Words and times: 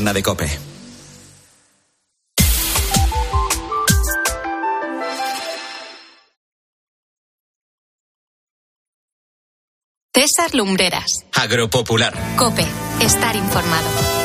linterna 0.00 0.12
de 0.12 0.22
Cope. 0.22 0.50
César 10.14 10.54
Lumbreras. 10.54 11.24
Agropopular. 11.32 12.14
Cope. 12.36 12.66
Estar 13.00 13.36
informado. 13.36 14.19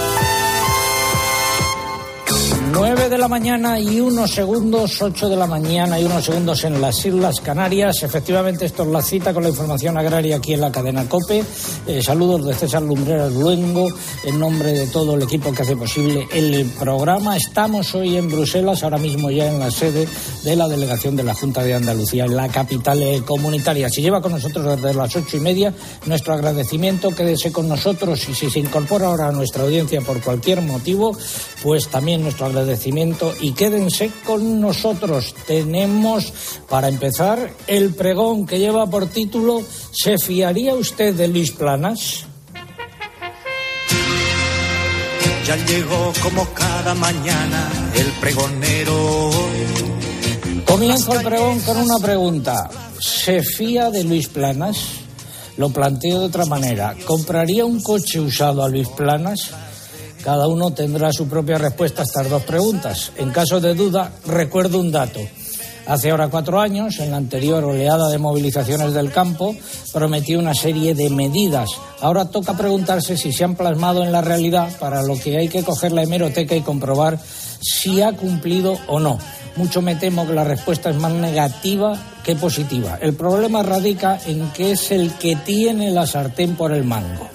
9 3.05 3.17
de 3.17 3.21
la 3.21 3.27
mañana 3.27 3.79
y 3.79 3.99
unos 3.99 4.31
segundos, 4.31 4.99
8 4.99 5.29
de 5.29 5.35
la 5.35 5.45
mañana 5.45 5.99
y 5.99 6.05
unos 6.05 6.25
segundos 6.25 6.63
en 6.63 6.81
las 6.81 7.05
Islas 7.05 7.39
Canarias. 7.39 8.01
Efectivamente, 8.01 8.65
esto 8.65 8.81
es 8.81 8.89
la 8.89 9.01
cita 9.04 9.31
con 9.31 9.43
la 9.43 9.49
información 9.49 9.95
agraria 9.95 10.37
aquí 10.37 10.54
en 10.54 10.61
la 10.61 10.71
cadena 10.71 11.07
COPE. 11.07 11.43
Eh, 11.86 12.01
saludos 12.01 12.47
de 12.47 12.55
César 12.55 12.81
Lumbreras 12.81 13.31
Luengo, 13.31 13.89
en 14.23 14.39
nombre 14.39 14.71
de 14.71 14.87
todo 14.87 15.13
el 15.13 15.21
equipo 15.21 15.54
que 15.54 15.61
hace 15.61 15.75
posible 15.75 16.27
el 16.33 16.65
programa. 16.79 17.37
Estamos 17.37 17.93
hoy 17.93 18.18
en 18.18 18.27
Bruselas, 18.27 18.82
ahora 18.82 18.97
mismo 18.97 19.29
ya 19.29 19.51
en 19.51 19.60
la 19.60 19.69
sede 19.69 20.07
de 20.43 20.55
la 20.55 20.68
delegación 20.68 21.15
de 21.15 21.25
la 21.25 21.35
Junta 21.35 21.61
de 21.61 21.75
Andalucía, 21.75 22.25
en 22.25 22.35
la 22.35 22.47
capital 22.47 23.04
eh, 23.04 23.21
comunitaria. 23.24 23.87
Si 23.87 24.01
lleva 24.01 24.19
con 24.19 24.32
nosotros 24.32 24.82
desde 24.82 24.96
las 24.96 25.15
ocho 25.15 25.37
y 25.37 25.41
media, 25.41 25.71
nuestro 26.07 26.33
agradecimiento, 26.33 27.11
quédese 27.11 27.51
con 27.51 27.68
nosotros 27.68 28.27
y 28.29 28.33
si 28.33 28.49
se 28.49 28.57
incorpora 28.57 29.07
ahora 29.07 29.27
a 29.27 29.32
nuestra 29.32 29.61
audiencia 29.61 30.01
por 30.01 30.19
cualquier 30.21 30.61
motivo, 30.61 31.15
pues 31.61 31.87
también 31.87 32.23
nuestro 32.23 32.47
agradecimiento 32.47 32.94
y 33.41 33.52
quédense 33.52 34.09
con 34.25 34.61
nosotros. 34.61 35.35
Tenemos, 35.45 36.31
para 36.69 36.88
empezar, 36.88 37.52
el 37.67 37.94
pregón 37.94 38.45
que 38.45 38.58
lleva 38.58 38.89
por 38.89 39.08
título 39.08 39.61
¿Se 39.91 40.17
fiaría 40.17 40.73
usted 40.73 41.13
de 41.13 41.27
Luis 41.27 41.52
Planas? 41.52 42.25
Ya 45.45 45.58
llegó 45.58 46.13
como 46.23 46.45
cada 46.53 46.95
mañana 46.95 47.91
el 47.95 48.08
pregonero. 48.21 49.30
Comienzo 50.65 51.19
el 51.19 51.25
pregón 51.25 51.59
con 51.59 51.77
una 51.77 51.99
pregunta. 51.99 52.69
¿Se 52.99 53.43
fía 53.43 53.91
de 53.91 54.05
Luis 54.05 54.30
Planas? 54.30 54.77
Lo 55.57 55.69
planteo 55.69 56.21
de 56.21 56.25
otra 56.27 56.45
manera. 56.45 56.95
¿Compraría 57.05 57.65
un 57.65 57.81
coche 57.81 58.21
usado 58.21 58.63
a 58.63 58.69
Luis 58.69 58.87
Planas? 58.89 59.52
Cada 60.25 60.47
uno 60.47 60.71
tendrá 60.71 61.11
su 61.13 61.27
propia 61.27 61.59
respuesta 61.59 62.01
a 62.01 62.05
estas 62.05 62.27
dos 62.31 62.41
preguntas. 62.41 63.11
En 63.15 63.29
caso 63.29 63.61
de 63.61 63.75
duda, 63.75 64.11
recuerdo 64.25 64.79
un 64.79 64.91
dato. 64.91 65.19
Hace 65.85 66.09
ahora 66.09 66.29
cuatro 66.29 66.59
años, 66.59 66.97
en 66.97 67.11
la 67.11 67.17
anterior 67.17 67.63
oleada 67.63 68.09
de 68.09 68.17
movilizaciones 68.17 68.95
del 68.95 69.11
campo, 69.11 69.55
prometió 69.93 70.39
una 70.39 70.55
serie 70.55 70.95
de 70.95 71.11
medidas. 71.11 71.69
Ahora 72.01 72.25
toca 72.25 72.57
preguntarse 72.57 73.17
si 73.17 73.31
se 73.31 73.43
han 73.43 73.53
plasmado 73.53 74.03
en 74.03 74.11
la 74.11 74.21
realidad, 74.21 74.75
para 74.79 75.03
lo 75.03 75.15
que 75.15 75.37
hay 75.37 75.47
que 75.47 75.61
coger 75.61 75.91
la 75.91 76.01
hemeroteca 76.01 76.55
y 76.55 76.61
comprobar 76.61 77.19
si 77.61 78.01
ha 78.01 78.13
cumplido 78.13 78.79
o 78.87 78.99
no. 78.99 79.19
Mucho 79.57 79.83
me 79.83 79.95
temo 79.95 80.25
que 80.25 80.33
la 80.33 80.43
respuesta 80.43 80.89
es 80.89 80.95
más 80.95 81.13
negativa 81.13 82.01
que 82.23 82.35
positiva. 82.35 82.97
El 82.99 83.13
problema 83.13 83.61
radica 83.61 84.19
en 84.25 84.49
que 84.53 84.71
es 84.71 84.89
el 84.89 85.11
que 85.19 85.35
tiene 85.35 85.91
la 85.91 86.07
sartén 86.07 86.55
por 86.55 86.71
el 86.71 86.83
mango. 86.83 87.29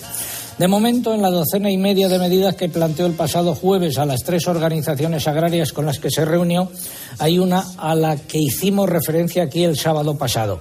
De 0.61 0.69
momento, 0.69 1.15
en 1.15 1.23
la 1.23 1.31
docena 1.31 1.71
y 1.71 1.79
media 1.79 2.07
de 2.11 2.19
medidas 2.19 2.55
que 2.55 2.69
planteó 2.69 3.07
el 3.07 3.15
pasado 3.15 3.55
jueves 3.55 3.97
a 3.97 4.05
las 4.05 4.21
tres 4.21 4.47
organizaciones 4.47 5.27
agrarias 5.27 5.73
con 5.73 5.87
las 5.87 5.99
que 5.99 6.11
se 6.11 6.27
reunió, 6.27 6.71
hay 7.19 7.39
una 7.39 7.65
a 7.79 7.95
la 7.95 8.19
que 8.19 8.37
hicimos 8.37 8.87
referencia 8.87 9.45
aquí 9.45 9.65
el 9.65 9.79
sábado 9.79 10.19
pasado. 10.19 10.61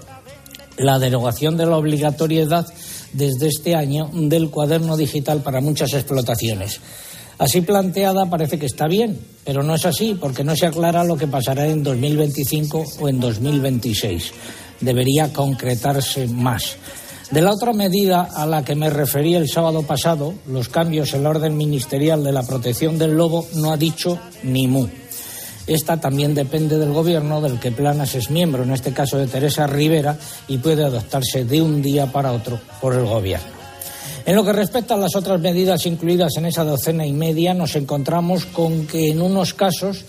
La 0.77 0.99
derogación 0.99 1.57
de 1.57 1.65
la 1.65 1.75
obligatoriedad 1.75 2.65
desde 3.11 3.49
este 3.49 3.75
año 3.75 4.09
del 4.13 4.49
cuaderno 4.49 4.95
digital 4.95 5.41
para 5.41 5.59
muchas 5.59 5.91
explotaciones. 5.91 6.79
Así 7.37 7.59
planteada 7.59 8.29
parece 8.29 8.57
que 8.57 8.67
está 8.67 8.87
bien, 8.87 9.19
pero 9.43 9.63
no 9.63 9.75
es 9.75 9.85
así 9.85 10.17
porque 10.17 10.45
no 10.45 10.55
se 10.55 10.67
aclara 10.67 11.03
lo 11.03 11.17
que 11.17 11.27
pasará 11.27 11.67
en 11.67 11.83
2025 11.83 12.85
o 13.01 13.09
en 13.09 13.19
2026. 13.19 14.31
Debería 14.79 15.33
concretarse 15.33 16.25
más. 16.25 16.77
De 17.31 17.43
la 17.43 17.51
otra 17.51 17.73
medida 17.73 18.23
a 18.23 18.47
la 18.47 18.65
que 18.65 18.73
me 18.73 18.89
referí 18.89 19.35
el 19.35 19.47
sábado 19.47 19.83
pasado, 19.83 20.33
los 20.47 20.67
cambios 20.67 21.13
en 21.13 21.21
la 21.21 21.29
orden 21.29 21.55
ministerial 21.55 22.23
de 22.23 22.31
la 22.31 22.41
protección 22.41 22.97
del 22.97 23.15
lobo, 23.15 23.45
no 23.53 23.71
ha 23.71 23.77
dicho 23.77 24.17
ni 24.41 24.67
mu. 24.67 24.87
Esta 25.67 25.97
también 25.97 26.33
depende 26.33 26.79
del 26.79 26.91
gobierno 26.91 27.39
del 27.39 27.59
que 27.59 27.71
Planas 27.71 28.15
es 28.15 28.31
miembro, 28.31 28.63
en 28.63 28.71
este 28.71 28.93
caso 28.93 29.19
de 29.19 29.27
Teresa 29.27 29.67
Rivera, 29.67 30.17
y 30.47 30.57
puede 30.57 30.83
adoptarse 30.83 31.45
de 31.45 31.61
un 31.61 31.83
día 31.83 32.11
para 32.11 32.31
otro 32.31 32.59
por 32.81 32.95
el 32.95 33.05
gobierno. 33.05 33.59
En 34.25 34.35
lo 34.35 34.43
que 34.43 34.51
respecta 34.51 34.95
a 34.95 34.97
las 34.97 35.15
otras 35.15 35.39
medidas 35.39 35.85
incluidas 35.85 36.35
en 36.37 36.47
esa 36.47 36.63
docena 36.63 37.05
y 37.05 37.13
media, 37.13 37.53
nos 37.53 37.75
encontramos 37.75 38.47
con 38.47 38.87
que 38.87 39.09
en 39.09 39.21
unos 39.21 39.53
casos 39.53 40.03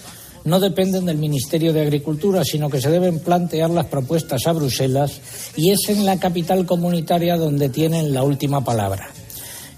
no 0.45 0.61
dependen 0.61 1.07
del 1.07 1.19
Ministerio 1.19 1.73
de 1.73 1.83
Agricultura, 1.83 2.45
sino 2.45 2.71
que 2.71 2.81
se 2.81 2.91
deben 2.91 3.21
plantear 3.21 3.71
las 3.71 3.87
propuestas 3.87 4.47
a 4.47 4.53
Bruselas 4.53 5.21
y 5.57 5.71
es 5.71 5.89
en 5.89 6.07
la 6.07 6.19
capital 6.19 6.67
comunitaria 6.67 7.37
donde 7.37 7.69
tienen 7.69 8.13
la 8.13 8.23
última 8.23 8.65
palabra. 8.65 9.11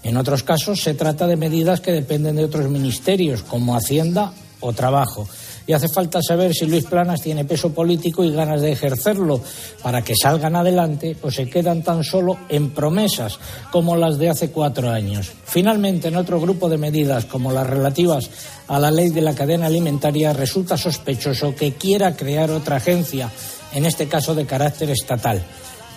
En 0.03 0.17
otros 0.17 0.43
casos 0.43 0.81
se 0.81 0.93
trata 0.93 1.27
de 1.27 1.37
medidas 1.37 1.79
que 1.79 1.91
dependen 1.91 2.35
de 2.35 2.45
otros 2.45 2.69
ministerios, 2.69 3.43
como 3.43 3.75
Hacienda 3.75 4.33
o 4.59 4.73
Trabajo 4.73 5.27
y 5.65 5.73
hace 5.73 5.87
falta 5.87 6.21
saber 6.21 6.53
si 6.53 6.65
Luis 6.65 6.85
Planas 6.85 7.21
tiene 7.21 7.45
peso 7.45 7.73
político 7.73 8.23
y 8.23 8.31
ganas 8.31 8.61
de 8.61 8.71
ejercerlo 8.71 9.41
para 9.81 10.01
que 10.01 10.15
salgan 10.15 10.55
adelante 10.55 11.15
o 11.21 11.31
se 11.31 11.49
quedan 11.49 11.83
tan 11.83 12.03
solo 12.03 12.37
en 12.49 12.71
promesas 12.71 13.39
como 13.71 13.95
las 13.95 14.17
de 14.17 14.29
hace 14.29 14.51
cuatro 14.51 14.89
años. 14.89 15.31
Finalmente, 15.45 16.09
en 16.09 16.17
otro 16.17 16.39
grupo 16.41 16.69
de 16.69 16.77
medidas 16.77 17.25
como 17.25 17.51
las 17.51 17.67
relativas 17.67 18.29
a 18.67 18.79
la 18.79 18.91
ley 18.91 19.09
de 19.09 19.21
la 19.21 19.35
cadena 19.35 19.67
alimentaria, 19.67 20.33
resulta 20.33 20.77
sospechoso 20.77 21.55
que 21.55 21.73
quiera 21.73 22.15
crear 22.15 22.51
otra 22.51 22.77
agencia, 22.77 23.31
en 23.73 23.85
este 23.85 24.07
caso 24.07 24.35
de 24.35 24.45
carácter 24.45 24.89
estatal. 24.89 25.43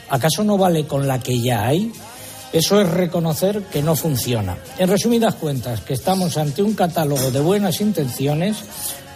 ¿Acaso 0.08 0.44
no 0.44 0.56
vale 0.56 0.86
con 0.86 1.08
la 1.08 1.20
que 1.20 1.40
ya 1.40 1.66
hay? 1.66 1.92
Eso 2.52 2.80
es 2.80 2.88
reconocer 2.88 3.62
que 3.64 3.82
no 3.82 3.96
funciona. 3.96 4.56
En 4.78 4.88
resumidas 4.88 5.34
cuentas, 5.34 5.80
que 5.80 5.94
estamos 5.94 6.36
ante 6.36 6.62
un 6.62 6.74
catálogo 6.74 7.30
de 7.30 7.40
buenas 7.40 7.80
intenciones 7.80 8.56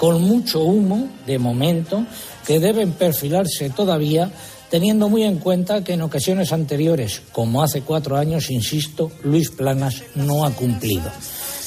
con 0.00 0.22
mucho 0.22 0.61
humo, 0.61 1.11
de 1.27 1.38
momento, 1.38 2.06
que 2.47 2.59
deben 2.59 2.93
perfilarse 2.93 3.69
todavía, 3.69 4.31
teniendo 4.71 5.11
muy 5.11 5.25
en 5.25 5.37
cuenta 5.37 5.84
que 5.84 5.93
en 5.93 6.00
ocasiones 6.00 6.55
anteriores, 6.55 7.21
como 7.33 7.62
hace 7.62 7.83
cuatro 7.83 8.16
años, 8.16 8.50
insisto, 8.50 9.12
Luis 9.25 9.50
Planas 9.50 10.03
no 10.15 10.47
ha 10.47 10.53
cumplido. 10.53 11.11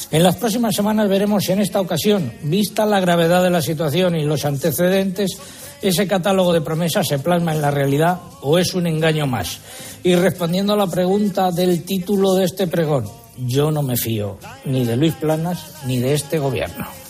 En 0.09 0.23
las 0.23 0.37
próximas 0.37 0.75
semanas 0.75 1.07
veremos 1.07 1.43
si 1.43 1.51
en 1.51 1.59
esta 1.59 1.79
ocasión, 1.79 2.33
vista 2.41 2.87
la 2.87 2.99
gravedad 2.99 3.43
de 3.43 3.51
la 3.51 3.61
situación 3.61 4.15
y 4.15 4.25
los 4.25 4.45
antecedentes, 4.45 5.37
ese 5.83 6.07
catálogo 6.07 6.53
de 6.53 6.61
promesas 6.61 7.07
se 7.07 7.19
plasma 7.19 7.53
en 7.53 7.61
la 7.61 7.69
realidad 7.69 8.19
o 8.41 8.57
es 8.57 8.73
un 8.73 8.87
engaño 8.87 9.27
más. 9.27 9.59
Y 10.01 10.15
respondiendo 10.15 10.73
a 10.73 10.77
la 10.77 10.87
pregunta 10.87 11.51
del 11.51 11.83
título 11.83 12.33
de 12.33 12.45
este 12.45 12.65
pregón, 12.65 13.05
yo 13.37 13.69
no 13.69 13.83
me 13.83 13.95
fío 13.95 14.39
ni 14.65 14.85
de 14.85 14.97
Luis 14.97 15.13
Planas 15.13 15.83
ni 15.85 15.99
de 15.99 16.15
este 16.15 16.39
gobierno. 16.39 17.02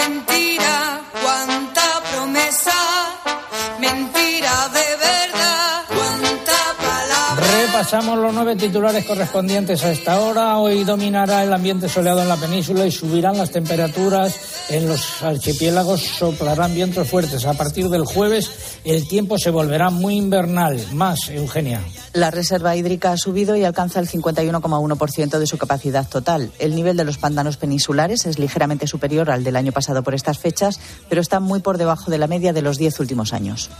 and 0.00 0.29
Repasamos 7.80 8.18
los 8.18 8.34
nueve 8.34 8.56
titulares 8.56 9.06
correspondientes 9.06 9.82
a 9.84 9.90
esta 9.90 10.20
hora. 10.20 10.58
Hoy 10.58 10.84
dominará 10.84 11.42
el 11.44 11.50
ambiente 11.50 11.88
soleado 11.88 12.20
en 12.20 12.28
la 12.28 12.36
península 12.36 12.84
y 12.84 12.90
subirán 12.90 13.38
las 13.38 13.52
temperaturas 13.52 14.38
en 14.68 14.86
los 14.86 15.22
archipiélagos 15.22 16.02
soplarán 16.02 16.74
vientos 16.74 17.08
fuertes. 17.08 17.46
A 17.46 17.54
partir 17.54 17.88
del 17.88 18.04
jueves 18.04 18.50
el 18.84 19.08
tiempo 19.08 19.38
se 19.38 19.48
volverá 19.48 19.88
muy 19.88 20.16
invernal. 20.16 20.78
Más, 20.92 21.30
Eugenia. 21.30 21.80
La 22.12 22.30
reserva 22.30 22.76
hídrica 22.76 23.12
ha 23.12 23.16
subido 23.16 23.56
y 23.56 23.64
alcanza 23.64 23.98
el 23.98 24.10
51,1% 24.10 25.38
de 25.38 25.46
su 25.46 25.56
capacidad 25.56 26.06
total. 26.06 26.52
El 26.58 26.74
nivel 26.74 26.98
de 26.98 27.04
los 27.04 27.16
pantanos 27.16 27.56
peninsulares 27.56 28.26
es 28.26 28.38
ligeramente 28.38 28.86
superior 28.86 29.30
al 29.30 29.42
del 29.42 29.56
año 29.56 29.72
pasado 29.72 30.02
por 30.02 30.14
estas 30.14 30.38
fechas, 30.38 30.78
pero 31.08 31.22
está 31.22 31.40
muy 31.40 31.60
por 31.60 31.78
debajo 31.78 32.10
de 32.10 32.18
la 32.18 32.26
media 32.26 32.52
de 32.52 32.60
los 32.60 32.76
diez 32.76 33.00
últimos 33.00 33.32
años. 33.32 33.70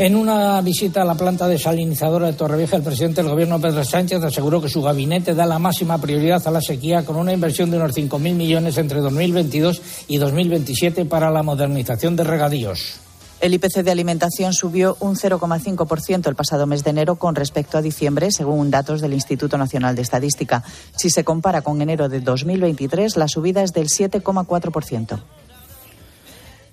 En 0.00 0.16
una 0.16 0.58
visita 0.62 1.02
a 1.02 1.04
la 1.04 1.14
planta 1.14 1.46
desalinizadora 1.46 2.28
de 2.28 2.32
Torrevieja, 2.32 2.74
el 2.74 2.82
presidente 2.82 3.20
del 3.20 3.30
gobierno, 3.30 3.60
Pedro 3.60 3.84
Sánchez, 3.84 4.22
aseguró 4.22 4.58
que 4.58 4.70
su 4.70 4.80
gabinete 4.80 5.34
da 5.34 5.44
la 5.44 5.58
máxima 5.58 5.98
prioridad 5.98 6.40
a 6.48 6.50
la 6.50 6.62
sequía 6.62 7.04
con 7.04 7.16
una 7.16 7.34
inversión 7.34 7.70
de 7.70 7.76
unos 7.76 7.94
5.000 7.94 8.18
millones 8.34 8.78
entre 8.78 9.00
2022 9.00 9.82
y 10.08 10.16
2027 10.16 11.04
para 11.04 11.30
la 11.30 11.42
modernización 11.42 12.16
de 12.16 12.24
regadíos. 12.24 12.94
El 13.42 13.52
IPC 13.52 13.82
de 13.82 13.90
alimentación 13.90 14.54
subió 14.54 14.96
un 15.00 15.16
0,5% 15.16 16.28
el 16.28 16.34
pasado 16.34 16.66
mes 16.66 16.82
de 16.82 16.88
enero 16.88 17.16
con 17.16 17.34
respecto 17.34 17.76
a 17.76 17.82
diciembre, 17.82 18.30
según 18.30 18.70
datos 18.70 19.02
del 19.02 19.12
Instituto 19.12 19.58
Nacional 19.58 19.96
de 19.96 20.00
Estadística. 20.00 20.64
Si 20.96 21.10
se 21.10 21.24
compara 21.24 21.60
con 21.60 21.82
enero 21.82 22.08
de 22.08 22.20
2023, 22.20 23.18
la 23.18 23.28
subida 23.28 23.62
es 23.62 23.74
del 23.74 23.88
7,4%. 23.88 25.20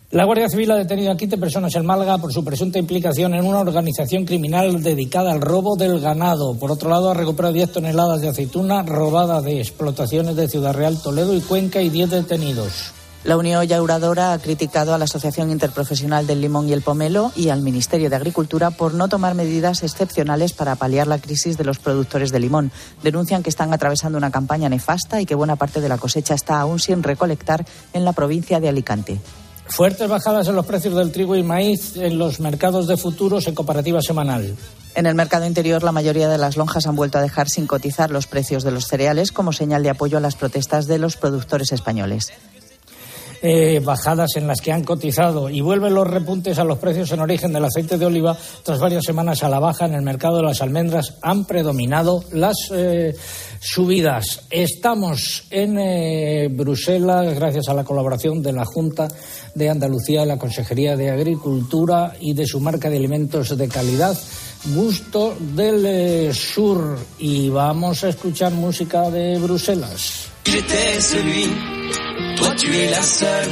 La 0.09 0.23
Guardia 0.23 0.47
Civil 0.47 0.71
ha 0.71 0.77
detenido 0.77 1.11
a 1.11 1.17
15 1.17 1.37
personas 1.37 1.75
en 1.75 1.85
Málaga 1.85 2.17
por 2.17 2.31
su 2.31 2.41
presunta 2.41 2.79
implicación 2.79 3.33
en 3.33 3.45
una 3.45 3.59
organización 3.59 4.23
criminal 4.23 4.81
dedicada 4.81 5.33
al 5.33 5.41
robo 5.41 5.75
del 5.75 5.99
ganado. 5.99 6.55
Por 6.57 6.71
otro 6.71 6.89
lado, 6.89 7.11
ha 7.11 7.13
recuperado 7.13 7.53
10 7.53 7.73
toneladas 7.73 8.21
de 8.21 8.29
aceituna 8.29 8.83
robada 8.83 9.41
de 9.41 9.59
explotaciones 9.59 10.37
de 10.37 10.47
Ciudad 10.47 10.73
Real, 10.73 11.01
Toledo 11.01 11.35
y 11.35 11.41
Cuenca 11.41 11.81
y 11.81 11.89
10 11.89 12.09
detenidos. 12.09 12.93
La 13.25 13.35
Unión 13.35 13.61
Yauradora 13.65 14.31
ha 14.31 14.39
criticado 14.39 14.93
a 14.93 14.97
la 14.97 15.03
Asociación 15.03 15.51
Interprofesional 15.51 16.25
del 16.25 16.39
Limón 16.39 16.69
y 16.69 16.71
el 16.71 16.83
Pomelo 16.83 17.33
y 17.35 17.49
al 17.49 17.61
Ministerio 17.61 18.09
de 18.09 18.15
Agricultura 18.15 18.71
por 18.71 18.93
no 18.93 19.09
tomar 19.09 19.35
medidas 19.35 19.83
excepcionales 19.83 20.53
para 20.53 20.77
paliar 20.77 21.07
la 21.07 21.19
crisis 21.19 21.57
de 21.57 21.65
los 21.65 21.79
productores 21.79 22.31
de 22.31 22.39
limón. 22.39 22.71
Denuncian 23.03 23.43
que 23.43 23.49
están 23.49 23.73
atravesando 23.73 24.17
una 24.17 24.31
campaña 24.31 24.69
nefasta 24.69 25.19
y 25.19 25.25
que 25.25 25.35
buena 25.35 25.57
parte 25.57 25.81
de 25.81 25.89
la 25.89 25.97
cosecha 25.97 26.33
está 26.33 26.61
aún 26.61 26.79
sin 26.79 27.03
recolectar 27.03 27.65
en 27.91 28.05
la 28.05 28.13
provincia 28.13 28.61
de 28.61 28.69
Alicante. 28.69 29.19
Fuertes 29.69 30.07
bajadas 30.07 30.47
en 30.47 30.55
los 30.55 30.65
precios 30.65 30.95
del 30.95 31.11
trigo 31.11 31.35
y 31.35 31.43
maíz 31.43 31.97
en 31.97 32.17
los 32.17 32.39
mercados 32.39 32.87
de 32.87 32.97
futuros 32.97 33.47
en 33.47 33.55
comparativa 33.55 34.01
semanal. 34.01 34.55
En 34.95 35.05
el 35.05 35.13
mercado 35.13 35.45
interior, 35.45 35.83
la 35.83 35.91
mayoría 35.91 36.29
de 36.29 36.37
las 36.37 36.57
lonjas 36.57 36.87
han 36.87 36.95
vuelto 36.95 37.17
a 37.17 37.21
dejar 37.21 37.49
sin 37.49 37.67
cotizar 37.67 38.09
los 38.09 38.25
precios 38.25 38.63
de 38.63 38.71
los 38.71 38.87
cereales 38.87 39.31
como 39.31 39.53
señal 39.53 39.83
de 39.83 39.91
apoyo 39.91 40.17
a 40.17 40.21
las 40.21 40.35
protestas 40.35 40.87
de 40.87 40.97
los 40.97 41.17
productores 41.17 41.71
españoles. 41.71 42.31
Eh, 43.41 43.79
bajadas 43.83 44.35
en 44.35 44.47
las 44.47 44.61
que 44.61 44.71
han 44.71 44.83
cotizado 44.83 45.47
y 45.47 45.61
vuelven 45.61 45.93
los 45.93 46.07
repuntes 46.07 46.57
a 46.57 46.63
los 46.63 46.79
precios 46.79 47.11
en 47.11 47.19
origen 47.19 47.53
del 47.53 47.65
aceite 47.65 47.99
de 47.99 48.05
oliva 48.07 48.35
tras 48.63 48.79
varias 48.79 49.03
semanas 49.03 49.43
a 49.43 49.49
la 49.49 49.59
baja 49.59 49.85
en 49.85 49.93
el 49.93 50.01
mercado 50.01 50.37
de 50.37 50.43
las 50.43 50.61
almendras 50.61 51.17
han 51.21 51.45
predominado 51.45 52.23
las 52.31 52.55
eh, 52.73 53.15
subidas. 53.59 54.47
Estamos 54.49 55.45
en 55.51 55.77
eh, 55.77 56.47
Bruselas 56.49 57.35
gracias 57.35 57.69
a 57.69 57.75
la 57.75 57.83
colaboración 57.83 58.41
de 58.41 58.53
la 58.53 58.65
Junta 58.65 59.07
de 59.53 59.69
Andalucía, 59.69 60.25
la 60.25 60.39
Consejería 60.39 60.95
de 60.95 61.11
Agricultura 61.11 62.13
y 62.19 62.33
de 62.33 62.47
su 62.47 62.59
marca 62.59 62.89
de 62.89 62.97
alimentos 62.97 63.55
de 63.55 63.67
calidad. 63.67 64.17
Gusto 64.65 65.37
del 65.39 66.33
Sur 66.33 66.97
y 67.19 67.49
vamos 67.49 68.03
a 68.03 68.09
escuchar 68.09 68.51
música 68.53 69.09
de 69.09 69.37
Bruselas. 69.39 70.27
Toi 72.37 72.55
tu 72.55 72.67
es 72.67 72.91
la 72.91 73.01
seule. 73.01 73.51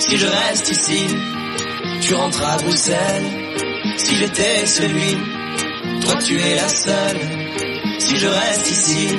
Si 0.00 0.18
je 0.18 0.26
reste 0.26 0.72
ici, 0.72 1.06
tu 2.00 2.14
rentres 2.14 2.44
à 2.44 2.56
Bruxelles. 2.56 3.30
Si 3.96 4.16
j'étais 4.16 4.66
celui, 4.66 5.16
toi 6.00 6.16
tu 6.16 6.36
es 6.36 6.56
la 6.56 6.68
seule. 6.68 7.42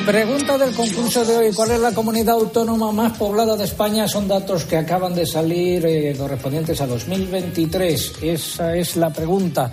Pregunta 0.05 0.57
del 0.57 0.75
concurso 0.75 1.25
de 1.25 1.38
hoy, 1.38 1.53
¿cuál 1.53 1.71
es 1.71 1.79
la 1.79 1.94
comunidad 1.94 2.35
autónoma 2.35 2.91
más 2.91 3.17
poblada 3.17 3.55
de 3.55 3.63
España? 3.63 4.07
Son 4.07 4.27
datos 4.27 4.65
que 4.65 4.77
acaban 4.77 5.15
de 5.15 5.25
salir 5.25 5.85
eh, 5.85 6.15
correspondientes 6.17 6.79
a 6.79 6.85
2023. 6.85 8.13
Esa 8.21 8.75
es 8.75 8.95
la 8.95 9.11
pregunta. 9.11 9.71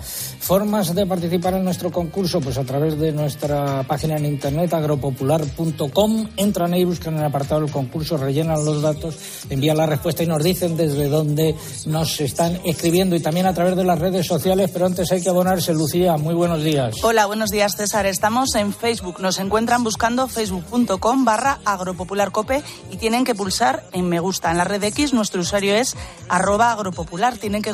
Formas 0.51 0.93
de 0.93 1.05
participar 1.05 1.53
en 1.53 1.63
nuestro 1.63 1.89
concurso, 1.93 2.41
pues 2.41 2.57
a 2.57 2.65
través 2.65 2.99
de 2.99 3.13
nuestra 3.13 3.83
página 3.83 4.17
en 4.17 4.25
internet 4.25 4.73
agropopular.com. 4.73 6.27
Entran 6.35 6.73
ahí, 6.73 6.83
buscan 6.83 7.17
el 7.17 7.23
apartado 7.23 7.61
del 7.61 7.71
concurso, 7.71 8.17
rellenan 8.17 8.65
los 8.65 8.81
datos, 8.81 9.15
envían 9.49 9.77
la 9.77 9.85
respuesta 9.85 10.23
y 10.23 10.27
nos 10.27 10.43
dicen 10.43 10.75
desde 10.75 11.07
dónde 11.07 11.55
nos 11.85 12.19
están 12.19 12.59
escribiendo 12.65 13.15
y 13.15 13.21
también 13.21 13.45
a 13.45 13.53
través 13.53 13.77
de 13.77 13.85
las 13.85 13.97
redes 13.97 14.27
sociales. 14.27 14.69
Pero 14.73 14.87
antes 14.87 15.09
hay 15.13 15.23
que 15.23 15.29
abonarse. 15.29 15.73
Lucía, 15.73 16.17
muy 16.17 16.33
buenos 16.33 16.61
días. 16.61 16.95
Hola, 17.01 17.27
buenos 17.27 17.49
días, 17.49 17.77
César. 17.77 18.05
Estamos 18.05 18.53
en 18.55 18.73
Facebook 18.73 19.21
nos 19.21 19.39
encuentran 19.39 19.85
buscando 19.85 20.27
facebook.com 20.27 21.23
barra 21.23 21.61
agropopularcope 21.63 22.61
y 22.91 22.97
tienen 22.97 23.23
que 23.23 23.35
pulsar 23.35 23.85
en 23.93 24.09
me 24.09 24.19
gusta. 24.19 24.51
En 24.51 24.57
la 24.57 24.65
red 24.65 24.83
X 24.83 25.13
nuestro 25.13 25.39
usuario 25.39 25.75
es 25.75 25.95
arroba 26.27 26.73
agropopular. 26.73 27.37
Tienen 27.37 27.61
que 27.61 27.71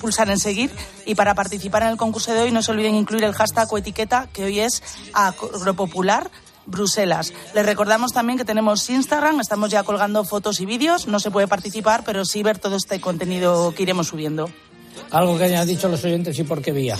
pulsar 0.00 0.30
en 0.30 0.38
seguir 0.38 0.70
y 1.06 1.16
para 1.16 1.34
participar 1.34 1.82
en 1.82 1.88
el 1.88 1.96
concurso 1.96 2.19
de 2.26 2.42
hoy 2.42 2.52
no 2.52 2.62
se 2.62 2.72
olviden 2.72 2.94
incluir 2.94 3.24
el 3.24 3.32
hashtag 3.32 3.72
o 3.72 3.78
etiqueta 3.78 4.28
que 4.32 4.44
hoy 4.44 4.60
es 4.60 4.82
agropopular. 5.12 6.30
Bruselas. 6.66 7.32
Les 7.52 7.66
recordamos 7.66 8.12
también 8.12 8.38
que 8.38 8.44
tenemos 8.44 8.88
Instagram, 8.88 9.40
estamos 9.40 9.70
ya 9.70 9.82
colgando 9.82 10.22
fotos 10.24 10.60
y 10.60 10.66
vídeos, 10.66 11.08
no 11.08 11.18
se 11.18 11.32
puede 11.32 11.48
participar, 11.48 12.04
pero 12.04 12.24
sí 12.24 12.44
ver 12.44 12.60
todo 12.60 12.76
este 12.76 13.00
contenido 13.00 13.74
que 13.74 13.82
iremos 13.82 14.08
subiendo. 14.08 14.48
Algo 15.10 15.36
que 15.38 15.44
hayan 15.44 15.66
dicho 15.66 15.88
los 15.88 16.04
oyentes 16.04 16.38
y 16.38 16.44
por 16.44 16.62
qué 16.62 16.72
vía. 16.72 16.96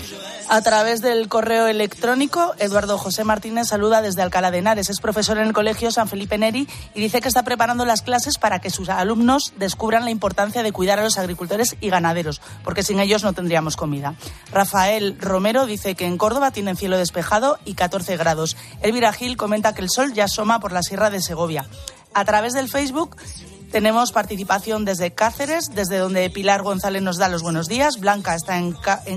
A 0.52 0.62
través 0.62 1.00
del 1.00 1.28
correo 1.28 1.68
electrónico, 1.68 2.54
Eduardo 2.58 2.98
José 2.98 3.22
Martínez 3.22 3.68
saluda 3.68 4.02
desde 4.02 4.22
Alcalá 4.22 4.50
de 4.50 4.58
Henares. 4.58 4.90
Es 4.90 5.00
profesor 5.00 5.38
en 5.38 5.46
el 5.46 5.52
Colegio 5.52 5.92
San 5.92 6.08
Felipe 6.08 6.38
Neri 6.38 6.66
y 6.92 7.00
dice 7.00 7.20
que 7.20 7.28
está 7.28 7.44
preparando 7.44 7.84
las 7.84 8.02
clases 8.02 8.36
para 8.36 8.58
que 8.58 8.68
sus 8.68 8.88
alumnos 8.88 9.52
descubran 9.58 10.04
la 10.04 10.10
importancia 10.10 10.64
de 10.64 10.72
cuidar 10.72 10.98
a 10.98 11.04
los 11.04 11.18
agricultores 11.18 11.76
y 11.80 11.88
ganaderos, 11.88 12.40
porque 12.64 12.82
sin 12.82 12.98
ellos 12.98 13.22
no 13.22 13.32
tendríamos 13.32 13.76
comida. 13.76 14.16
Rafael 14.50 15.16
Romero 15.20 15.66
dice 15.66 15.94
que 15.94 16.06
en 16.06 16.18
Córdoba 16.18 16.50
tienen 16.50 16.76
cielo 16.76 16.98
despejado 16.98 17.60
y 17.64 17.74
14 17.74 18.16
grados. 18.16 18.56
Elvira 18.82 19.12
Gil 19.12 19.36
comenta 19.36 19.72
que 19.72 19.82
el 19.82 19.88
sol 19.88 20.12
ya 20.14 20.24
asoma 20.24 20.58
por 20.58 20.72
la 20.72 20.82
Sierra 20.82 21.10
de 21.10 21.22
Segovia. 21.22 21.64
A 22.12 22.24
través 22.24 22.54
del 22.54 22.68
Facebook, 22.68 23.16
tenemos 23.70 24.12
participación 24.12 24.84
desde 24.84 25.12
Cáceres, 25.12 25.70
desde 25.74 25.98
donde 25.98 26.28
Pilar 26.30 26.62
González 26.62 27.02
nos 27.02 27.18
da 27.18 27.28
los 27.28 27.42
buenos 27.42 27.68
días. 27.68 27.98
Blanca 27.98 28.34
está 28.34 28.58
en, 28.58 28.72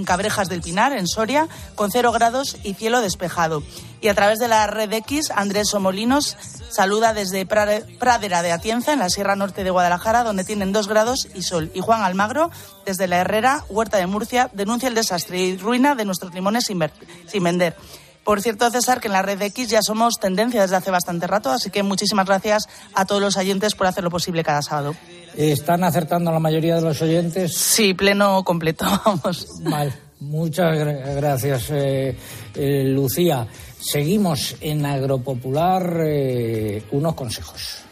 Cabrejas 0.06 0.48
del 0.50 0.62
Pinar, 0.62 0.94
en 0.94 1.08
Soria, 1.08 1.48
con 1.76 1.92
cero 1.92 2.12
grados 2.12 2.58
y 2.64 2.74
cielo 2.76 3.02
despejado. 3.02 3.64
Y 4.02 4.10
a 4.10 4.14
través 4.14 4.40
de 4.40 4.48
la 4.48 4.68
red 4.68 4.92
X, 4.94 5.32
Andrés 5.32 5.70
Somolinos 5.70 6.38
saluda 6.70 7.14
desde 7.14 7.46
Pradera 7.46 8.42
de 8.42 8.52
Atienza, 8.52 8.94
en 8.94 9.00
la 9.00 9.10
Sierra 9.10 9.36
Norte 9.36 9.64
de 9.64 9.72
Guadalajara, 9.72 10.24
donde 10.24 10.44
tienen 10.44 10.72
dos 10.72 10.88
grados 10.88 11.28
y 11.34 11.42
sol. 11.42 11.72
Y 11.74 11.82
Juan 11.82 12.04
Almagro, 12.04 12.52
desde 12.86 13.08
la 13.08 13.18
Herrera, 13.18 13.64
Huerta 13.70 13.98
de 13.98 14.08
Murcia, 14.08 14.50
denuncia 14.54 14.88
el 14.90 14.96
desastre 14.96 15.40
y 15.40 15.58
ruina 15.58 15.96
de 15.96 16.06
nuestros 16.06 16.34
limones 16.34 16.66
sin, 16.66 16.80
sin 17.28 17.44
vender. 17.44 17.76
Por 18.24 18.42
cierto, 18.42 18.70
César, 18.70 19.02
que 19.02 19.08
en 19.08 19.14
la 19.14 19.22
red 19.22 19.42
X 19.42 19.70
ya 19.70 19.82
somos 19.82 20.16
tendencia 20.20 20.62
desde 20.62 20.78
hace 20.78 20.92
bastante 20.92 21.28
rato, 21.28 21.50
así 21.50 21.70
que 21.70 21.84
muchísimas 21.84 22.26
gracias 22.26 22.70
a 22.94 23.06
todos 23.06 23.22
los 23.22 23.36
oyentes 23.38 23.76
por 23.76 23.88
hacer 23.88 24.04
lo 24.04 24.10
posible 24.10 24.44
cada 24.44 24.62
sábado. 24.62 24.96
¿Están 25.36 25.84
acertando 25.84 26.32
la 26.32 26.40
mayoría 26.40 26.76
de 26.76 26.82
los 26.82 27.02
oyentes? 27.02 27.54
Sí, 27.56 27.94
pleno 27.94 28.44
completo, 28.44 28.86
vamos. 29.06 29.48
Mal. 29.62 29.94
Muchas 30.20 30.78
gracias, 30.78 31.70
eh, 31.72 32.16
eh, 32.56 32.84
Lucía. 32.86 33.46
Seguimos 33.78 34.56
en 34.62 34.86
Agropopular 34.86 35.98
eh, 36.06 36.82
unos 36.92 37.14
consejos. 37.14 37.83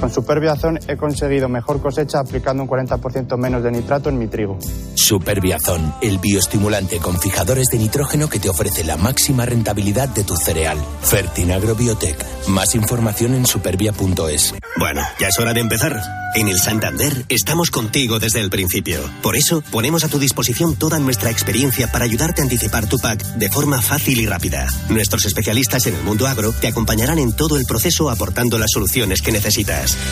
Con 0.00 0.10
Superbiazón 0.10 0.78
he 0.88 0.96
conseguido 0.96 1.48
mejor 1.50 1.82
cosecha 1.82 2.20
aplicando 2.20 2.62
un 2.62 2.68
40% 2.68 3.36
menos 3.36 3.62
de 3.62 3.70
nitrato 3.70 4.08
en 4.08 4.18
mi 4.18 4.28
trigo. 4.28 4.58
Superbiazón, 4.94 5.94
el 6.00 6.18
bioestimulante 6.18 6.98
con 6.98 7.20
fijadores 7.20 7.66
de 7.68 7.78
nitrógeno 7.78 8.30
que 8.30 8.38
te 8.38 8.48
ofrece 8.48 8.82
la 8.82 8.96
máxima 8.96 9.44
rentabilidad 9.44 10.08
de 10.08 10.24
tu 10.24 10.36
cereal. 10.36 10.78
Fertinagro 11.02 11.74
Biotech. 11.74 12.16
Más 12.48 12.74
información 12.74 13.34
en 13.34 13.44
supervia.es. 13.44 14.54
Bueno, 14.78 15.02
ya 15.18 15.28
es 15.28 15.38
hora 15.38 15.52
de 15.52 15.60
empezar. 15.60 16.00
En 16.34 16.46
el 16.46 16.60
Santander 16.60 17.24
estamos 17.28 17.70
contigo 17.70 18.20
desde 18.20 18.40
el 18.40 18.50
principio. 18.50 19.00
Por 19.20 19.36
eso 19.36 19.62
ponemos 19.72 20.04
a 20.04 20.08
tu 20.08 20.18
disposición 20.18 20.76
toda 20.76 21.00
nuestra 21.00 21.30
experiencia 21.30 21.90
para 21.90 22.04
ayudarte 22.04 22.40
a 22.40 22.44
anticipar 22.44 22.86
tu 22.86 22.98
PAC 22.98 23.20
de 23.34 23.50
forma 23.50 23.82
fácil 23.82 24.20
y 24.20 24.26
rápida. 24.26 24.68
Nuestros 24.88 25.26
especialistas 25.26 25.86
en 25.86 25.96
el 25.96 26.04
mundo 26.04 26.28
agro 26.28 26.52
te 26.52 26.68
acompañarán 26.68 27.18
en 27.18 27.32
todo 27.32 27.56
el 27.56 27.66
proceso 27.66 28.10
aportando 28.10 28.58
las 28.58 28.70
soluciones 28.72 29.22
que 29.22 29.32
necesitas. 29.32 29.49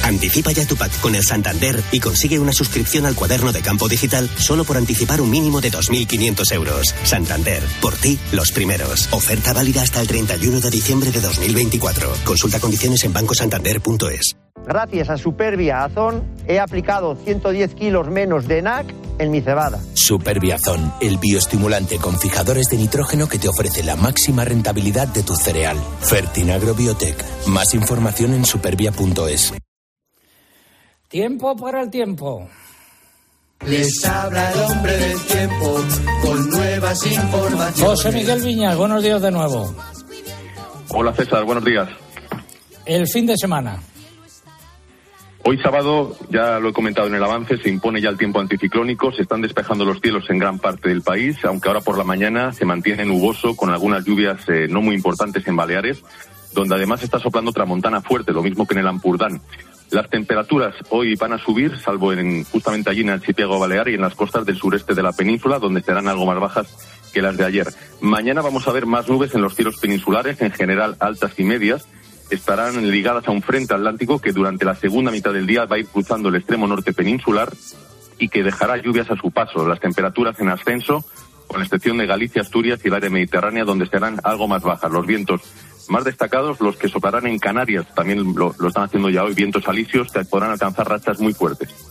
Anticipa 0.02 0.52
ya 0.52 0.66
tu 0.66 0.76
PAC 0.76 1.00
con 1.00 1.14
el 1.14 1.25
Santander 1.25 1.83
y 1.92 2.00
consigue 2.00 2.38
una 2.38 2.52
suscripción 2.52 3.07
al 3.07 3.14
cuaderno 3.14 3.52
de 3.52 3.62
campo 3.62 3.88
digital 3.88 4.28
solo 4.37 4.64
por 4.64 4.76
anticipar 4.76 5.21
un 5.21 5.30
mínimo 5.30 5.61
de 5.61 5.71
2.500 5.71 6.52
euros. 6.52 6.95
Santander, 7.04 7.62
por 7.80 7.95
ti, 7.97 8.18
los 8.33 8.50
primeros. 8.52 9.09
Oferta 9.12 9.52
válida 9.52 9.83
hasta 9.83 10.00
el 10.00 10.07
31 10.07 10.61
de 10.61 10.71
diciembre 10.71 11.11
de 11.11 11.21
2024. 11.21 12.12
Consulta 12.25 12.61
condiciones 12.61 13.04
en 13.04 13.12
bancosantander.es. 13.12 14.48
Gracias 14.69 15.09
a 15.09 15.17
Superbiazón 15.17 16.25
he 16.47 16.61
aplicado 16.61 17.17
110 17.17 17.75
kilos 17.75 18.09
menos 18.09 18.47
de 18.47 18.61
NAC 18.61 18.95
en 19.19 19.31
mi 19.31 19.41
cebada. 19.41 19.81
Superbiazón, 19.95 20.93
el 21.01 21.17
bioestimulante 21.17 21.97
con 21.97 22.19
fijadores 22.19 22.69
de 22.69 22.77
nitrógeno 22.77 23.31
que 23.31 23.39
te 23.39 23.49
ofrece 23.49 23.83
la 23.83 23.97
máxima 23.97 24.45
rentabilidad 24.45 25.09
de 25.09 25.23
tu 25.23 25.35
cereal. 25.37 25.79
Fertinagro 26.01 26.75
Biotech. 26.75 27.17
Más 27.47 27.73
información 27.73 28.35
en 28.35 28.45
supervia.es. 28.45 29.55
Tiempo 31.09 31.57
para 31.57 31.81
el 31.81 31.89
tiempo. 31.89 32.47
Les 33.67 34.05
habla 34.05 34.53
el 34.53 34.61
hombre 34.61 34.99
del 34.99 35.21
tiempo 35.23 35.81
con 36.21 36.51
nuevas 36.51 37.07
informaciones. 37.07 37.81
José 37.81 38.13
Miguel 38.13 38.43
Viñas, 38.43 38.77
buenos 38.77 39.03
días 39.03 39.23
de 39.23 39.31
nuevo. 39.31 39.75
Hola 40.91 41.15
César, 41.15 41.45
buenos 41.45 41.65
días. 41.65 41.89
El 42.85 43.09
fin 43.09 43.25
de 43.25 43.35
semana. 43.39 43.81
Hoy 45.45 45.59
sábado, 45.59 46.16
ya 46.30 46.59
lo 46.59 46.71
he 46.71 46.73
comentado 46.73 47.07
en 47.07 47.14
el 47.14 47.25
avance, 47.25 47.57
se 47.59 47.71
impone 47.71 48.00
ya 48.00 48.11
el 48.11 48.18
tiempo 48.18 48.40
anticiclónico, 48.40 49.12
se 49.12 49.23
están 49.23 49.40
despejando 49.40 49.85
los 49.85 50.00
cielos 50.00 50.28
en 50.30 50.38
gran 50.38 50.59
parte 50.59 50.88
del 50.88 51.02
país, 51.02 51.42
aunque 51.45 51.68
ahora 51.68 51.80
por 51.80 51.97
la 51.97 52.04
mañana 52.04 52.52
se 52.52 52.64
mantiene 52.64 53.04
nuboso 53.04 53.57
con 53.57 53.71
algunas 53.71 54.04
lluvias 54.04 54.47
eh, 54.49 54.66
no 54.68 54.83
muy 54.83 54.95
importantes 54.95 55.47
en 55.47 55.57
Baleares 55.57 56.02
donde 56.52 56.75
además 56.75 57.02
está 57.02 57.18
soplando 57.18 57.52
tramontana 57.52 58.00
fuerte, 58.00 58.33
lo 58.33 58.42
mismo 58.42 58.66
que 58.66 58.75
en 58.75 58.80
el 58.80 58.88
Ampurdán. 58.88 59.40
Las 59.90 60.11
temperaturas 60.11 60.75
hoy 60.90 61.14
van 61.14 61.33
a 61.33 61.38
subir, 61.38 61.78
salvo 61.78 62.12
en, 62.12 62.45
justamente 62.45 62.90
allí 62.90 63.00
en 63.00 63.09
el 63.09 63.14
archipiélago 63.14 63.59
balear 63.59 63.88
y 63.88 63.95
en 63.95 64.02
las 64.02 64.14
costas 64.14 64.45
del 64.45 64.57
sureste 64.57 64.95
de 64.95 65.02
la 65.02 65.12
península, 65.12 65.59
donde 65.59 65.83
serán 65.83 66.09
algo 66.09 66.26
más 66.26 66.38
bajas 66.38 66.66
que 67.12 67.23
las 67.23 67.38
de 67.38 67.47
ayer. 67.47 67.68
Mañana 68.00 68.42
vamos 68.42 68.68
a 68.68 68.73
ver 68.73 68.85
más 68.85 69.09
nubes 69.09 69.35
en 69.35 69.40
los 69.40 69.54
cielos 69.54 69.78
peninsulares, 69.78 70.42
en 70.42 70.52
general 70.52 70.97
altas 71.00 71.33
y 71.38 71.45
medias. 71.45 71.88
Estarán 72.31 72.91
ligadas 72.91 73.27
a 73.27 73.31
un 73.31 73.43
frente 73.43 73.75
atlántico 73.75 74.21
que 74.21 74.33
durante 74.33 74.65
la 74.65 74.75
segunda 74.75 75.11
mitad 75.11 75.33
del 75.33 75.47
día 75.47 75.65
va 75.65 75.77
a 75.77 75.79
ir 75.79 75.87
cruzando 75.87 76.29
el 76.29 76.37
extremo 76.37 76.67
norte 76.67 76.93
peninsular 76.93 77.53
y 78.19 78.29
que 78.29 78.43
dejará 78.43 78.77
lluvias 78.77 79.11
a 79.11 79.17
su 79.17 79.31
paso. 79.31 79.67
Las 79.67 79.81
temperaturas 79.81 80.39
en 80.41 80.49
ascenso, 80.49 81.05
con 81.47 81.63
excepción 81.63 81.97
de 81.99 82.07
Galicia, 82.07 82.43
Asturias 82.43 82.81
y 82.85 82.89
el 82.89 82.95
área 82.95 83.11
mediterránea, 83.11 83.65
donde 83.65 83.87
serán 83.87 84.21
algo 84.25 84.47
más 84.47 84.63
bajas. 84.63 84.91
Los 84.93 85.07
vientos 85.07 85.41
más 85.89 86.05
destacados, 86.05 86.61
los 86.61 86.77
que 86.77 86.89
soplarán 86.89 87.27
en 87.27 87.39
Canarias, 87.39 87.87
también 87.95 88.35
lo, 88.35 88.51
están 88.51 88.85
haciendo 88.85 89.09
ya 89.11 89.25
hoy, 89.25 89.35
vientos 89.35 89.67
alisios, 89.67 90.13
que 90.13 90.25
podrán 90.25 90.51
alcanzar 90.51 90.89
rachas 90.89 91.21
muy 91.21 91.33
fuertes. 91.33 91.88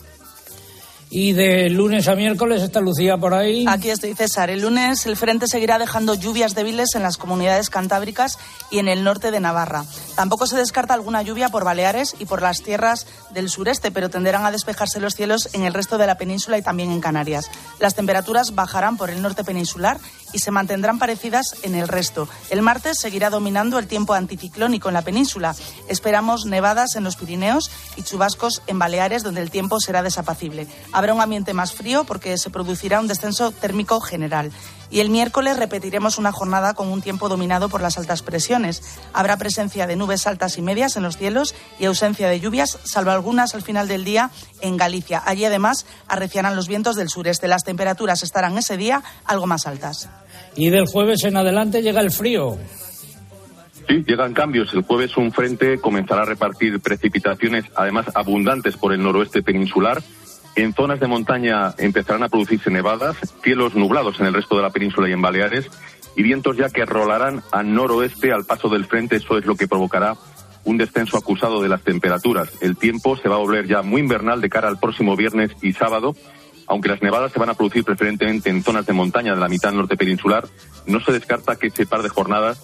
Y 1.10 1.32
de 1.32 1.70
lunes 1.70 2.08
a 2.10 2.16
miércoles 2.16 2.62
está 2.62 2.82
Lucía 2.82 3.18
por 3.18 3.34
ahí. 3.34 3.66
Aquí 3.68 3.90
estoy, 3.90 4.14
César. 4.14 4.50
El 4.50 4.62
lunes 4.62 5.06
el 5.06 5.16
frente 5.16 5.48
seguirá 5.48 5.80
dejando 5.80 6.16
lluvias 6.16 6.54
débiles 6.54 6.96
en 6.96 7.04
las 7.04 7.18
comunidades 7.18 7.70
cantábricas 7.70 8.38
y 8.72 8.80
en 8.80 8.90
el 8.90 9.06
norte 9.06 9.32
de 9.32 9.40
Navarra. 9.40 9.86
Tampoco 10.16 10.48
se 10.48 10.58
descarta 10.58 10.94
alguna 10.94 11.22
lluvia 11.22 11.48
por 11.48 11.64
Baleares 11.64 12.16
y 12.20 12.26
por 12.26 12.42
las 12.42 12.62
tierras 12.62 13.08
del 13.32 13.50
sureste, 13.50 13.90
pero 13.90 14.10
tenderán 14.10 14.46
a 14.46 14.52
despejarse 14.52 15.00
los 15.00 15.16
cielos 15.16 15.48
en 15.54 15.64
el 15.64 15.74
resto 15.74 15.98
de 15.98 16.08
la 16.08 16.18
península 16.18 16.58
y 16.58 16.62
también 16.62 16.92
en 16.92 17.00
Canarias. 17.00 17.50
Las 17.80 17.96
temperaturas 17.96 18.54
bajarán 18.54 18.98
por 18.98 19.10
el 19.10 19.22
norte 19.22 19.46
peninsular 19.46 20.00
y 20.34 20.40
se 20.40 20.52
mantendrán 20.52 21.00
parecidas 21.00 21.56
en 21.64 21.76
el 21.76 21.88
resto. 21.88 22.28
El 22.50 22.62
martes 22.62 22.98
seguirá 23.00 23.30
dominando 23.30 23.80
el 23.80 23.88
tiempo 23.88 24.14
anticiclónico 24.14 24.90
en 24.90 24.94
la 24.94 25.02
península. 25.02 25.56
Esperamos 25.88 26.46
nevadas 26.46 26.96
en 26.96 27.06
los 27.06 27.16
Pirineos 27.16 27.72
y 27.96 28.04
chubascos 28.04 28.62
en 28.68 28.78
Baleares, 28.78 29.24
donde 29.24 29.42
el 29.42 29.52
tiempo 29.52 29.80
será 29.80 30.04
desapacible. 30.04 30.68
Habrá 30.98 31.14
un 31.14 31.22
ambiente 31.22 31.54
más 31.54 31.74
frío 31.74 32.06
porque 32.06 32.40
se 32.40 32.50
producirá 32.50 33.00
un 33.00 33.08
descenso 33.08 33.52
térmico 33.52 34.02
general. 34.02 34.52
Y 34.90 35.00
el 35.00 35.12
miércoles 35.12 35.56
repetiremos 35.56 36.18
una 36.18 36.32
jornada 36.32 36.74
con 36.74 36.88
un 36.88 37.04
tiempo 37.04 37.30
dominado 37.30 37.70
por 37.70 37.84
las 37.84 38.00
altas 38.00 38.24
presiones. 38.24 38.82
Habrá 39.14 39.38
presencia 39.38 39.86
de 39.86 39.96
nubes 39.96 40.26
altas 40.26 40.58
y 40.58 40.64
medias 40.64 40.98
en 40.98 41.04
los 41.04 41.16
cielos 41.16 41.54
y 41.78 41.86
ausencia 41.86 42.28
de 42.30 42.40
lluvias, 42.40 42.80
salvo 42.84 43.12
algunas 43.12 43.54
al 43.54 43.62
final 43.62 43.88
del 43.88 44.06
día 44.06 44.32
en 44.62 44.76
Galicia. 44.76 45.22
Allí 45.24 45.46
además 45.46 45.86
arreciarán 46.08 46.56
los 46.56 46.68
vientos 46.68 46.96
del 46.96 47.10
sureste. 47.10 47.48
Las 47.48 47.64
temperaturas 47.64 48.24
estarán 48.24 48.58
ese 48.58 48.76
día 48.76 49.04
algo 49.24 49.46
más 49.46 49.68
altas. 49.68 50.10
Y 50.56 50.72
del 50.72 50.88
jueves 50.88 51.24
en 51.26 51.38
adelante 51.38 51.84
llega 51.84 52.02
el 52.02 52.10
frío. 52.10 52.58
Sí, 53.88 54.04
llegan 54.08 54.34
cambios. 54.34 54.74
El 54.74 54.82
jueves 54.82 55.16
un 55.16 55.32
frente 55.32 55.78
comenzará 55.78 56.24
a 56.24 56.26
repartir 56.26 56.80
precipitaciones, 56.80 57.66
además 57.76 58.08
abundantes 58.16 58.76
por 58.78 58.94
el 58.94 59.04
noroeste 59.04 59.44
peninsular. 59.44 60.02
En 60.58 60.74
zonas 60.74 61.00
de 61.00 61.06
montaña 61.06 61.76
empezarán 61.78 62.24
a 62.24 62.30
producirse 62.30 62.72
nevadas, 62.72 63.16
cielos 63.44 63.76
nublados 63.76 64.20
en 64.20 64.26
el 64.26 64.34
resto 64.34 64.56
de 64.56 64.64
la 64.64 64.72
península 64.72 65.08
y 65.08 65.12
en 65.12 65.22
Baleares, 65.22 65.70
y 66.16 66.24
vientos 66.24 66.58
ya 66.58 66.72
que 66.72 66.84
rolarán 66.84 67.44
al 67.52 67.76
noroeste 67.76 68.34
al 68.34 68.44
paso 68.44 68.68
del 68.68 68.86
frente. 68.86 69.18
Eso 69.18 69.38
es 69.38 69.46
lo 69.46 69.56
que 69.56 69.68
provocará 69.68 70.16
un 70.64 70.78
descenso 70.78 71.16
acusado 71.16 71.62
de 71.62 71.70
las 71.70 71.84
temperaturas. 71.84 72.50
El 72.60 72.76
tiempo 72.76 73.16
se 73.18 73.30
va 73.30 73.36
a 73.36 73.38
volver 73.38 73.68
ya 73.68 73.84
muy 73.84 74.02
invernal 74.02 74.42
de 74.42 74.50
cara 74.50 74.68
al 74.68 74.80
próximo 74.80 75.16
viernes 75.16 75.52
y 75.62 75.74
sábado. 75.74 76.16
Aunque 76.66 76.90
las 76.90 77.04
nevadas 77.04 77.32
se 77.32 77.40
van 77.40 77.52
a 77.52 77.54
producir 77.54 77.84
preferentemente 77.84 78.50
en 78.50 78.64
zonas 78.64 78.88
de 78.88 78.94
montaña 78.94 79.36
de 79.36 79.40
la 79.40 79.50
mitad 79.50 79.72
norte 79.72 79.96
peninsular, 79.96 80.48
no 80.88 81.00
se 81.02 81.12
descarta 81.12 81.58
que 81.58 81.68
ese 81.68 81.86
par 81.86 82.02
de 82.02 82.10
jornadas 82.10 82.60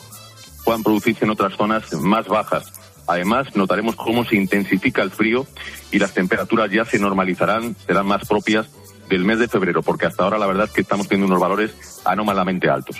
puedan 0.65 0.81
producirse 0.81 1.25
en 1.25 1.31
otras 1.31 1.53
zonas 1.53 1.93
más 1.93 2.27
bajas. 2.27 2.73
Además, 3.07 3.55
notaremos 3.55 3.95
cómo 3.95 4.25
se 4.25 4.35
intensifica 4.35 5.01
el 5.01 5.11
frío 5.11 5.45
y 5.91 5.99
las 5.99 6.13
temperaturas 6.13 6.71
ya 6.71 6.85
se 6.85 6.99
normalizarán, 6.99 7.75
serán 7.85 8.05
más 8.05 8.27
propias 8.27 8.67
del 9.09 9.25
mes 9.25 9.39
de 9.39 9.47
febrero, 9.47 9.81
porque 9.81 10.05
hasta 10.05 10.23
ahora 10.23 10.37
la 10.37 10.47
verdad 10.47 10.65
es 10.65 10.71
que 10.71 10.81
estamos 10.81 11.07
teniendo 11.07 11.27
unos 11.27 11.41
valores 11.41 12.01
anómalamente 12.05 12.69
altos. 12.69 12.97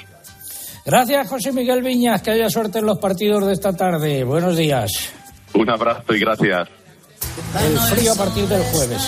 Gracias, 0.85 1.29
José 1.29 1.51
Miguel 1.53 1.81
Viñas. 1.81 2.21
Que 2.21 2.31
haya 2.31 2.49
suerte 2.49 2.79
en 2.79 2.85
los 2.85 2.99
partidos 2.99 3.45
de 3.45 3.53
esta 3.53 3.73
tarde. 3.73 4.23
Buenos 4.23 4.57
días. 4.57 5.13
Un 5.53 5.69
abrazo 5.69 6.13
y 6.13 6.19
gracias. 6.19 6.67
El 7.59 7.77
frío 7.79 8.11
a 8.11 8.15
partir 8.15 8.45
del 8.47 8.63
jueves. 8.63 9.01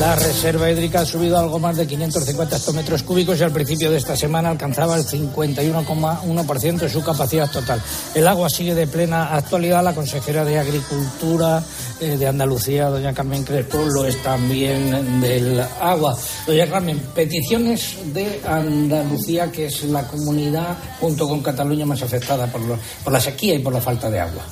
La 0.00 0.14
reserva 0.14 0.70
hídrica 0.70 1.00
ha 1.00 1.06
subido 1.06 1.38
algo 1.38 1.58
más 1.58 1.76
de 1.76 1.86
550 1.86 2.56
hectómetros 2.56 3.02
cúbicos 3.02 3.40
y 3.40 3.42
al 3.44 3.50
principio 3.50 3.90
de 3.90 3.96
esta 3.96 4.14
semana 4.14 4.50
alcanzaba 4.50 4.94
el 4.96 5.06
51,1% 5.06 6.76
de 6.80 6.88
su 6.90 7.02
capacidad 7.02 7.50
total. 7.50 7.80
El 8.14 8.28
agua 8.28 8.50
sigue 8.50 8.74
de 8.74 8.86
plena 8.86 9.34
actualidad. 9.34 9.82
La 9.82 9.94
consejera 9.94 10.44
de 10.44 10.58
Agricultura 10.58 11.64
eh, 11.98 12.18
de 12.18 12.26
Andalucía, 12.26 12.88
doña 12.90 13.14
Carmen 13.14 13.42
Crespo, 13.42 13.78
lo 13.86 14.04
es 14.04 14.22
también 14.22 15.20
del 15.22 15.60
agua. 15.80 16.14
Doña 16.46 16.66
Carmen, 16.68 16.98
peticiones 17.14 17.96
de 18.12 18.42
Andalucía, 18.46 19.50
que 19.50 19.66
es 19.66 19.82
la 19.84 20.06
comunidad 20.06 20.76
junto 21.00 21.26
con 21.26 21.40
Cataluña 21.42 21.86
más 21.86 22.02
afectada 22.02 22.46
por, 22.48 22.60
lo- 22.60 22.78
por 23.02 23.12
la 23.14 23.20
sequía 23.20 23.54
y 23.54 23.60
por 23.60 23.72
la 23.72 23.80
falta 23.80 24.10
de 24.10 24.20
agua. 24.20 24.42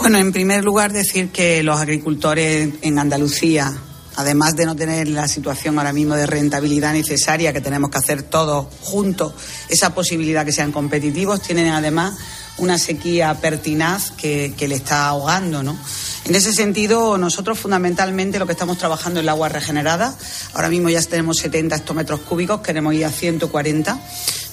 Bueno, 0.00 0.16
en 0.18 0.32
primer 0.32 0.64
lugar 0.64 0.90
decir 0.92 1.30
que 1.30 1.62
los 1.62 1.78
agricultores 1.78 2.70
en 2.82 2.98
Andalucía, 2.98 3.76
además 4.18 4.56
de 4.56 4.66
no 4.66 4.74
tener 4.74 5.06
la 5.06 5.28
situación 5.28 5.78
ahora 5.78 5.92
mismo 5.92 6.16
de 6.16 6.26
rentabilidad 6.26 6.92
necesaria 6.92 7.52
que 7.52 7.60
tenemos 7.60 7.88
que 7.88 7.98
hacer 7.98 8.24
todos 8.24 8.66
juntos, 8.80 9.32
esa 9.68 9.94
posibilidad 9.94 10.44
que 10.44 10.50
sean 10.50 10.72
competitivos, 10.72 11.40
tienen 11.40 11.68
además 11.68 12.14
una 12.56 12.78
sequía 12.78 13.32
pertinaz 13.40 14.10
que, 14.10 14.52
le 14.58 14.74
está 14.74 15.06
ahogando, 15.06 15.62
¿no? 15.62 15.78
En 16.24 16.34
ese 16.34 16.52
sentido, 16.52 17.16
nosotros 17.16 17.60
fundamentalmente 17.60 18.40
lo 18.40 18.46
que 18.46 18.54
estamos 18.54 18.76
trabajando 18.76 19.20
es 19.20 19.22
el 19.22 19.28
agua 19.28 19.48
regenerada. 19.50 20.18
Ahora 20.52 20.68
mismo 20.68 20.88
ya 20.88 21.00
tenemos 21.00 21.36
70 21.36 21.76
hectómetros 21.76 22.18
cúbicos, 22.20 22.60
queremos 22.60 22.94
ir 22.94 23.04
a 23.04 23.12
140 23.12 24.00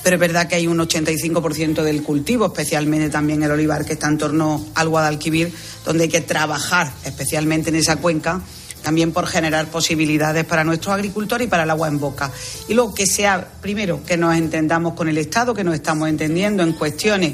pero 0.04 0.18
es 0.18 0.20
verdad 0.20 0.48
que 0.48 0.54
hay 0.54 0.68
un 0.68 0.78
85% 0.78 1.82
del 1.82 2.04
cultivo, 2.04 2.46
especialmente 2.46 3.10
también 3.10 3.42
el 3.42 3.50
olivar, 3.50 3.86
que 3.86 3.94
está 3.94 4.08
en 4.08 4.20
torno 4.20 4.64
al 4.76 4.88
Guadalquivir, 4.88 5.52
donde 5.84 6.04
hay 6.04 6.10
que 6.10 6.22
trabajar 6.22 6.92
especialmente 7.06 7.72
en 7.72 7.78
esa 7.78 7.96
cuenca, 7.96 8.40
también 8.86 9.12
por 9.12 9.26
generar 9.26 9.66
posibilidades 9.72 10.46
para 10.46 10.64
nuestros 10.64 10.94
agricultores 10.94 11.48
y 11.48 11.50
para 11.50 11.64
el 11.64 11.72
agua 11.72 11.88
en 11.88 12.00
boca. 12.00 12.32
Y 12.68 12.76
luego 12.76 12.94
que 12.94 13.08
sea, 13.08 13.46
primero, 13.60 14.06
que 14.06 14.16
nos 14.16 14.38
entendamos 14.38 14.94
con 14.94 15.10
el 15.10 15.18
Estado, 15.18 15.56
que 15.56 15.64
nos 15.64 15.74
estamos 15.74 16.08
entendiendo 16.08 16.62
en 16.62 16.74
cuestiones 16.74 17.34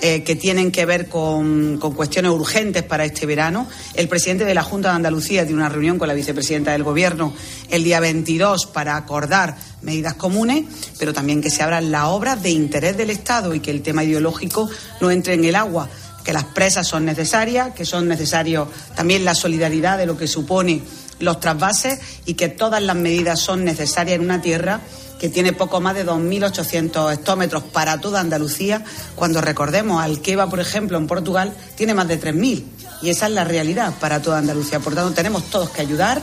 eh, 0.00 0.22
que 0.22 0.36
tienen 0.36 0.70
que 0.70 0.86
ver 0.86 1.08
con, 1.08 1.78
con 1.78 1.94
cuestiones 1.94 2.30
urgentes 2.30 2.84
para 2.84 3.04
este 3.04 3.26
verano. 3.26 3.66
El 3.94 4.06
presidente 4.06 4.44
de 4.44 4.54
la 4.54 4.62
Junta 4.62 4.90
de 4.90 4.96
Andalucía 4.96 5.44
tiene 5.44 5.60
una 5.60 5.68
reunión 5.68 5.98
con 5.98 6.06
la 6.06 6.14
vicepresidenta 6.14 6.70
del 6.70 6.84
Gobierno 6.84 7.34
el 7.70 7.82
día 7.82 7.98
22 7.98 8.66
para 8.66 8.96
acordar 8.96 9.56
medidas 9.82 10.14
comunes, 10.14 10.64
pero 10.96 11.12
también 11.12 11.42
que 11.42 11.50
se 11.50 11.64
abran 11.64 11.90
las 11.90 12.04
obras 12.04 12.40
de 12.40 12.50
interés 12.50 12.96
del 12.96 13.10
Estado 13.10 13.52
y 13.52 13.58
que 13.58 13.72
el 13.72 13.82
tema 13.82 14.04
ideológico 14.04 14.70
no 15.00 15.10
entre 15.10 15.34
en 15.34 15.44
el 15.44 15.56
agua 15.56 15.88
que 16.24 16.32
las 16.32 16.44
presas 16.44 16.86
son 16.86 17.04
necesarias, 17.04 17.74
que 17.74 17.84
son 17.84 18.08
necesarios 18.08 18.68
también 18.96 19.24
la 19.24 19.34
solidaridad 19.34 19.98
de 19.98 20.06
lo 20.06 20.16
que 20.16 20.26
supone 20.26 20.82
los 21.20 21.38
trasvases 21.38 22.00
y 22.24 22.34
que 22.34 22.48
todas 22.48 22.82
las 22.82 22.96
medidas 22.96 23.40
son 23.40 23.64
necesarias 23.64 24.16
en 24.16 24.22
una 24.22 24.40
tierra 24.40 24.80
que 25.18 25.28
tiene 25.28 25.52
poco 25.52 25.80
más 25.80 25.94
de 25.94 26.04
2.800 26.04 27.12
hectómetros 27.14 27.62
para 27.62 28.00
toda 28.00 28.20
Andalucía, 28.20 28.84
cuando 29.14 29.40
recordemos, 29.40 30.02
Alqueva, 30.02 30.50
por 30.50 30.60
ejemplo, 30.60 30.98
en 30.98 31.06
Portugal, 31.06 31.54
tiene 31.76 31.94
más 31.94 32.08
de 32.08 32.20
3.000. 32.20 32.64
Y 33.02 33.10
esa 33.10 33.26
es 33.26 33.32
la 33.32 33.44
realidad 33.44 33.94
para 34.00 34.20
toda 34.20 34.38
Andalucía. 34.38 34.80
Por 34.80 34.94
tanto, 34.94 35.14
tenemos 35.14 35.44
todos 35.44 35.70
que 35.70 35.80
ayudar 35.80 36.20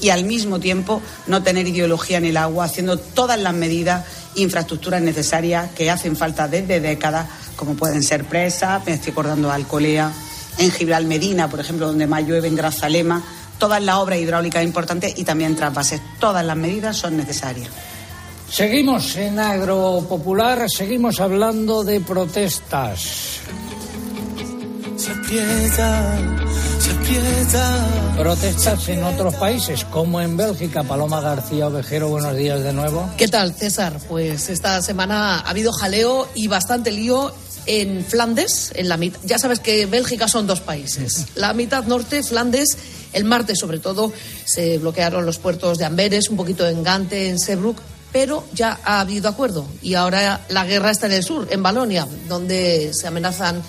y 0.00 0.10
al 0.10 0.24
mismo 0.24 0.60
tiempo 0.60 1.00
no 1.26 1.42
tener 1.42 1.66
ideología 1.66 2.18
en 2.18 2.26
el 2.26 2.36
agua, 2.36 2.66
haciendo 2.66 2.98
todas 2.98 3.40
las 3.40 3.54
medidas, 3.54 4.04
infraestructuras 4.34 5.00
necesarias 5.00 5.70
que 5.74 5.90
hacen 5.90 6.14
falta 6.14 6.46
desde 6.46 6.80
décadas, 6.80 7.26
como 7.56 7.74
pueden 7.74 8.02
ser 8.02 8.24
presas, 8.24 8.84
me 8.86 8.92
estoy 8.92 9.12
acordando 9.12 9.48
de 9.48 9.54
Alcolea, 9.54 10.12
en 10.58 10.70
Gibral 10.70 11.06
Medina, 11.06 11.48
por 11.48 11.60
ejemplo, 11.60 11.86
donde 11.86 12.06
más 12.06 12.24
llueve, 12.24 12.48
en 12.48 12.56
Grazalema, 12.56 13.22
todas 13.58 13.82
las 13.82 13.96
obras 13.96 14.18
hidráulicas 14.18 14.62
importantes 14.62 15.18
y 15.18 15.24
también 15.24 15.56
trasvases. 15.56 16.00
Todas 16.18 16.44
las 16.44 16.56
medidas 16.56 16.96
son 16.96 17.16
necesarias. 17.16 17.68
Seguimos 18.50 19.16
en 19.16 19.38
Agropopular, 19.38 20.70
seguimos 20.70 21.20
hablando 21.20 21.82
de 21.82 22.00
protestas. 22.00 23.40
Se 24.96 25.10
aprieta, 25.10 26.18
se 26.78 26.90
aprieta. 26.92 28.14
Protestas 28.16 28.88
en 28.88 29.02
otros 29.04 29.34
países, 29.34 29.84
como 29.84 30.20
en 30.20 30.36
Bélgica. 30.36 30.84
Paloma 30.84 31.20
García 31.20 31.66
Ovejero, 31.66 32.08
buenos 32.08 32.34
días 32.36 32.62
de 32.62 32.72
nuevo. 32.72 33.10
¿Qué 33.18 33.28
tal, 33.28 33.52
César? 33.52 33.98
Pues 34.08 34.48
esta 34.48 34.80
semana 34.80 35.40
ha 35.40 35.50
habido 35.50 35.72
jaleo 35.72 36.28
y 36.34 36.46
bastante 36.46 36.92
lío 36.92 37.34
en 37.66 38.04
Flandes, 38.04 38.72
en 38.74 38.88
la 38.88 38.96
mitad. 38.96 39.18
Ya 39.24 39.38
sabes 39.38 39.60
que 39.60 39.86
Bélgica 39.86 40.28
son 40.28 40.46
dos 40.46 40.60
países. 40.60 41.26
La 41.34 41.52
mitad 41.52 41.84
norte, 41.84 42.22
Flandes, 42.22 42.76
El 43.12 43.24
martes, 43.24 43.58
sobre 43.58 43.78
todo, 43.78 44.12
se 44.44 44.78
bloquearon 44.78 45.24
los 45.24 45.38
puertos 45.38 45.78
de 45.78 45.84
Amberes, 45.84 46.28
un 46.28 46.36
poquito 46.36 46.66
en 46.66 46.82
Gante, 46.82 47.28
en 47.28 47.38
Sebruk, 47.38 47.78
pero 48.12 48.44
ya 48.52 48.80
ha 48.84 49.00
habido 49.00 49.28
acuerdo 49.28 49.66
y 49.82 49.94
ahora 49.94 50.44
la 50.48 50.64
guerra 50.64 50.90
está 50.90 51.06
en 51.06 51.12
el 51.12 51.24
sur, 51.24 51.48
en 51.50 51.62
Balonia, 51.62 52.06
donde 52.28 52.90
se 52.92 53.06
amenazan 53.06 53.62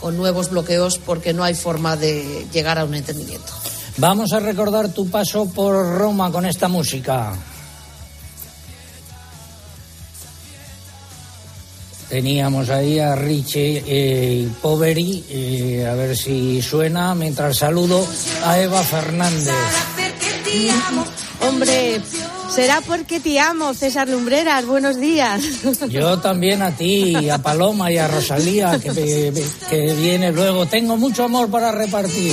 con 0.00 0.16
nuevos 0.16 0.50
bloqueos 0.50 0.98
porque 0.98 1.32
no 1.32 1.44
hay 1.44 1.54
forma 1.54 1.96
de 1.96 2.46
llegar 2.52 2.78
a 2.78 2.84
un 2.84 2.94
entendimiento. 2.94 3.52
Vamos 3.96 4.32
a 4.32 4.40
recordar 4.40 4.92
tu 4.92 5.08
paso 5.08 5.46
por 5.46 5.74
Roma 5.96 6.32
con 6.32 6.44
esta 6.46 6.68
música. 6.68 7.34
Teníamos 12.14 12.70
ahí 12.70 13.00
a 13.00 13.16
Richie 13.16 13.82
eh, 13.84 14.48
Poveri, 14.62 15.24
eh, 15.28 15.84
a 15.90 15.94
ver 15.94 16.16
si 16.16 16.62
suena, 16.62 17.12
mientras 17.12 17.56
saludo 17.56 18.06
a 18.44 18.60
Eva 18.60 18.84
Fernández. 18.84 19.52
Hombre, 21.40 22.00
será 22.54 22.80
porque 22.82 23.18
te 23.18 23.40
amo, 23.40 23.74
César 23.74 24.08
Lumbreras. 24.08 24.64
Buenos 24.64 24.96
días. 25.00 25.42
Yo 25.88 26.20
también 26.20 26.62
a 26.62 26.70
ti, 26.70 27.28
a 27.28 27.38
Paloma 27.38 27.90
y 27.90 27.98
a 27.98 28.06
Rosalía, 28.06 28.78
que, 28.78 29.32
que 29.68 29.94
viene 29.94 30.30
luego. 30.30 30.66
Tengo 30.66 30.96
mucho 30.96 31.24
amor 31.24 31.50
para 31.50 31.72
repartir. 31.72 32.32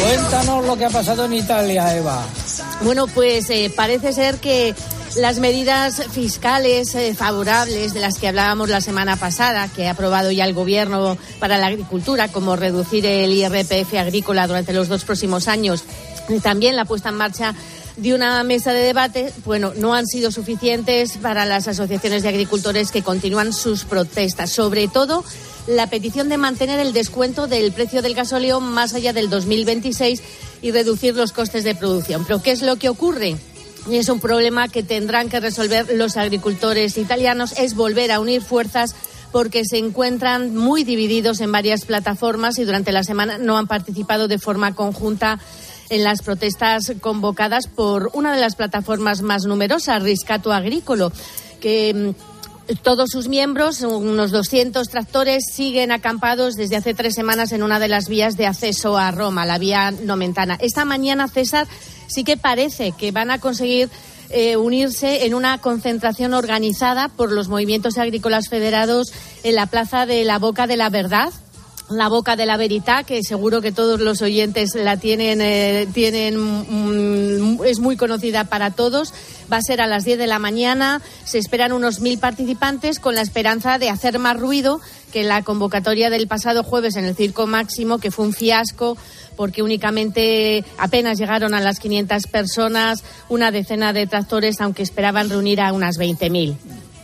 Cuéntanos 0.00 0.66
lo 0.66 0.76
que 0.76 0.84
ha 0.84 0.90
pasado 0.90 1.24
en 1.24 1.32
Italia, 1.32 1.96
Eva. 1.96 2.24
Bueno, 2.82 3.06
pues 3.08 3.50
eh, 3.50 3.70
parece 3.74 4.12
ser 4.12 4.36
que 4.38 4.74
las 5.16 5.38
medidas 5.38 6.02
fiscales 6.10 6.94
eh, 6.94 7.14
favorables 7.14 7.94
de 7.94 8.00
las 8.00 8.18
que 8.18 8.28
hablábamos 8.28 8.68
la 8.68 8.80
semana 8.80 9.16
pasada, 9.16 9.68
que 9.68 9.88
ha 9.88 9.92
aprobado 9.92 10.30
ya 10.30 10.44
el 10.44 10.54
Gobierno 10.54 11.18
para 11.38 11.58
la 11.58 11.66
agricultura, 11.66 12.28
como 12.28 12.56
reducir 12.56 13.04
el 13.06 13.32
IRPF 13.32 13.94
agrícola 13.94 14.46
durante 14.46 14.72
los 14.72 14.88
dos 14.88 15.04
próximos 15.04 15.48
años, 15.48 15.84
y 16.28 16.38
también 16.40 16.76
la 16.76 16.84
puesta 16.84 17.08
en 17.08 17.16
marcha 17.16 17.54
de 17.96 18.14
una 18.14 18.42
mesa 18.44 18.72
de 18.72 18.80
debate, 18.80 19.32
bueno, 19.44 19.72
no 19.76 19.94
han 19.94 20.06
sido 20.06 20.30
suficientes 20.30 21.18
para 21.18 21.44
las 21.44 21.66
asociaciones 21.66 22.22
de 22.22 22.28
agricultores 22.28 22.92
que 22.92 23.02
continúan 23.02 23.52
sus 23.52 23.84
protestas, 23.84 24.50
sobre 24.50 24.88
todo 24.88 25.24
la 25.66 25.88
petición 25.88 26.28
de 26.28 26.38
mantener 26.38 26.80
el 26.80 26.92
descuento 26.92 27.46
del 27.46 27.72
precio 27.72 28.00
del 28.00 28.14
gasóleo 28.14 28.60
más 28.60 28.94
allá 28.94 29.12
del 29.12 29.28
2026 29.28 30.22
y 30.62 30.70
reducir 30.70 31.14
los 31.14 31.32
costes 31.32 31.64
de 31.64 31.74
producción. 31.74 32.24
Pero 32.24 32.42
¿qué 32.42 32.52
es 32.52 32.62
lo 32.62 32.76
que 32.76 32.88
ocurre? 32.88 33.36
Y 33.88 33.96
es 33.96 34.08
un 34.08 34.20
problema 34.20 34.68
que 34.68 34.82
tendrán 34.82 35.28
que 35.28 35.40
resolver 35.40 35.86
los 35.94 36.16
agricultores 36.16 36.98
italianos, 36.98 37.52
es 37.58 37.74
volver 37.74 38.12
a 38.12 38.20
unir 38.20 38.42
fuerzas 38.42 38.94
porque 39.32 39.64
se 39.64 39.78
encuentran 39.78 40.54
muy 40.54 40.84
divididos 40.84 41.40
en 41.40 41.52
varias 41.52 41.84
plataformas 41.84 42.58
y 42.58 42.64
durante 42.64 42.92
la 42.92 43.04
semana 43.04 43.38
no 43.38 43.58
han 43.58 43.66
participado 43.66 44.28
de 44.28 44.38
forma 44.38 44.74
conjunta 44.74 45.38
en 45.88 46.04
las 46.04 46.22
protestas 46.22 46.92
convocadas 47.00 47.66
por 47.66 48.10
una 48.14 48.34
de 48.34 48.40
las 48.40 48.56
plataformas 48.56 49.22
más 49.22 49.44
numerosas, 49.44 50.02
Riscato 50.02 50.52
Agricolo, 50.52 51.12
que 51.60 52.14
mm, 52.14 52.74
todos 52.82 53.10
sus 53.10 53.28
miembros, 53.28 53.80
unos 53.82 54.30
200 54.30 54.88
tractores, 54.88 55.44
siguen 55.52 55.90
acampados 55.90 56.54
desde 56.54 56.76
hace 56.76 56.94
tres 56.94 57.14
semanas 57.14 57.50
en 57.52 57.64
una 57.64 57.80
de 57.80 57.88
las 57.88 58.08
vías 58.08 58.36
de 58.36 58.46
acceso 58.46 58.96
a 58.96 59.10
Roma, 59.10 59.44
la 59.44 59.58
vía 59.58 59.90
Nomentana. 59.90 60.56
Esta 60.60 60.84
mañana, 60.84 61.26
César, 61.26 61.66
sí 62.10 62.24
que 62.24 62.36
parece 62.36 62.92
que 62.92 63.12
van 63.12 63.30
a 63.30 63.38
conseguir 63.38 63.88
eh, 64.30 64.56
unirse 64.56 65.26
en 65.26 65.34
una 65.34 65.58
concentración 65.58 66.34
organizada 66.34 67.08
por 67.08 67.32
los 67.32 67.48
movimientos 67.48 67.98
agrícolas 67.98 68.48
federados 68.48 69.12
en 69.42 69.56
la 69.56 69.66
Plaza 69.66 70.06
de 70.06 70.24
la 70.24 70.38
Boca 70.38 70.66
de 70.66 70.76
la 70.76 70.88
Verdad, 70.88 71.32
la 71.90 72.08
boca 72.08 72.36
de 72.36 72.46
la 72.46 72.56
verita, 72.56 73.04
que 73.04 73.22
seguro 73.22 73.60
que 73.60 73.72
todos 73.72 74.00
los 74.00 74.22
oyentes 74.22 74.74
la 74.74 74.96
tienen, 74.96 75.40
eh, 75.40 75.88
tienen 75.92 76.38
mm, 76.38 77.64
es 77.64 77.80
muy 77.80 77.96
conocida 77.96 78.44
para 78.44 78.70
todos. 78.70 79.12
Va 79.52 79.56
a 79.56 79.62
ser 79.62 79.80
a 79.80 79.86
las 79.86 80.04
10 80.04 80.18
de 80.18 80.26
la 80.26 80.38
mañana. 80.38 81.02
Se 81.24 81.38
esperan 81.38 81.72
unos 81.72 82.00
mil 82.00 82.18
participantes 82.18 83.00
con 83.00 83.14
la 83.14 83.22
esperanza 83.22 83.78
de 83.78 83.90
hacer 83.90 84.18
más 84.18 84.38
ruido 84.38 84.80
que 85.12 85.24
la 85.24 85.42
convocatoria 85.42 86.10
del 86.10 86.28
pasado 86.28 86.62
jueves 86.62 86.96
en 86.96 87.04
el 87.04 87.16
Circo 87.16 87.46
Máximo, 87.46 87.98
que 87.98 88.10
fue 88.10 88.24
un 88.24 88.32
fiasco 88.32 88.96
porque 89.36 89.62
únicamente 89.62 90.64
apenas 90.76 91.18
llegaron 91.18 91.54
a 91.54 91.60
las 91.60 91.80
500 91.80 92.26
personas, 92.26 93.02
una 93.30 93.50
decena 93.50 93.92
de 93.94 94.06
tractores, 94.06 94.60
aunque 94.60 94.82
esperaban 94.82 95.30
reunir 95.30 95.62
a 95.62 95.72
unas 95.72 95.96
20.000. 95.96 96.56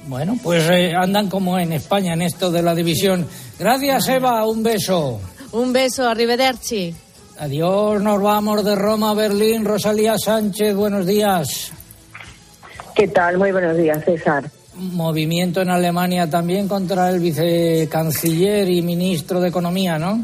Bueno, 0.07 0.39
pues 0.41 0.69
eh, 0.71 0.93
andan 0.95 1.29
como 1.29 1.59
en 1.59 1.73
España 1.73 2.13
en 2.13 2.23
esto 2.23 2.53
de 2.53 2.63
la 2.63 2.75
división. 2.75 3.27
Gracias, 3.59 4.09
Eva. 4.09 4.47
Un 4.47 4.63
beso. 4.63 5.21
Un 5.53 5.73
beso. 5.73 6.09
Arrivederci. 6.09 6.95
Adiós. 7.39 8.03
Nos 8.03 8.21
vamos 8.21 8.65
de 8.65 8.75
Roma 8.75 9.11
a 9.11 9.15
Berlín. 9.15 9.65
Rosalía 9.65 10.19
Sánchez, 10.19 10.75
buenos 10.75 11.07
días. 11.07 11.73
¿Qué 12.95 13.09
tal? 13.09 13.39
Muy 13.39 13.53
buenos 13.53 13.77
días, 13.77 14.05
César. 14.05 14.51
Movimiento 14.75 15.63
en 15.63 15.71
Alemania 15.71 16.29
también 16.29 16.69
contra 16.69 17.09
el 17.11 17.21
vicecanciller 17.21 18.69
y 18.69 18.83
ministro 18.83 19.41
de 19.41 19.49
Economía, 19.49 19.99
¿no? 19.99 20.21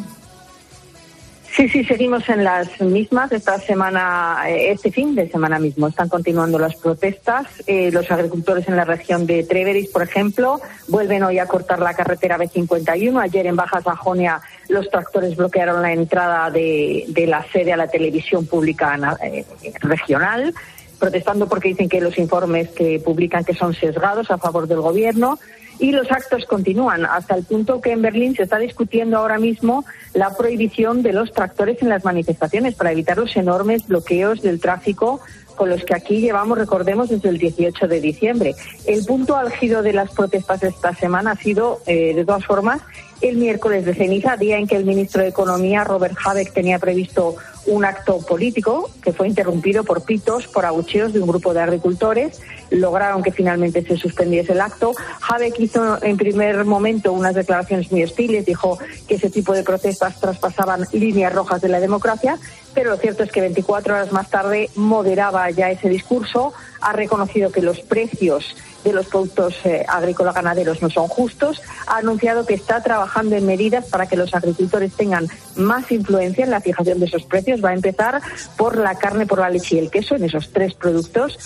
Sí, 1.54 1.68
sí, 1.68 1.84
seguimos 1.84 2.26
en 2.30 2.44
las 2.44 2.80
mismas. 2.80 3.30
Esta 3.30 3.58
semana, 3.58 4.42
eh, 4.48 4.70
este 4.70 4.90
fin 4.90 5.14
de 5.14 5.28
semana 5.28 5.58
mismo, 5.58 5.86
están 5.86 6.08
continuando 6.08 6.58
las 6.58 6.76
protestas. 6.76 7.46
Eh, 7.66 7.90
los 7.92 8.10
agricultores 8.10 8.66
en 8.68 8.76
la 8.76 8.86
región 8.86 9.26
de 9.26 9.44
Treveris, 9.44 9.90
por 9.90 10.02
ejemplo, 10.02 10.62
vuelven 10.88 11.22
hoy 11.24 11.38
a 11.38 11.46
cortar 11.46 11.80
la 11.80 11.92
carretera 11.92 12.38
B51. 12.38 13.20
Ayer 13.20 13.46
en 13.46 13.56
Baja 13.56 13.82
Sajonia 13.82 14.40
los 14.70 14.88
tractores 14.88 15.36
bloquearon 15.36 15.82
la 15.82 15.92
entrada 15.92 16.50
de, 16.50 17.04
la 17.28 17.44
sede 17.52 17.74
a 17.74 17.76
la 17.76 17.88
televisión 17.88 18.46
pública 18.46 19.18
eh, 19.22 19.44
regional 19.80 20.54
protestando 20.98 21.48
porque 21.48 21.70
dicen 21.70 21.88
que 21.88 22.00
los 22.00 22.16
informes 22.16 22.70
que 22.70 23.00
publican 23.04 23.44
que 23.44 23.54
son 23.54 23.74
sesgados 23.74 24.30
a 24.30 24.38
favor 24.38 24.68
del 24.68 24.80
gobierno 24.80 25.36
y 25.82 25.90
los 25.90 26.12
actos 26.12 26.44
continúan 26.46 27.04
hasta 27.04 27.34
el 27.34 27.42
punto 27.42 27.80
que 27.80 27.90
en 27.90 28.02
Berlín 28.02 28.36
se 28.36 28.44
está 28.44 28.58
discutiendo 28.58 29.18
ahora 29.18 29.40
mismo 29.40 29.84
la 30.14 30.30
prohibición 30.36 31.02
de 31.02 31.12
los 31.12 31.32
tractores 31.32 31.82
en 31.82 31.88
las 31.88 32.04
manifestaciones 32.04 32.76
para 32.76 32.92
evitar 32.92 33.18
los 33.18 33.34
enormes 33.34 33.88
bloqueos 33.88 34.42
del 34.42 34.60
tráfico 34.60 35.20
con 35.54 35.70
los 35.70 35.84
que 35.84 35.94
aquí 35.94 36.20
llevamos, 36.20 36.58
recordemos, 36.58 37.08
desde 37.08 37.28
el 37.28 37.38
18 37.38 37.88
de 37.88 38.00
diciembre. 38.00 38.54
El 38.86 39.04
punto 39.04 39.36
álgido 39.36 39.82
de 39.82 39.92
las 39.92 40.10
protestas 40.10 40.62
esta 40.62 40.94
semana 40.94 41.32
ha 41.32 41.36
sido, 41.36 41.80
eh, 41.86 42.14
de 42.14 42.24
todas 42.24 42.44
formas, 42.44 42.80
el 43.22 43.36
miércoles 43.36 43.84
de 43.84 43.94
ceniza, 43.94 44.36
día 44.36 44.58
en 44.58 44.66
que 44.66 44.76
el 44.76 44.84
ministro 44.84 45.22
de 45.22 45.28
Economía, 45.28 45.84
Robert 45.84 46.16
Habeck, 46.24 46.52
tenía 46.52 46.80
previsto 46.80 47.36
un 47.66 47.84
acto 47.84 48.18
político 48.18 48.90
que 49.02 49.12
fue 49.12 49.28
interrumpido 49.28 49.84
por 49.84 50.02
pitos, 50.02 50.48
por 50.48 50.66
abucheos 50.66 51.12
de 51.12 51.20
un 51.20 51.28
grupo 51.28 51.54
de 51.54 51.60
agricultores. 51.60 52.40
Lograron 52.70 53.22
que 53.22 53.30
finalmente 53.30 53.82
se 53.82 53.96
suspendiese 53.96 54.52
el 54.52 54.60
acto. 54.60 54.92
Habeck 55.28 55.58
hizo 55.60 56.02
en 56.02 56.16
primer 56.16 56.64
momento 56.64 57.12
unas 57.12 57.36
declaraciones 57.36 57.92
muy 57.92 58.02
hostiles, 58.02 58.44
dijo 58.44 58.78
que 59.06 59.14
ese 59.14 59.30
tipo 59.30 59.54
de 59.54 59.62
protestas 59.62 60.18
traspasaban 60.20 60.86
líneas 60.92 61.32
rojas 61.32 61.60
de 61.60 61.68
la 61.68 61.78
democracia, 61.78 62.38
pero 62.74 62.90
lo 62.90 62.96
cierto 62.96 63.22
es 63.22 63.30
que 63.30 63.40
24 63.40 63.94
horas 63.94 64.12
más 64.12 64.30
tarde 64.30 64.70
moderaba 64.74 65.50
ya 65.50 65.70
ese 65.70 65.88
discurso, 65.88 66.52
ha 66.80 66.92
reconocido 66.92 67.52
que 67.52 67.62
los 67.62 67.80
precios 67.80 68.56
de 68.84 68.92
los 68.92 69.06
productos 69.06 69.54
eh, 69.64 69.84
agrícolas 69.88 70.34
ganaderos 70.34 70.82
no 70.82 70.90
son 70.90 71.06
justos, 71.08 71.62
ha 71.86 71.98
anunciado 71.98 72.46
que 72.46 72.54
está 72.54 72.82
trabajando 72.82 73.36
en 73.36 73.46
medidas 73.46 73.86
para 73.86 74.06
que 74.06 74.16
los 74.16 74.34
agricultores 74.34 74.92
tengan 74.94 75.28
más 75.56 75.90
influencia 75.92 76.44
en 76.44 76.50
la 76.50 76.60
fijación 76.60 76.98
de 76.98 77.06
esos 77.06 77.24
precios. 77.24 77.64
Va 77.64 77.70
a 77.70 77.74
empezar 77.74 78.20
por 78.56 78.76
la 78.76 78.96
carne, 78.96 79.26
por 79.26 79.38
la 79.38 79.50
leche 79.50 79.76
y 79.76 79.78
el 79.78 79.90
queso, 79.90 80.16
en 80.16 80.24
esos 80.24 80.50
tres 80.52 80.74
productos. 80.74 81.38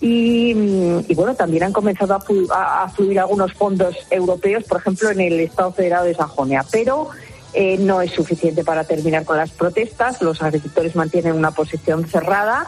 Y, 0.00 0.54
mm, 0.54 1.14
bueno, 1.14 1.34
también 1.34 1.64
han 1.64 1.72
comenzado 1.72 2.14
a, 2.14 2.88
fluir 2.90 3.18
algunos 3.18 3.52
fondos 3.54 3.96
europeos, 4.10 4.64
por 4.64 4.78
ejemplo, 4.78 5.10
en 5.10 5.20
el 5.20 5.40
Estado 5.40 5.72
Federado 5.72 6.04
de 6.04 6.14
Sajonia. 6.14 6.64
Pero 6.70 7.08
eh, 7.54 7.76
no 7.78 8.00
es 8.00 8.12
suficiente 8.12 8.64
para 8.64 8.84
terminar 8.84 9.24
con 9.24 9.36
las 9.36 9.50
protestas. 9.50 10.20
Los 10.20 10.42
agricultores 10.42 10.96
mantienen 10.96 11.34
una 11.34 11.52
posición 11.52 12.06
cerrada 12.06 12.66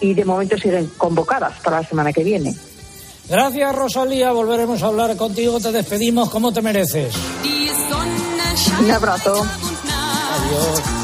y 0.00 0.14
de 0.14 0.24
momento 0.24 0.56
siguen 0.56 0.90
convocadas 0.96 1.60
para 1.60 1.80
la 1.80 1.88
semana 1.88 2.12
que 2.12 2.24
viene. 2.24 2.54
Gracias, 3.28 3.74
Rosalía. 3.74 4.32
Volveremos 4.32 4.82
a 4.82 4.86
hablar 4.86 5.16
contigo. 5.16 5.60
Te 5.60 5.72
despedimos 5.72 6.30
como 6.30 6.52
te 6.52 6.62
mereces. 6.62 7.14
Un 8.80 8.90
abrazo. 8.90 9.34
Adiós. 9.34 11.01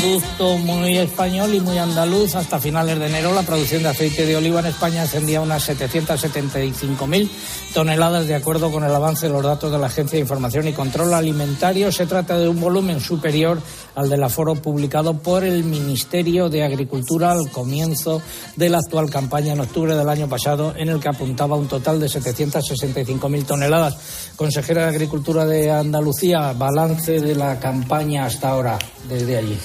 Producto 0.00 0.56
muy 0.58 0.96
español 0.96 1.54
y 1.54 1.60
muy 1.60 1.76
andaluz. 1.76 2.36
Hasta 2.36 2.60
finales 2.60 3.00
de 3.00 3.06
enero 3.06 3.34
la 3.34 3.42
producción 3.42 3.82
de 3.82 3.88
aceite 3.88 4.26
de 4.26 4.36
oliva 4.36 4.60
en 4.60 4.66
España 4.66 5.02
ascendía 5.02 5.38
a 5.38 5.42
unas 5.42 5.68
775.000 5.68 7.28
toneladas 7.74 8.28
de 8.28 8.36
acuerdo 8.36 8.70
con 8.70 8.84
el 8.84 8.94
avance 8.94 9.26
de 9.26 9.32
los 9.32 9.42
datos 9.42 9.72
de 9.72 9.78
la 9.78 9.88
Agencia 9.88 10.16
de 10.16 10.20
Información 10.20 10.68
y 10.68 10.72
Control 10.72 11.12
Alimentario. 11.14 11.90
Se 11.90 12.06
trata 12.06 12.38
de 12.38 12.48
un 12.48 12.60
volumen 12.60 13.00
superior 13.00 13.60
al 13.96 14.08
del 14.08 14.22
aforo 14.22 14.54
publicado 14.54 15.18
por 15.18 15.42
el 15.42 15.64
Ministerio 15.64 16.48
de 16.48 16.62
Agricultura 16.62 17.32
al 17.32 17.50
comienzo 17.50 18.22
de 18.54 18.68
la 18.68 18.78
actual 18.78 19.10
campaña 19.10 19.54
en 19.54 19.60
octubre 19.60 19.96
del 19.96 20.08
año 20.08 20.28
pasado, 20.28 20.74
en 20.76 20.90
el 20.90 21.00
que 21.00 21.08
apuntaba 21.08 21.56
un 21.56 21.66
total 21.66 21.98
de 21.98 22.06
765.000 22.06 23.44
toneladas. 23.44 23.96
Consejera 24.36 24.82
de 24.82 24.88
Agricultura 24.90 25.44
de 25.44 25.72
Andalucía, 25.72 26.52
balance 26.52 27.20
de 27.20 27.34
la 27.34 27.58
campaña 27.58 28.26
hasta 28.26 28.50
ahora, 28.50 28.78
desde 29.08 29.36
allí. 29.36 29.58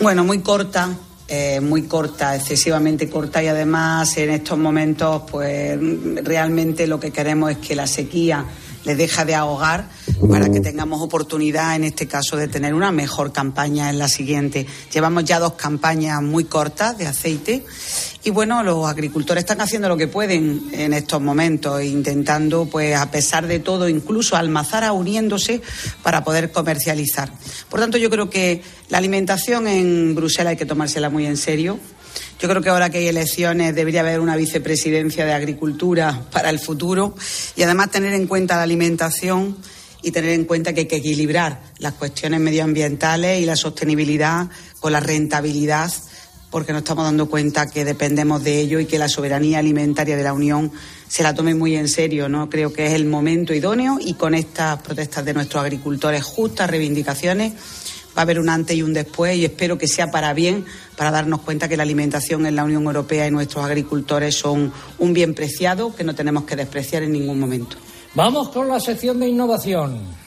Bueno, 0.00 0.24
muy 0.24 0.40
corta, 0.40 0.90
eh, 1.28 1.60
muy 1.60 1.82
corta, 1.84 2.36
excesivamente 2.36 3.08
corta 3.08 3.42
y 3.42 3.46
además 3.46 4.16
en 4.18 4.30
estos 4.30 4.58
momentos 4.58 5.22
pues 5.30 5.78
realmente 6.22 6.86
lo 6.86 7.00
que 7.00 7.10
queremos 7.10 7.52
es 7.52 7.58
que 7.58 7.74
la 7.74 7.86
sequía 7.86 8.44
le 8.84 8.94
deja 8.94 9.24
de 9.24 9.34
ahogar 9.34 9.88
para 10.28 10.48
que 10.50 10.60
tengamos 10.60 11.02
oportunidad 11.02 11.74
en 11.76 11.84
este 11.84 12.06
caso 12.06 12.36
de 12.36 12.48
tener 12.48 12.74
una 12.74 12.92
mejor 12.92 13.32
campaña 13.32 13.90
en 13.90 13.98
la 13.98 14.08
siguiente. 14.08 14.66
Llevamos 14.92 15.24
ya 15.24 15.38
dos 15.38 15.54
campañas 15.54 16.22
muy 16.22 16.44
cortas 16.44 16.96
de 16.98 17.06
aceite 17.06 17.64
y 18.22 18.30
bueno, 18.30 18.62
los 18.62 18.86
agricultores 18.86 19.42
están 19.42 19.60
haciendo 19.60 19.88
lo 19.88 19.96
que 19.96 20.08
pueden 20.08 20.68
en 20.72 20.94
estos 20.94 21.20
momentos, 21.20 21.82
intentando 21.82 22.66
pues 22.66 22.96
a 22.96 23.10
pesar 23.10 23.46
de 23.46 23.58
todo 23.58 23.88
incluso 23.88 24.36
almazar 24.36 24.90
uniéndose 24.92 25.60
para 26.02 26.24
poder 26.24 26.50
comercializar. 26.50 27.30
Por 27.68 27.80
tanto, 27.80 27.98
yo 27.98 28.10
creo 28.10 28.30
que 28.30 28.62
la 28.88 28.98
alimentación 28.98 29.66
en 29.66 30.14
Bruselas 30.14 30.52
hay 30.52 30.56
que 30.56 30.66
tomársela 30.66 31.10
muy 31.10 31.26
en 31.26 31.36
serio. 31.36 31.78
Yo 32.40 32.48
creo 32.48 32.60
que 32.60 32.68
ahora 32.68 32.90
que 32.90 32.98
hay 32.98 33.08
elecciones 33.08 33.74
debería 33.74 34.00
haber 34.00 34.20
una 34.20 34.36
vicepresidencia 34.36 35.24
de 35.24 35.32
Agricultura 35.32 36.22
para 36.30 36.50
el 36.50 36.58
futuro 36.58 37.14
y 37.56 37.62
además 37.62 37.90
tener 37.90 38.12
en 38.12 38.26
cuenta 38.26 38.56
la 38.56 38.62
alimentación 38.62 39.56
y 40.02 40.10
tener 40.10 40.30
en 40.30 40.44
cuenta 40.44 40.72
que 40.72 40.80
hay 40.80 40.86
que 40.86 40.96
equilibrar 40.96 41.62
las 41.78 41.94
cuestiones 41.94 42.40
medioambientales 42.40 43.40
y 43.40 43.46
la 43.46 43.56
sostenibilidad 43.56 44.48
con 44.80 44.92
la 44.92 45.00
rentabilidad 45.00 45.90
porque 46.54 46.72
nos 46.72 46.82
estamos 46.82 47.04
dando 47.04 47.28
cuenta 47.28 47.68
que 47.68 47.84
dependemos 47.84 48.44
de 48.44 48.60
ello 48.60 48.78
y 48.78 48.86
que 48.86 48.96
la 48.96 49.08
soberanía 49.08 49.58
alimentaria 49.58 50.16
de 50.16 50.22
la 50.22 50.32
Unión 50.32 50.70
se 51.08 51.24
la 51.24 51.34
tome 51.34 51.52
muy 51.52 51.74
en 51.74 51.88
serio. 51.88 52.28
¿no? 52.28 52.48
Creo 52.48 52.72
que 52.72 52.86
es 52.86 52.92
el 52.92 53.06
momento 53.06 53.52
idóneo 53.52 53.98
y 54.00 54.14
con 54.14 54.34
estas 54.34 54.80
protestas 54.80 55.24
de 55.24 55.34
nuestros 55.34 55.64
agricultores, 55.64 56.22
justas 56.22 56.70
reivindicaciones, 56.70 57.54
va 58.16 58.20
a 58.20 58.22
haber 58.22 58.38
un 58.38 58.48
antes 58.48 58.76
y 58.76 58.82
un 58.82 58.92
después 58.92 59.36
y 59.36 59.44
espero 59.44 59.78
que 59.78 59.88
sea 59.88 60.10
para 60.10 60.32
bien, 60.32 60.64
para 60.96 61.10
darnos 61.10 61.40
cuenta 61.40 61.68
que 61.68 61.76
la 61.76 61.82
alimentación 61.82 62.46
en 62.46 62.56
la 62.56 62.64
Unión 62.64 62.84
Europea 62.84 63.26
y 63.26 63.30
nuestros 63.30 63.64
agricultores 63.64 64.34
son 64.34 64.72
un 64.98 65.12
bien 65.12 65.34
preciado 65.34 65.94
que 65.94 66.04
no 66.04 66.14
tenemos 66.14 66.44
que 66.44 66.56
despreciar 66.56 67.02
en 67.02 67.12
ningún 67.12 67.38
momento. 67.38 67.76
Vamos 68.14 68.50
con 68.50 68.68
la 68.68 68.78
sección 68.78 69.18
de 69.20 69.28
innovación. 69.28 70.24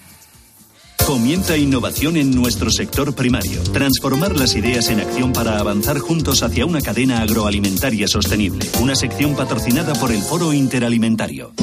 Comienza 1.07 1.55
innovación 1.55 2.17
en 2.17 2.35
nuestro 2.35 2.69
sector 2.69 3.15
primario. 3.15 3.63
Transformar 3.71 4.35
las 4.35 4.55
ideas 4.55 4.89
en 4.89 4.99
acción 4.99 5.31
para 5.31 5.57
avanzar 5.57 5.99
juntos 5.99 6.43
hacia 6.43 6.65
una 6.65 6.81
cadena 6.81 7.21
agroalimentaria 7.21 8.09
sostenible. 8.09 8.69
Una 8.81 8.93
sección 8.93 9.33
patrocinada 9.33 9.93
por 9.93 10.11
el 10.11 10.21
Foro 10.21 10.51
Interalimentario. 10.51 11.53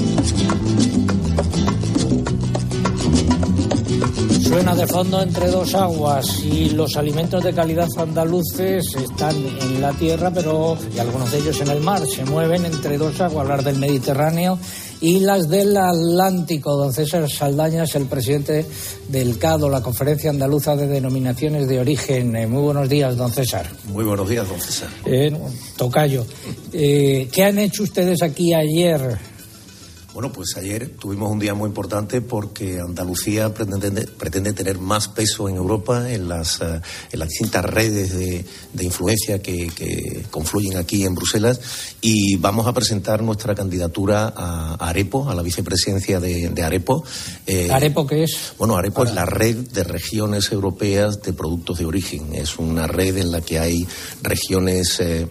Suena 4.54 4.76
de 4.76 4.86
fondo 4.86 5.20
entre 5.20 5.48
dos 5.48 5.74
aguas 5.74 6.44
y 6.44 6.70
los 6.70 6.96
alimentos 6.96 7.42
de 7.42 7.52
calidad 7.52 7.88
andaluces 7.98 8.84
están 8.94 9.34
en 9.34 9.82
la 9.82 9.90
tierra, 9.94 10.30
pero 10.32 10.78
y 10.94 10.98
algunos 11.00 11.32
de 11.32 11.38
ellos 11.38 11.60
en 11.60 11.70
el 11.70 11.80
mar. 11.80 12.06
Se 12.06 12.24
mueven 12.24 12.64
entre 12.64 12.96
dos 12.96 13.20
aguas, 13.20 13.42
hablar 13.42 13.64
del 13.64 13.80
Mediterráneo 13.80 14.56
y 15.00 15.18
las 15.18 15.48
del 15.48 15.76
Atlántico. 15.76 16.76
Don 16.76 16.92
César 16.92 17.28
Saldaña 17.28 17.82
es 17.82 17.96
el 17.96 18.06
presidente 18.06 18.64
del 19.08 19.38
CADO, 19.38 19.68
la 19.68 19.82
Conferencia 19.82 20.30
Andaluza 20.30 20.76
de 20.76 20.86
Denominaciones 20.86 21.66
de 21.66 21.80
Origen. 21.80 22.36
Eh, 22.36 22.46
muy 22.46 22.62
buenos 22.62 22.88
días, 22.88 23.16
don 23.16 23.32
César. 23.32 23.68
Muy 23.86 24.04
buenos 24.04 24.28
días, 24.28 24.48
don 24.48 24.60
César. 24.60 24.88
Eh, 25.04 25.36
tocayo. 25.76 26.24
Eh, 26.72 27.28
¿Qué 27.32 27.42
han 27.42 27.58
hecho 27.58 27.82
ustedes 27.82 28.22
aquí 28.22 28.54
ayer? 28.54 29.18
Bueno, 30.14 30.30
pues 30.32 30.56
ayer 30.56 30.90
tuvimos 30.90 31.28
un 31.28 31.40
día 31.40 31.54
muy 31.54 31.66
importante 31.66 32.20
porque 32.20 32.78
Andalucía 32.78 33.52
pretende, 33.52 34.06
pretende 34.06 34.52
tener 34.52 34.78
más 34.78 35.08
peso 35.08 35.48
en 35.48 35.56
Europa 35.56 36.08
en 36.08 36.28
las, 36.28 36.60
eh, 36.60 36.80
en 37.10 37.18
las 37.18 37.28
distintas 37.30 37.64
redes 37.64 38.14
de, 38.14 38.44
de 38.72 38.84
influencia 38.84 39.42
que, 39.42 39.66
que, 39.74 40.24
confluyen 40.30 40.76
aquí 40.76 41.04
en 41.04 41.16
Bruselas 41.16 41.60
y 42.00 42.36
vamos 42.36 42.68
a 42.68 42.72
presentar 42.72 43.24
nuestra 43.24 43.56
candidatura 43.56 44.32
a, 44.36 44.74
Arepo, 44.88 45.28
a 45.28 45.34
la 45.34 45.42
vicepresidencia 45.42 46.20
de, 46.20 46.48
de 46.48 46.62
Arepo. 46.62 47.04
Eh, 47.44 47.68
¿Arepo 47.72 48.06
qué 48.06 48.22
es? 48.22 48.52
Bueno, 48.56 48.76
Arepo 48.76 49.02
es 49.02 49.12
la 49.14 49.26
red 49.26 49.56
de 49.56 49.82
regiones 49.82 50.52
europeas 50.52 51.22
de 51.22 51.32
productos 51.32 51.78
de 51.78 51.86
origen. 51.86 52.36
Es 52.36 52.56
una 52.60 52.86
red 52.86 53.16
en 53.16 53.32
la 53.32 53.40
que 53.40 53.58
hay 53.58 53.84
regiones. 54.22 55.00
Eh, 55.00 55.26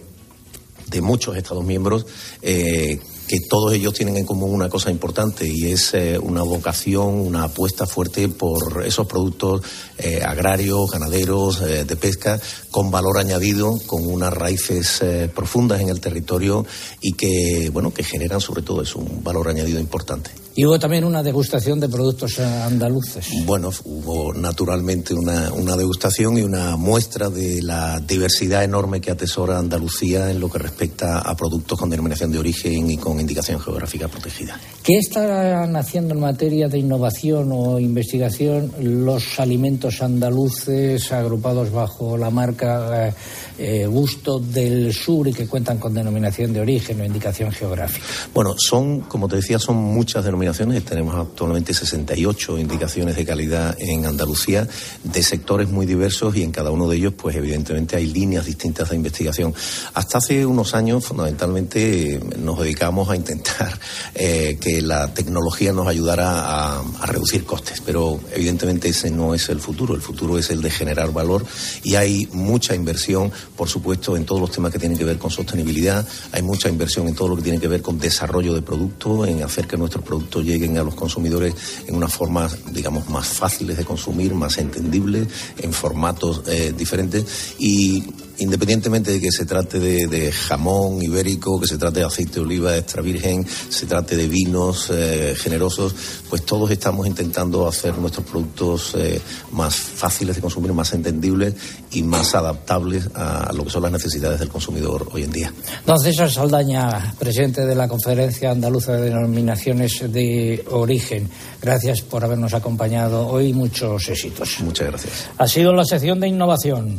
de 0.86 1.00
muchos 1.00 1.36
Estados 1.36 1.64
miembros 1.64 2.06
eh, 2.42 3.00
que 3.26 3.40
todos 3.40 3.72
ellos 3.72 3.94
tienen 3.94 4.16
en 4.16 4.26
común 4.26 4.52
una 4.52 4.68
cosa 4.68 4.90
importante 4.90 5.46
y 5.46 5.72
es 5.72 5.94
eh, 5.94 6.18
una 6.18 6.42
vocación, 6.42 7.20
una 7.20 7.44
apuesta 7.44 7.86
fuerte 7.86 8.28
por 8.28 8.84
esos 8.86 9.06
productos 9.06 9.62
eh, 9.98 10.22
agrarios, 10.22 10.90
ganaderos, 10.90 11.60
eh, 11.62 11.84
de 11.84 11.96
pesca, 11.96 12.40
con 12.70 12.90
valor 12.90 13.18
añadido, 13.18 13.78
con 13.86 14.06
unas 14.06 14.32
raíces 14.32 15.02
profundas 15.34 15.80
en 15.80 15.88
el 15.88 16.00
territorio 16.00 16.66
y 17.00 17.12
que, 17.12 17.70
bueno, 17.72 17.92
que 17.92 18.04
generan 18.04 18.40
sobre 18.40 18.62
todo 18.62 18.82
un 18.96 19.22
valor 19.22 19.48
añadido 19.48 19.80
importante. 19.80 20.43
Y 20.56 20.64
hubo 20.64 20.78
también 20.78 21.02
una 21.02 21.20
degustación 21.20 21.80
de 21.80 21.88
productos 21.88 22.38
andaluces. 22.38 23.26
Bueno, 23.44 23.70
hubo 23.84 24.32
naturalmente 24.32 25.12
una, 25.12 25.52
una, 25.52 25.76
degustación 25.76 26.38
y 26.38 26.42
una 26.42 26.76
muestra 26.76 27.28
de 27.28 27.60
la 27.60 27.98
diversidad 27.98 28.62
enorme 28.62 29.00
que 29.00 29.10
atesora 29.10 29.58
Andalucía 29.58 30.30
en 30.30 30.38
lo 30.38 30.48
que 30.48 30.60
respecta 30.60 31.18
a 31.18 31.36
productos 31.36 31.76
con 31.76 31.90
denominación 31.90 32.30
de 32.30 32.38
origen 32.38 32.88
y 32.88 32.96
con 32.96 33.18
indicación 33.18 33.58
geográfica 33.58 34.06
protegida. 34.06 34.56
¿Qué 34.84 34.96
están 34.96 35.74
haciendo 35.74 36.14
en 36.14 36.20
materia 36.20 36.68
de 36.68 36.78
innovación 36.78 37.50
o 37.50 37.80
investigación 37.80 38.70
los 38.80 39.40
alimentos 39.40 40.02
andaluces 40.02 41.10
agrupados 41.10 41.72
bajo 41.72 42.16
la 42.16 42.30
marca 42.30 43.08
eh, 43.08 43.14
eh, 43.58 43.86
Gusto 43.86 44.38
del 44.38 44.92
Sur 44.92 45.26
y 45.26 45.32
que 45.32 45.48
cuentan 45.48 45.78
con 45.78 45.94
denominación 45.94 46.52
de 46.52 46.60
origen 46.60 47.00
o 47.00 47.04
indicación 47.04 47.50
geográfica? 47.50 48.06
Bueno, 48.32 48.54
son, 48.56 49.00
como 49.00 49.26
te 49.26 49.36
decía, 49.36 49.58
son 49.58 49.76
muchas 49.78 50.24
denominaciones. 50.24 50.43
Tenemos 50.52 51.14
actualmente 51.14 51.72
68 51.72 52.58
indicaciones 52.58 53.16
de 53.16 53.24
calidad 53.24 53.74
en 53.78 54.04
Andalucía 54.04 54.68
de 55.02 55.22
sectores 55.22 55.70
muy 55.70 55.86
diversos 55.86 56.36
y 56.36 56.42
en 56.42 56.52
cada 56.52 56.70
uno 56.70 56.86
de 56.86 56.98
ellos, 56.98 57.14
pues 57.16 57.34
evidentemente 57.36 57.96
hay 57.96 58.06
líneas 58.06 58.44
distintas 58.44 58.90
de 58.90 58.96
investigación. 58.96 59.54
Hasta 59.94 60.18
hace 60.18 60.44
unos 60.44 60.74
años, 60.74 61.06
fundamentalmente, 61.06 62.20
nos 62.38 62.58
dedicamos 62.58 63.08
a 63.08 63.16
intentar 63.16 63.78
eh, 64.14 64.58
que 64.60 64.82
la 64.82 65.14
tecnología 65.14 65.72
nos 65.72 65.88
ayudara 65.88 66.28
a, 66.28 66.80
a 67.00 67.06
reducir 67.06 67.44
costes, 67.44 67.80
pero 67.80 68.20
evidentemente 68.32 68.90
ese 68.90 69.10
no 69.10 69.34
es 69.34 69.48
el 69.48 69.60
futuro. 69.60 69.94
El 69.94 70.02
futuro 70.02 70.38
es 70.38 70.50
el 70.50 70.60
de 70.60 70.70
generar 70.70 71.12
valor 71.12 71.46
y 71.82 71.94
hay 71.94 72.28
mucha 72.32 72.74
inversión 72.74 73.32
por 73.56 73.68
supuesto, 73.68 74.16
en 74.16 74.24
todos 74.24 74.40
los 74.40 74.50
temas 74.50 74.72
que 74.72 74.78
tienen 74.78 74.98
que 74.98 75.04
ver 75.04 75.18
con 75.18 75.30
sostenibilidad. 75.30 76.06
Hay 76.32 76.42
mucha 76.42 76.68
inversión 76.68 77.08
en 77.08 77.14
todo 77.14 77.28
lo 77.28 77.36
que 77.36 77.42
tiene 77.42 77.60
que 77.60 77.68
ver 77.68 77.82
con 77.82 77.98
desarrollo 77.98 78.54
de 78.54 78.62
productos, 78.62 79.28
en 79.28 79.42
hacer 79.42 79.66
que 79.66 79.76
nuestros 79.76 80.04
productos 80.04 80.33
lleguen 80.40 80.78
a 80.78 80.82
los 80.82 80.94
consumidores 80.94 81.54
en 81.86 81.94
una 81.94 82.08
forma, 82.08 82.48
digamos, 82.72 83.08
más 83.08 83.26
fáciles 83.26 83.76
de 83.76 83.84
consumir, 83.84 84.34
más 84.34 84.58
entendibles, 84.58 85.28
en 85.58 85.72
formatos 85.72 86.42
eh, 86.46 86.72
diferentes. 86.76 87.54
Y 87.58 88.04
independientemente 88.38 89.12
de 89.12 89.20
que 89.20 89.30
se 89.30 89.44
trate 89.44 89.78
de, 89.78 90.06
de, 90.06 90.32
jamón 90.32 91.02
ibérico, 91.02 91.60
que 91.60 91.66
se 91.66 91.78
trate 91.78 92.00
de 92.00 92.06
aceite 92.06 92.34
de 92.34 92.40
oliva 92.40 92.76
extra 92.76 93.02
virgen, 93.02 93.46
se 93.46 93.86
trate 93.86 94.16
de 94.16 94.28
vinos 94.28 94.90
eh, 94.92 95.34
generosos, 95.36 95.94
pues 96.28 96.44
todos 96.44 96.70
estamos 96.70 97.06
intentando 97.06 97.66
hacer 97.66 97.96
nuestros 97.98 98.26
productos 98.26 98.94
eh, 98.96 99.20
más 99.52 99.76
fáciles 99.76 100.36
de 100.36 100.42
consumir, 100.42 100.72
más 100.72 100.92
entendibles 100.92 101.54
y 101.92 102.02
más 102.02 102.34
adaptables 102.34 103.08
a 103.14 103.52
lo 103.52 103.64
que 103.64 103.70
son 103.70 103.82
las 103.82 103.92
necesidades 103.92 104.40
del 104.40 104.48
consumidor 104.48 105.08
hoy 105.12 105.24
en 105.24 105.32
día. 105.32 105.52
Don 105.86 105.98
César 105.98 106.30
Saldaña, 106.30 107.14
presidente 107.18 107.64
de 107.64 107.74
la 107.74 107.88
Conferencia 107.88 108.50
Andaluza 108.50 108.92
de 108.92 109.10
Denominaciones 109.10 110.12
de 110.12 110.64
Origen, 110.70 111.28
gracias 111.62 112.00
por 112.02 112.24
habernos 112.24 112.54
acompañado 112.54 113.26
hoy. 113.28 113.52
Muchos 113.52 114.08
éxitos. 114.08 114.60
Muchas 114.60 114.88
gracias. 114.88 115.12
Ha 115.38 115.46
sido 115.46 115.72
la 115.72 115.84
sección 115.84 116.20
de 116.20 116.28
innovación. 116.28 116.98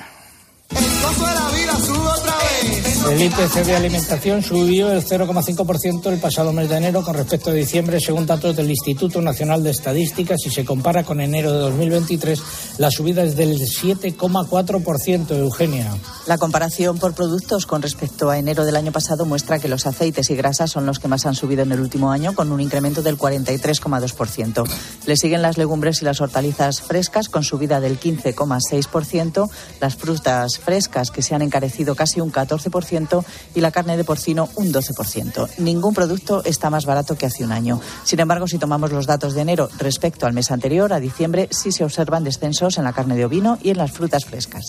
El 3.09 3.21
IPC 3.21 3.65
de 3.65 3.75
alimentación 3.75 4.41
subió 4.41 4.91
el 4.91 5.03
0,5% 5.03 6.11
el 6.11 6.19
pasado 6.19 6.53
mes 6.53 6.69
de 6.69 6.77
enero 6.77 7.03
con 7.03 7.15
respecto 7.15 7.49
a 7.49 7.53
diciembre, 7.53 7.99
según 7.99 8.25
datos 8.25 8.55
del 8.55 8.69
Instituto 8.69 9.21
Nacional 9.21 9.63
de 9.63 9.71
Estadística. 9.71 10.37
Si 10.37 10.49
se 10.49 10.63
compara 10.63 11.03
con 11.03 11.19
enero 11.19 11.51
de 11.51 11.59
2023, 11.59 12.41
la 12.77 12.89
subida 12.89 13.23
es 13.23 13.35
del 13.35 13.59
7,4%, 13.59 15.35
Eugenia. 15.35 15.93
La 16.27 16.37
comparación 16.37 16.99
por 16.99 17.13
productos 17.13 17.65
con 17.65 17.81
respecto 17.81 18.29
a 18.29 18.37
enero 18.37 18.65
del 18.65 18.75
año 18.75 18.91
pasado 18.91 19.25
muestra 19.25 19.59
que 19.59 19.67
los 19.67 19.87
aceites 19.87 20.29
y 20.29 20.35
grasas 20.35 20.71
son 20.71 20.85
los 20.85 20.99
que 20.99 21.07
más 21.07 21.25
han 21.25 21.35
subido 21.35 21.63
en 21.63 21.71
el 21.71 21.81
último 21.81 22.11
año, 22.11 22.33
con 22.33 22.51
un 22.51 22.61
incremento 22.61 23.01
del 23.01 23.17
43,2%. 23.17 24.69
Le 25.05 25.17
siguen 25.17 25.41
las 25.41 25.57
legumbres 25.57 26.01
y 26.01 26.05
las 26.05 26.21
hortalizas 26.21 26.81
frescas, 26.81 27.29
con 27.29 27.43
subida 27.43 27.79
del 27.79 27.99
15,6%, 27.99 29.49
las 29.81 29.95
frutas 29.95 30.59
frescas, 30.59 31.11
que 31.11 31.21
se 31.21 31.35
han 31.35 31.41
encarecido 31.41 31.95
casi 31.95 32.21
un 32.21 32.31
14%, 32.31 32.90
y 33.55 33.61
la 33.61 33.71
carne 33.71 33.97
de 33.97 34.03
porcino 34.03 34.49
un 34.55 34.73
12%. 34.73 35.49
Ningún 35.59 35.93
producto 35.93 36.43
está 36.43 36.69
más 36.69 36.85
barato 36.85 37.15
que 37.15 37.25
hace 37.25 37.43
un 37.43 37.51
año. 37.51 37.79
Sin 38.03 38.19
embargo, 38.19 38.47
si 38.47 38.57
tomamos 38.57 38.91
los 38.91 39.07
datos 39.07 39.33
de 39.33 39.41
enero 39.41 39.69
respecto 39.77 40.25
al 40.25 40.33
mes 40.33 40.51
anterior, 40.51 40.93
a 40.93 40.99
diciembre, 40.99 41.47
sí 41.51 41.71
se 41.71 41.83
observan 41.83 42.23
descensos 42.23 42.77
en 42.77 42.83
la 42.83 42.93
carne 42.93 43.15
de 43.15 43.25
ovino 43.25 43.57
y 43.61 43.69
en 43.69 43.77
las 43.77 43.91
frutas 43.91 44.25
frescas. 44.25 44.65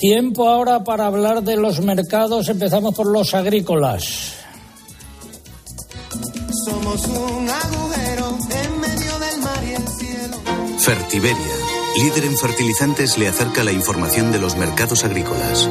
Tiempo 0.00 0.48
ahora 0.48 0.82
para 0.82 1.06
hablar 1.06 1.42
de 1.42 1.56
los 1.56 1.80
mercados. 1.80 2.48
Empezamos 2.48 2.94
por 2.94 3.06
los 3.06 3.34
agrícolas. 3.34 4.32
Somos 6.64 7.04
un 7.06 7.48
agujero 7.48 8.38
en 8.50 8.80
medio 8.80 9.18
del 9.18 9.40
mar 9.42 9.62
y 9.62 9.74
el 9.74 9.88
cielo. 9.88 10.36
Fertiberia, 10.78 11.54
líder 11.98 12.24
en 12.24 12.36
fertilizantes, 12.38 13.18
le 13.18 13.28
acerca 13.28 13.62
la 13.62 13.72
información 13.72 14.32
de 14.32 14.38
los 14.38 14.56
mercados 14.56 15.04
agrícolas. 15.04 15.68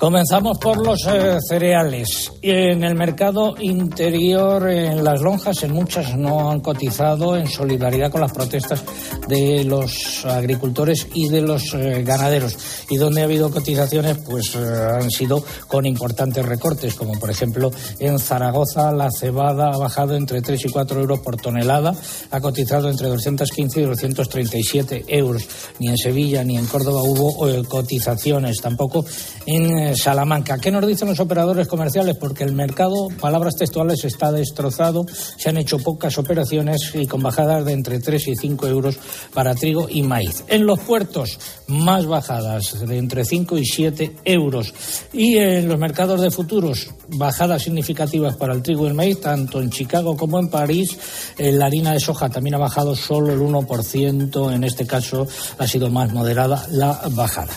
Comenzamos 0.00 0.56
por 0.56 0.78
los 0.78 1.06
eh, 1.06 1.36
cereales. 1.46 2.32
En 2.40 2.84
el 2.84 2.94
mercado 2.94 3.54
interior, 3.60 4.66
en 4.70 5.04
las 5.04 5.20
lonjas, 5.20 5.62
en 5.62 5.74
muchas 5.74 6.16
no 6.16 6.50
han 6.50 6.60
cotizado 6.60 7.36
en 7.36 7.46
solidaridad 7.46 8.10
con 8.10 8.22
las 8.22 8.32
protestas 8.32 8.82
de 9.28 9.62
los 9.64 10.24
agricultores 10.24 11.06
y 11.12 11.28
de 11.28 11.42
los 11.42 11.74
eh, 11.74 12.02
ganaderos. 12.02 12.56
Y 12.88 12.96
donde 12.96 13.20
ha 13.20 13.24
habido 13.24 13.50
cotizaciones, 13.50 14.16
pues 14.24 14.54
eh, 14.54 14.58
han 14.58 15.10
sido 15.10 15.44
con 15.68 15.84
importantes 15.84 16.46
recortes, 16.46 16.94
como 16.94 17.20
por 17.20 17.28
ejemplo 17.28 17.70
en 17.98 18.18
Zaragoza 18.18 18.92
la 18.92 19.10
cebada 19.10 19.68
ha 19.70 19.76
bajado 19.76 20.16
entre 20.16 20.40
3 20.40 20.64
y 20.64 20.68
4 20.70 20.98
euros 20.98 21.20
por 21.20 21.36
tonelada, 21.36 21.94
ha 22.30 22.40
cotizado 22.40 22.88
entre 22.88 23.08
215 23.08 23.82
y 23.82 23.84
237 23.84 25.04
euros. 25.08 25.46
Ni 25.78 25.88
en 25.88 25.98
Sevilla 25.98 26.42
ni 26.42 26.56
en 26.56 26.64
Córdoba 26.64 27.02
hubo 27.02 27.36
cotizaciones, 27.68 28.56
tampoco 28.62 29.04
en 29.44 29.89
Salamanca. 29.96 30.58
¿Qué 30.58 30.70
nos 30.70 30.86
dicen 30.86 31.08
los 31.08 31.20
operadores 31.20 31.68
comerciales? 31.68 32.16
Porque 32.16 32.44
el 32.44 32.52
mercado, 32.52 33.08
palabras 33.20 33.56
textuales, 33.56 34.04
está 34.04 34.32
destrozado, 34.32 35.06
se 35.36 35.48
han 35.48 35.56
hecho 35.56 35.78
pocas 35.78 36.18
operaciones 36.18 36.92
y 36.94 37.06
con 37.06 37.22
bajadas 37.22 37.64
de 37.64 37.72
entre 37.72 38.00
3 38.00 38.28
y 38.28 38.36
5 38.36 38.66
euros 38.66 38.98
para 39.34 39.54
trigo 39.54 39.88
y 39.88 40.02
maíz. 40.02 40.44
En 40.48 40.66
los 40.66 40.80
puertos, 40.80 41.38
más 41.66 42.06
bajadas 42.06 42.86
de 42.86 42.98
entre 42.98 43.24
5 43.24 43.58
y 43.58 43.64
7 43.64 44.16
euros. 44.24 44.74
Y 45.12 45.36
en 45.38 45.68
los 45.68 45.78
mercados 45.78 46.20
de 46.20 46.30
futuros, 46.30 46.88
bajadas 47.08 47.62
significativas 47.62 48.36
para 48.36 48.54
el 48.54 48.62
trigo 48.62 48.84
y 48.84 48.88
el 48.88 48.94
maíz, 48.94 49.20
tanto 49.20 49.60
en 49.60 49.70
Chicago 49.70 50.16
como 50.16 50.38
en 50.38 50.48
París. 50.48 50.98
La 51.38 51.66
harina 51.66 51.92
de 51.92 52.00
soja 52.00 52.28
también 52.28 52.54
ha 52.54 52.58
bajado 52.58 52.94
solo 52.94 53.32
el 53.32 53.40
1%, 53.40 54.54
en 54.54 54.64
este 54.64 54.86
caso 54.86 55.26
ha 55.58 55.66
sido 55.66 55.90
más 55.90 56.12
moderada 56.12 56.66
la 56.70 57.00
bajada. 57.10 57.52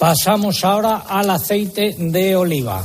Pasamos 0.00 0.64
ahora 0.64 1.04
al 1.06 1.28
aceite 1.28 1.94
de 1.98 2.34
oliva. 2.34 2.82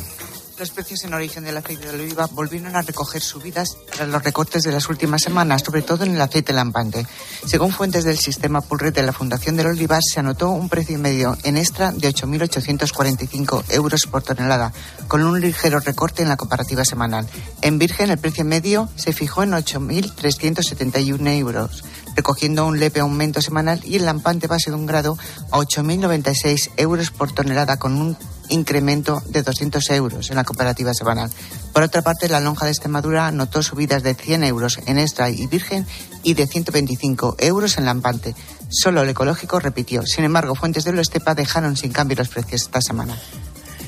Los 0.60 0.70
precios 0.72 1.02
en 1.06 1.14
origen 1.14 1.46
del 1.46 1.56
aceite 1.56 1.88
de 1.88 2.04
oliva 2.04 2.28
volvieron 2.30 2.76
a 2.76 2.82
recoger 2.82 3.22
subidas 3.22 3.78
tras 3.90 4.10
los 4.10 4.22
recortes 4.22 4.64
de 4.64 4.74
las 4.74 4.90
últimas 4.90 5.22
semanas, 5.22 5.62
sobre 5.66 5.82
todo 5.82 6.04
en 6.04 6.14
el 6.14 6.20
aceite 6.20 6.52
lampante. 6.52 7.08
Según 7.46 7.72
fuentes 7.72 8.04
del 8.04 8.18
sistema 8.18 8.60
Pulred 8.60 8.94
de 8.94 9.04
la 9.04 9.14
Fundación 9.14 9.56
del 9.56 9.68
Olivar, 9.68 10.02
se 10.04 10.20
anotó 10.20 10.50
un 10.50 10.68
precio 10.68 11.00
medio 11.00 11.38
en 11.44 11.56
extra 11.56 11.94
de 11.94 12.10
8.845 12.10 13.64
euros 13.70 14.08
por 14.08 14.22
tonelada, 14.22 14.74
con 15.08 15.24
un 15.24 15.40
ligero 15.40 15.80
recorte 15.80 16.22
en 16.22 16.28
la 16.28 16.38
comparativa 16.38 16.84
semanal. 16.84 17.26
En 17.62 17.80
Virgen, 17.80 18.12
el 18.12 18.18
precio 18.18 18.44
medio 18.44 18.90
se 18.98 19.14
fijó 19.14 19.44
en 19.44 19.52
8.371 19.52 21.38
euros 21.38 21.82
recogiendo 22.16 22.66
un 22.66 22.80
leve 22.80 23.02
aumento 23.02 23.42
semanal 23.42 23.82
y 23.84 23.98
el 23.98 24.06
lampante 24.06 24.48
base 24.48 24.72
de 24.72 24.78
un 24.78 24.86
grado 24.86 25.18
a 25.52 25.58
8.096 25.58 26.72
euros 26.78 27.12
por 27.12 27.32
tonelada 27.32 27.78
con 27.78 28.00
un 28.00 28.18
incremento 28.50 29.22
de 29.28 29.42
200 29.44 29.90
euros 29.92 30.30
en 30.30 30.36
la 30.36 30.44
cooperativa 30.44 30.94
semanal. 30.94 31.30
Por 31.74 31.84
otra 31.84 32.02
parte, 32.02 32.30
la 32.30 32.40
lonja 32.40 32.66
de 32.66 32.72
Extremadura 32.72 33.32
notó 33.32 33.62
subidas 33.64 34.04
de 34.04 34.14
100 34.14 34.44
euros 34.44 34.80
en 34.86 34.98
extra 34.98 35.30
y 35.30 35.48
virgen 35.48 35.86
y 36.24 36.34
de 36.34 36.48
125 36.48 37.36
euros 37.40 37.78
en 37.78 37.86
lampante. 37.86 38.36
Solo 38.70 39.02
el 39.02 39.10
ecológico 39.10 39.60
repitió. 39.60 40.06
Sin 40.06 40.24
embargo, 40.24 40.56
fuentes 40.56 40.84
de 40.84 41.00
Estepa 41.00 41.36
dejaron 41.36 41.76
sin 41.76 41.92
cambio 41.92 42.18
los 42.18 42.30
precios 42.30 42.64
esta 42.64 42.82
semana. 42.82 43.18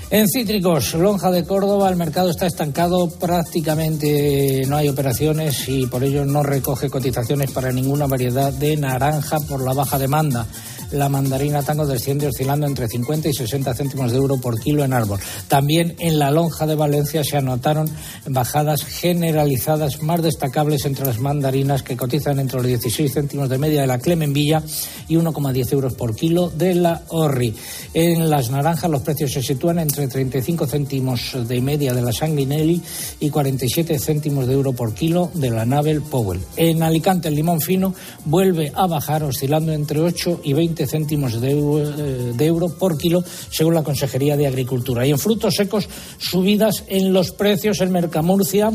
En 0.09 0.29
cítricos, 0.29 0.93
lonja 0.93 1.31
de 1.31 1.43
Córdoba, 1.43 1.89
el 1.89 1.97
mercado 1.97 2.29
está 2.29 2.47
estancado, 2.47 3.09
prácticamente 3.09 4.63
no 4.65 4.77
hay 4.77 4.87
operaciones 4.87 5.67
y 5.67 5.85
por 5.87 6.01
ello 6.01 6.23
no 6.23 6.43
recoge 6.43 6.89
cotizaciones 6.89 7.51
para 7.51 7.73
ninguna 7.73 8.07
variedad 8.07 8.53
de 8.53 8.77
naranja 8.77 9.37
por 9.41 9.61
la 9.61 9.73
baja 9.73 9.99
demanda 9.99 10.47
la 10.91 11.09
mandarina 11.09 11.63
tango 11.63 11.85
desciende 11.85 12.27
oscilando 12.27 12.65
entre 12.65 12.87
50 12.87 13.29
y 13.29 13.33
60 13.33 13.73
céntimos 13.73 14.11
de 14.11 14.17
euro 14.17 14.37
por 14.37 14.59
kilo 14.59 14.83
en 14.83 14.93
árbol. 14.93 15.19
También 15.47 15.95
en 15.99 16.19
la 16.19 16.31
lonja 16.31 16.65
de 16.65 16.75
Valencia 16.75 17.23
se 17.23 17.37
anotaron 17.37 17.89
bajadas 18.27 18.83
generalizadas 18.83 20.01
más 20.01 20.21
destacables 20.21 20.85
entre 20.85 21.05
las 21.05 21.19
mandarinas 21.19 21.83
que 21.83 21.97
cotizan 21.97 22.39
entre 22.39 22.57
los 22.57 22.67
16 22.67 23.13
céntimos 23.13 23.49
de 23.49 23.57
media 23.57 23.81
de 23.81 23.87
la 23.87 23.99
Clemenvilla 23.99 24.63
y 25.07 25.15
1,10 25.15 25.73
euros 25.73 25.93
por 25.93 26.15
kilo 26.15 26.49
de 26.49 26.75
la 26.75 27.03
Orri. 27.09 27.53
En 27.93 28.29
las 28.29 28.49
naranjas 28.49 28.89
los 28.89 29.01
precios 29.01 29.31
se 29.31 29.41
sitúan 29.41 29.79
entre 29.79 30.07
35 30.07 30.67
céntimos 30.67 31.35
de 31.47 31.61
media 31.61 31.93
de 31.93 32.01
la 32.01 32.11
Sanguinelli 32.11 32.81
y 33.19 33.29
47 33.29 33.99
céntimos 33.99 34.47
de 34.47 34.53
euro 34.53 34.73
por 34.73 34.93
kilo 34.93 35.31
de 35.33 35.49
la 35.49 35.65
Navel 35.65 36.01
Powell. 36.01 36.41
En 36.55 36.83
Alicante 36.83 37.27
el 37.27 37.35
limón 37.35 37.61
fino 37.61 37.93
vuelve 38.25 38.71
a 38.75 38.87
bajar 38.87 39.23
oscilando 39.23 39.73
entre 39.73 39.99
8 39.99 40.41
y 40.43 40.53
20 40.53 40.76
céntimos 40.85 41.33
eh, 41.35 42.33
de, 42.35 42.45
euro 42.45 42.69
por 42.69 42.97
kilo, 42.97 43.23
según 43.49 43.73
la 43.73 43.83
Consejería 43.83 44.37
de 44.37 44.47
Agricultura. 44.47 45.07
Y 45.07 45.11
en 45.11 45.19
frutos 45.19 45.55
secos, 45.55 45.89
subidas 46.17 46.83
en 46.87 47.13
los 47.13 47.31
precios 47.31 47.81
en 47.81 47.91
Mercamurcia 47.91 48.71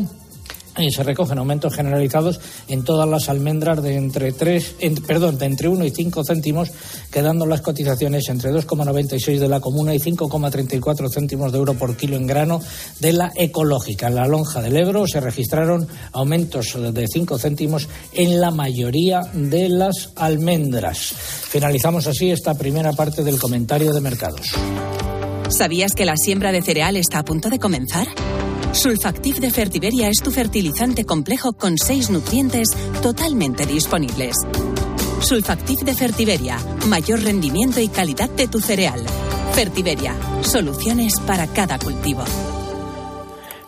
y 0.77 0.91
se 0.91 1.03
recogen 1.03 1.37
aumentos 1.37 1.75
generalizados 1.75 2.39
en 2.67 2.83
todas 2.83 3.07
las 3.07 3.29
almendras 3.29 3.81
de 3.81 3.95
entre 3.95 4.31
tres, 4.31 4.75
perdón, 5.05 5.37
de 5.37 5.45
entre 5.45 5.67
1 5.67 5.85
y 5.85 5.91
5 5.91 6.23
céntimos, 6.23 6.71
quedando 7.11 7.45
las 7.45 7.61
cotizaciones 7.61 8.27
entre 8.29 8.51
2,96 8.51 9.39
de 9.39 9.47
la 9.47 9.59
comuna 9.59 9.93
y 9.93 9.99
5,34 9.99 11.13
céntimos 11.13 11.51
de 11.51 11.57
euro 11.57 11.73
por 11.75 11.95
kilo 11.95 12.17
en 12.17 12.27
grano 12.27 12.61
de 12.99 13.13
la 13.13 13.31
ecológica. 13.35 14.07
En 14.07 14.15
la 14.15 14.27
lonja 14.27 14.61
del 14.61 14.77
Ebro 14.77 15.05
se 15.07 15.19
registraron 15.19 15.87
aumentos 16.11 16.77
de 16.93 17.07
5 17.07 17.37
céntimos 17.37 17.87
en 18.13 18.41
la 18.41 18.51
mayoría 18.51 19.21
de 19.33 19.69
las 19.69 20.11
almendras. 20.15 21.13
Finalizamos 21.49 22.07
así 22.07 22.31
esta 22.31 22.55
primera 22.55 22.93
parte 22.93 23.23
del 23.23 23.39
comentario 23.39 23.93
de 23.93 24.01
mercados. 24.01 24.53
¿Sabías 25.49 25.93
que 25.93 26.05
la 26.05 26.17
siembra 26.17 26.51
de 26.51 26.61
cereal 26.61 26.97
está 26.97 27.19
a 27.19 27.23
punto 27.23 27.49
de 27.49 27.59
comenzar? 27.59 28.07
Sulfactiv 28.73 29.39
de 29.39 29.51
Fertiberia 29.51 30.09
es 30.09 30.17
tu 30.23 30.31
fertilizante 30.31 31.05
complejo 31.05 31.53
con 31.53 31.77
seis 31.77 32.09
nutrientes 32.09 32.69
totalmente 33.01 33.65
disponibles. 33.67 34.35
Sulfactiv 35.21 35.79
de 35.81 35.93
Fertiberia, 35.93 36.57
mayor 36.87 37.21
rendimiento 37.21 37.79
y 37.79 37.87
calidad 37.87 38.29
de 38.31 38.47
tu 38.47 38.59
cereal. 38.59 38.99
Fertiberia, 39.53 40.15
soluciones 40.41 41.19
para 41.19 41.45
cada 41.47 41.77
cultivo. 41.77 42.23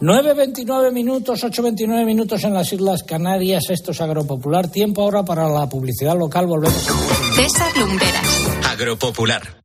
9.29 0.02 0.92
minutos, 0.92 1.44
8.29 1.44 2.06
minutos 2.06 2.44
en 2.44 2.54
las 2.54 2.74
Islas 2.74 3.04
Canarias. 3.04 3.70
Esto 3.70 3.92
es 3.92 4.02
Agropopular. 4.02 4.70
Tiempo 4.70 5.04
ahora 5.04 5.24
para 5.24 5.48
la 5.48 5.70
publicidad 5.70 6.18
local. 6.18 6.48
Volvemos. 6.48 6.88
César 7.36 7.78
Lumberas. 7.78 8.48
Agropopular. 8.70 9.65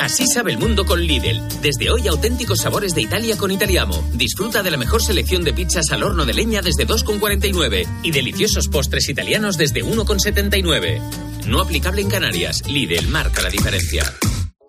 Así 0.00 0.26
sabe 0.26 0.52
el 0.52 0.58
mundo 0.58 0.84
con 0.84 1.00
Lidl. 1.00 1.42
Desde 1.62 1.90
hoy 1.90 2.06
auténticos 2.08 2.60
sabores 2.60 2.94
de 2.94 3.02
Italia 3.02 3.36
con 3.36 3.50
Italiamo. 3.50 4.04
Disfruta 4.12 4.62
de 4.62 4.70
la 4.70 4.76
mejor 4.76 5.02
selección 5.02 5.42
de 5.44 5.52
pizzas 5.52 5.90
al 5.92 6.02
horno 6.02 6.26
de 6.26 6.34
leña 6.34 6.62
desde 6.62 6.86
2,49 6.86 7.86
y 8.02 8.10
deliciosos 8.10 8.68
postres 8.68 9.08
italianos 9.08 9.56
desde 9.56 9.84
1,79. 9.84 11.00
No 11.46 11.60
aplicable 11.60 12.02
en 12.02 12.10
Canarias. 12.10 12.62
Lidl 12.68 13.08
marca 13.08 13.42
la 13.42 13.50
diferencia. 13.50 14.04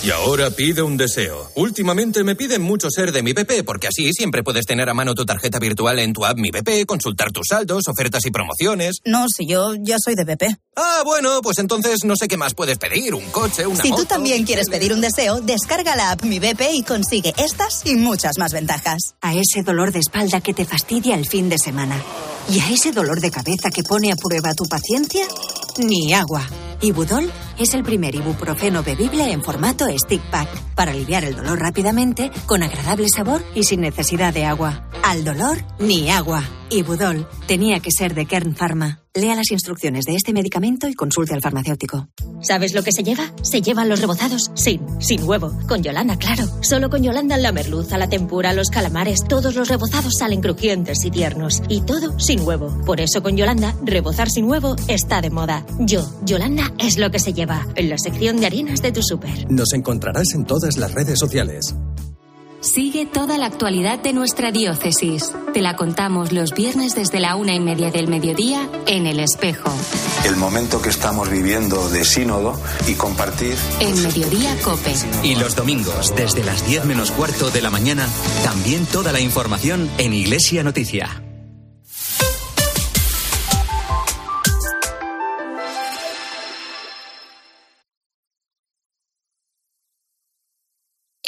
Y 0.00 0.10
ahora 0.10 0.50
pide 0.50 0.80
un 0.80 0.96
deseo. 0.96 1.50
Últimamente 1.56 2.22
me 2.22 2.36
piden 2.36 2.62
mucho 2.62 2.88
ser 2.88 3.10
de 3.10 3.22
mi 3.22 3.32
BP, 3.32 3.64
porque 3.66 3.88
así 3.88 4.12
siempre 4.12 4.44
puedes 4.44 4.64
tener 4.64 4.88
a 4.88 4.94
mano 4.94 5.12
tu 5.14 5.26
tarjeta 5.26 5.58
virtual 5.58 5.98
en 5.98 6.12
tu 6.12 6.24
app 6.24 6.38
Mi 6.38 6.50
BP, 6.50 6.86
consultar 6.86 7.32
tus 7.32 7.48
saldos, 7.48 7.88
ofertas 7.88 8.24
y 8.24 8.30
promociones. 8.30 8.98
No, 9.04 9.26
si 9.28 9.46
yo 9.48 9.74
ya 9.80 9.96
soy 10.02 10.14
de 10.14 10.24
BP. 10.24 10.56
Ah, 10.76 11.02
bueno, 11.04 11.40
pues 11.42 11.58
entonces 11.58 12.04
no 12.04 12.14
sé 12.14 12.28
qué 12.28 12.36
más 12.36 12.54
puedes 12.54 12.78
pedir, 12.78 13.12
un 13.14 13.28
coche, 13.30 13.66
una 13.66 13.82
Si 13.82 13.90
moto. 13.90 14.02
tú 14.02 14.08
también 14.08 14.44
quieres 14.44 14.68
pedir 14.70 14.92
un 14.92 15.00
deseo, 15.00 15.40
descarga 15.40 15.96
la 15.96 16.12
app 16.12 16.22
Mi 16.22 16.38
BP 16.38 16.62
y 16.74 16.82
consigue 16.84 17.34
estas 17.36 17.84
y 17.84 17.96
muchas 17.96 18.38
más 18.38 18.52
ventajas. 18.52 18.98
A 19.20 19.34
ese 19.34 19.62
dolor 19.64 19.90
de 19.92 19.98
espalda 19.98 20.40
que 20.40 20.54
te 20.54 20.64
fastidia 20.64 21.16
el 21.16 21.26
fin 21.26 21.48
de 21.48 21.58
semana. 21.58 22.00
Y 22.48 22.60
a 22.60 22.70
ese 22.70 22.92
dolor 22.92 23.20
de 23.20 23.32
cabeza 23.32 23.70
que 23.74 23.82
pone 23.82 24.12
a 24.12 24.16
prueba 24.16 24.54
tu 24.54 24.64
paciencia, 24.64 25.26
ni 25.78 26.12
agua. 26.14 26.48
Ibudol 26.80 27.30
es 27.58 27.74
el 27.74 27.82
primer 27.82 28.14
ibuprofeno 28.14 28.84
bebible 28.84 29.32
en 29.32 29.42
formato 29.42 29.86
stick 29.98 30.22
pack 30.30 30.48
para 30.74 30.92
aliviar 30.92 31.24
el 31.24 31.34
dolor 31.34 31.58
rápidamente, 31.58 32.30
con 32.46 32.62
agradable 32.62 33.08
sabor 33.08 33.42
y 33.54 33.64
sin 33.64 33.80
necesidad 33.80 34.32
de 34.32 34.44
agua. 34.44 34.88
Al 35.02 35.24
dolor, 35.24 35.58
ni 35.80 36.10
agua. 36.10 36.44
Ibudol 36.70 37.26
tenía 37.46 37.80
que 37.80 37.90
ser 37.90 38.14
de 38.14 38.26
Kern 38.26 38.54
Pharma. 38.54 39.00
Lea 39.14 39.34
las 39.34 39.50
instrucciones 39.50 40.04
de 40.04 40.14
este 40.14 40.32
medicamento 40.32 40.86
y 40.86 40.94
consulte 40.94 41.34
al 41.34 41.40
farmacéutico. 41.40 42.08
¿Sabes 42.40 42.74
lo 42.74 42.84
que 42.84 42.92
se 42.92 43.02
lleva? 43.02 43.32
Se 43.42 43.62
llevan 43.62 43.88
los 43.88 44.00
rebozados 44.00 44.50
sin, 44.54 44.80
sin 45.00 45.24
huevo. 45.24 45.50
Con 45.66 45.82
Yolanda, 45.82 46.16
claro. 46.16 46.44
Solo 46.60 46.90
con 46.90 47.02
Yolanda 47.02 47.36
la 47.36 47.50
merluza, 47.50 47.98
la 47.98 48.08
tempura, 48.08 48.52
los 48.52 48.68
calamares, 48.68 49.24
todos 49.26 49.56
los 49.56 49.68
rebozados 49.68 50.18
salen 50.18 50.40
crujientes 50.40 51.04
y 51.04 51.10
tiernos. 51.10 51.62
Y 51.68 51.80
todo 51.80 52.20
sin 52.20 52.42
huevo. 52.42 52.68
Por 52.84 53.00
eso 53.00 53.22
con 53.22 53.36
Yolanda, 53.36 53.74
rebozar 53.82 54.30
sin 54.30 54.44
huevo 54.44 54.76
está 54.86 55.20
de 55.20 55.30
moda. 55.30 55.66
Yo, 55.80 56.08
Yolanda, 56.24 56.67
es 56.78 56.98
lo 56.98 57.10
que 57.10 57.18
se 57.18 57.32
lleva 57.32 57.66
en 57.74 57.88
la 57.88 57.98
sección 57.98 58.36
de 58.38 58.46
harinas 58.46 58.82
de 58.82 58.92
tu 58.92 59.02
súper. 59.02 59.50
Nos 59.50 59.72
encontrarás 59.72 60.34
en 60.34 60.44
todas 60.44 60.76
las 60.76 60.92
redes 60.92 61.18
sociales. 61.18 61.74
Sigue 62.60 63.06
toda 63.06 63.38
la 63.38 63.46
actualidad 63.46 64.00
de 64.00 64.12
nuestra 64.12 64.50
diócesis. 64.50 65.32
Te 65.54 65.60
la 65.60 65.76
contamos 65.76 66.32
los 66.32 66.54
viernes 66.54 66.96
desde 66.96 67.20
la 67.20 67.36
una 67.36 67.54
y 67.54 67.60
media 67.60 67.92
del 67.92 68.08
mediodía 68.08 68.68
en 68.86 69.06
El 69.06 69.20
Espejo. 69.20 69.72
El 70.26 70.34
momento 70.36 70.82
que 70.82 70.88
estamos 70.88 71.30
viviendo 71.30 71.88
de 71.90 72.04
sínodo 72.04 72.60
y 72.88 72.94
compartir. 72.94 73.56
En 73.78 74.02
Mediodía 74.02 74.56
Cope. 74.64 74.92
Y 75.22 75.36
los 75.36 75.54
domingos, 75.54 76.12
desde 76.16 76.42
las 76.42 76.66
10 76.66 76.84
menos 76.84 77.12
cuarto 77.12 77.48
de 77.50 77.62
la 77.62 77.70
mañana, 77.70 78.08
también 78.42 78.86
toda 78.86 79.12
la 79.12 79.20
información 79.20 79.88
en 79.98 80.12
Iglesia 80.12 80.64
Noticia. 80.64 81.27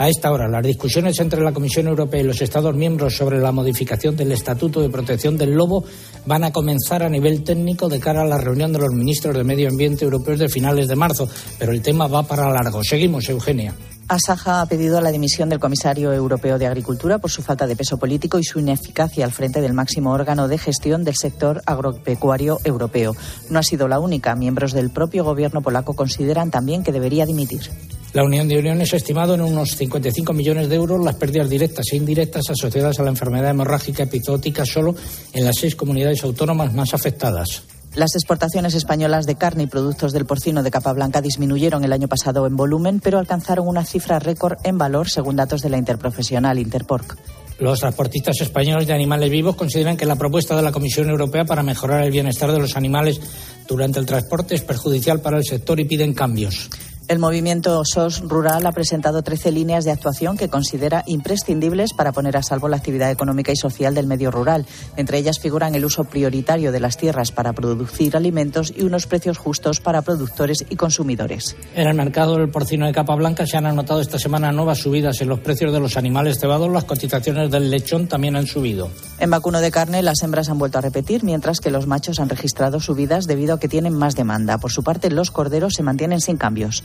a 0.00 0.08
esta 0.08 0.32
hora, 0.32 0.48
las 0.48 0.62
discusiones 0.62 1.20
entre 1.20 1.42
la 1.42 1.52
Comisión 1.52 1.86
Europea 1.86 2.22
y 2.22 2.24
los 2.24 2.40
Estados 2.40 2.74
miembros 2.74 3.14
sobre 3.14 3.38
la 3.38 3.52
modificación 3.52 4.16
del 4.16 4.32
Estatuto 4.32 4.80
de 4.80 4.88
Protección 4.88 5.36
del 5.36 5.50
Lobo 5.50 5.84
van 6.24 6.42
a 6.42 6.52
comenzar 6.52 7.02
a 7.02 7.10
nivel 7.10 7.44
técnico 7.44 7.86
de 7.86 8.00
cara 8.00 8.22
a 8.22 8.24
la 8.24 8.38
reunión 8.38 8.72
de 8.72 8.78
los 8.78 8.94
ministros 8.94 9.36
de 9.36 9.44
Medio 9.44 9.68
Ambiente 9.68 10.06
europeos 10.06 10.38
de 10.38 10.48
finales 10.48 10.88
de 10.88 10.96
marzo, 10.96 11.28
pero 11.58 11.72
el 11.72 11.82
tema 11.82 12.06
va 12.06 12.22
para 12.22 12.50
largo. 12.50 12.82
Seguimos, 12.82 13.28
Eugenia. 13.28 13.74
Asaja 14.08 14.62
ha 14.62 14.66
pedido 14.66 15.02
la 15.02 15.12
dimisión 15.12 15.50
del 15.50 15.60
comisario 15.60 16.14
europeo 16.14 16.58
de 16.58 16.66
Agricultura 16.66 17.18
por 17.18 17.30
su 17.30 17.42
falta 17.42 17.66
de 17.66 17.76
peso 17.76 17.98
político 17.98 18.38
y 18.38 18.44
su 18.44 18.58
ineficacia 18.58 19.26
al 19.26 19.32
frente 19.32 19.60
del 19.60 19.74
máximo 19.74 20.12
órgano 20.12 20.48
de 20.48 20.56
gestión 20.56 21.04
del 21.04 21.16
sector 21.16 21.60
agropecuario 21.66 22.58
europeo. 22.64 23.14
No 23.50 23.58
ha 23.58 23.62
sido 23.62 23.86
la 23.86 24.00
única. 24.00 24.34
Miembros 24.34 24.72
del 24.72 24.88
propio 24.88 25.24
gobierno 25.24 25.60
polaco 25.60 25.92
consideran 25.92 26.50
también 26.50 26.82
que 26.82 26.90
debería 26.90 27.26
dimitir. 27.26 27.70
La 28.12 28.24
Unión 28.24 28.48
de 28.48 28.58
Uniones 28.58 28.92
ha 28.92 28.96
estimado 28.96 29.34
en 29.34 29.40
unos 29.40 29.76
55 29.76 30.32
millones 30.32 30.68
de 30.68 30.74
euros 30.74 31.04
las 31.04 31.14
pérdidas 31.14 31.48
directas 31.48 31.86
e 31.92 31.96
indirectas 31.96 32.50
asociadas 32.50 32.98
a 32.98 33.04
la 33.04 33.10
enfermedad 33.10 33.50
hemorrágica 33.50 34.02
epizootica 34.02 34.66
solo 34.66 34.96
en 35.32 35.44
las 35.44 35.54
seis 35.60 35.76
comunidades 35.76 36.24
autónomas 36.24 36.74
más 36.74 36.92
afectadas. 36.92 37.62
Las 37.94 38.16
exportaciones 38.16 38.74
españolas 38.74 39.26
de 39.26 39.36
carne 39.36 39.64
y 39.64 39.66
productos 39.68 40.12
del 40.12 40.26
porcino 40.26 40.64
de 40.64 40.72
capa 40.72 40.92
blanca 40.92 41.20
disminuyeron 41.20 41.84
el 41.84 41.92
año 41.92 42.08
pasado 42.08 42.48
en 42.48 42.56
volumen, 42.56 42.98
pero 42.98 43.20
alcanzaron 43.20 43.68
una 43.68 43.84
cifra 43.84 44.18
récord 44.18 44.58
en 44.64 44.76
valor, 44.76 45.08
según 45.08 45.36
datos 45.36 45.62
de 45.62 45.70
la 45.70 45.78
interprofesional 45.78 46.58
Interporc. 46.58 47.16
Los 47.60 47.78
transportistas 47.78 48.40
españoles 48.40 48.88
de 48.88 48.94
animales 48.94 49.30
vivos 49.30 49.54
consideran 49.54 49.96
que 49.96 50.06
la 50.06 50.16
propuesta 50.16 50.56
de 50.56 50.62
la 50.62 50.72
Comisión 50.72 51.10
Europea 51.10 51.44
para 51.44 51.62
mejorar 51.62 52.02
el 52.02 52.10
bienestar 52.10 52.50
de 52.50 52.58
los 52.58 52.76
animales 52.76 53.20
durante 53.68 54.00
el 54.00 54.06
transporte 54.06 54.54
es 54.54 54.62
perjudicial 54.62 55.20
para 55.20 55.36
el 55.36 55.44
sector 55.44 55.78
y 55.78 55.84
piden 55.84 56.14
cambios. 56.14 56.70
El 57.10 57.18
movimiento 57.18 57.82
SOS 57.84 58.20
Rural 58.20 58.64
ha 58.66 58.70
presentado 58.70 59.22
13 59.22 59.50
líneas 59.50 59.84
de 59.84 59.90
actuación 59.90 60.36
que 60.36 60.48
considera 60.48 61.02
imprescindibles 61.08 61.92
para 61.92 62.12
poner 62.12 62.36
a 62.36 62.42
salvo 62.44 62.68
la 62.68 62.76
actividad 62.76 63.10
económica 63.10 63.50
y 63.50 63.56
social 63.56 63.96
del 63.96 64.06
medio 64.06 64.30
rural. 64.30 64.64
Entre 64.96 65.18
ellas 65.18 65.40
figuran 65.40 65.74
el 65.74 65.84
uso 65.84 66.04
prioritario 66.04 66.70
de 66.70 66.78
las 66.78 66.96
tierras 66.96 67.32
para 67.32 67.52
producir 67.52 68.16
alimentos 68.16 68.72
y 68.76 68.82
unos 68.82 69.08
precios 69.08 69.38
justos 69.38 69.80
para 69.80 70.02
productores 70.02 70.64
y 70.70 70.76
consumidores. 70.76 71.56
En 71.74 71.88
el 71.88 71.94
mercado 71.94 72.36
del 72.36 72.48
porcino 72.48 72.86
de 72.86 72.92
capa 72.92 73.16
blanca 73.16 73.44
se 73.44 73.56
han 73.56 73.66
anotado 73.66 74.00
esta 74.00 74.20
semana 74.20 74.52
nuevas 74.52 74.78
subidas 74.78 75.20
en 75.20 75.30
los 75.30 75.40
precios 75.40 75.72
de 75.72 75.80
los 75.80 75.96
animales 75.96 76.38
cebados. 76.38 76.70
Las 76.70 76.84
cotizaciones 76.84 77.50
del 77.50 77.70
lechón 77.70 78.06
también 78.06 78.36
han 78.36 78.46
subido. 78.46 78.88
En 79.20 79.28
vacuno 79.28 79.60
de 79.60 79.70
carne, 79.70 80.02
las 80.02 80.22
hembras 80.22 80.48
han 80.48 80.58
vuelto 80.58 80.78
a 80.78 80.80
repetir, 80.80 81.24
mientras 81.24 81.60
que 81.60 81.70
los 81.70 81.86
machos 81.86 82.20
han 82.20 82.30
registrado 82.30 82.80
subidas 82.80 83.26
debido 83.26 83.52
a 83.52 83.60
que 83.60 83.68
tienen 83.68 83.92
más 83.92 84.16
demanda. 84.16 84.56
Por 84.56 84.72
su 84.72 84.82
parte, 84.82 85.10
los 85.10 85.30
corderos 85.30 85.74
se 85.74 85.82
mantienen 85.82 86.22
sin 86.22 86.38
cambios. 86.38 86.82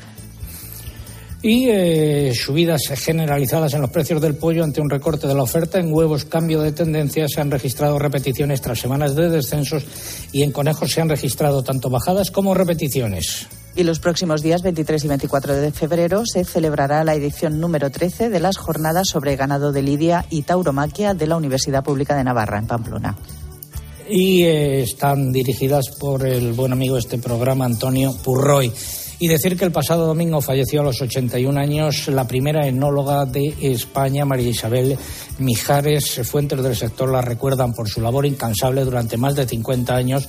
Y 1.42 1.70
eh, 1.70 2.34
subidas 2.36 2.82
generalizadas 2.96 3.74
en 3.74 3.82
los 3.82 3.90
precios 3.90 4.20
del 4.20 4.36
pollo 4.36 4.66
ante 4.66 4.82
un 4.82 4.90
recorte 4.90 5.28
de 5.28 5.34
la 5.34 5.44
oferta. 5.44 5.80
En 5.80 5.94
huevos, 5.94 6.26
cambio 6.26 6.60
de 6.60 6.74
tendencia. 6.74 7.26
Se 7.30 7.40
han 7.40 7.52
registrado 7.52 7.98
repeticiones 8.00 8.60
tras 8.60 8.80
semanas 8.80 9.16
de 9.16 9.30
descensos 9.30 9.86
y 10.34 10.44
en 10.44 10.52
conejos 10.52 10.92
se 10.92 11.00
han 11.00 11.08
registrado 11.08 11.64
tanto 11.64 11.90
bajadas 11.90 12.32
como 12.32 12.54
repeticiones. 12.54 13.48
Y 13.78 13.84
los 13.84 14.00
próximos 14.00 14.42
días 14.42 14.62
23 14.62 15.04
y 15.04 15.08
24 15.10 15.56
de 15.56 15.72
febrero 15.72 16.24
se 16.26 16.46
celebrará 16.46 17.04
la 17.04 17.14
edición 17.14 17.60
número 17.60 17.92
13 17.92 18.30
de 18.30 18.40
las 18.40 18.58
jornadas 18.58 19.08
sobre 19.10 19.36
ganado 19.36 19.74
de 19.74 19.82
lidia 19.82 20.26
y 20.30 20.44
tauromaquia 20.44 21.14
de 21.14 21.28
la 21.28 21.36
Universidad 21.36 21.84
Pública 21.84 22.16
de 22.16 22.24
Navarra, 22.24 22.58
en 22.58 22.68
Pamplona. 22.68 23.18
Y 24.10 24.44
eh, 24.44 24.84
están 24.84 25.32
dirigidas 25.34 25.90
por 26.00 26.26
el 26.26 26.54
buen 26.54 26.72
amigo 26.72 26.96
de 26.96 27.02
este 27.02 27.18
programa, 27.18 27.66
Antonio 27.66 28.16
Purroy. 28.24 28.72
Y 29.18 29.28
decir 29.28 29.58
que 29.58 29.66
el 29.66 29.72
pasado 29.72 30.08
domingo 30.08 30.42
falleció 30.42 30.82
a 30.82 30.84
los 30.84 31.02
81 31.02 31.58
años 31.60 32.08
la 32.10 32.28
primera 32.28 32.68
enóloga 32.68 33.26
de 33.26 33.56
España, 33.62 34.26
María 34.26 34.50
Isabel 34.50 34.98
Mijares. 35.38 36.22
Fuentes 36.24 36.62
del 36.62 36.76
sector 36.76 37.10
la 37.10 37.22
recuerdan 37.22 37.74
por 37.74 37.88
su 37.88 38.02
labor 38.02 38.26
incansable 38.26 38.84
durante 38.84 39.16
más 39.18 39.36
de 39.36 39.48
50 39.48 39.96
años 39.96 40.28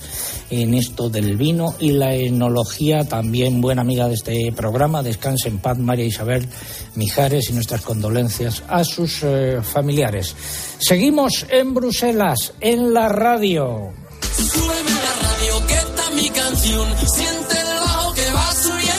en 0.49 0.73
esto 0.73 1.09
del 1.09 1.35
vino 1.35 1.75
y 1.79 1.91
la 1.91 2.13
enología. 2.13 3.03
También 3.03 3.59
buena 3.59 3.81
amiga 3.81 4.07
de 4.07 4.13
este 4.13 4.53
programa. 4.55 5.03
Descanse 5.03 5.49
en 5.49 5.59
paz, 5.59 5.77
María 5.77 6.05
Isabel 6.05 6.47
Mijares, 6.95 7.49
y 7.49 7.53
nuestras 7.53 7.81
condolencias 7.81 8.63
a 8.67 8.83
sus 8.83 9.23
eh, 9.23 9.59
familiares. 9.61 10.35
Seguimos 10.79 11.45
en 11.49 11.73
Bruselas, 11.73 12.53
en 12.61 12.93
la 12.93 13.09
radio. 13.09 13.91
Súbeme 14.21 14.91
la 14.91 15.13
radio, 15.27 15.67
que 15.67 15.73
está 15.73 16.09
mi 16.11 16.29
canción. 16.29 17.46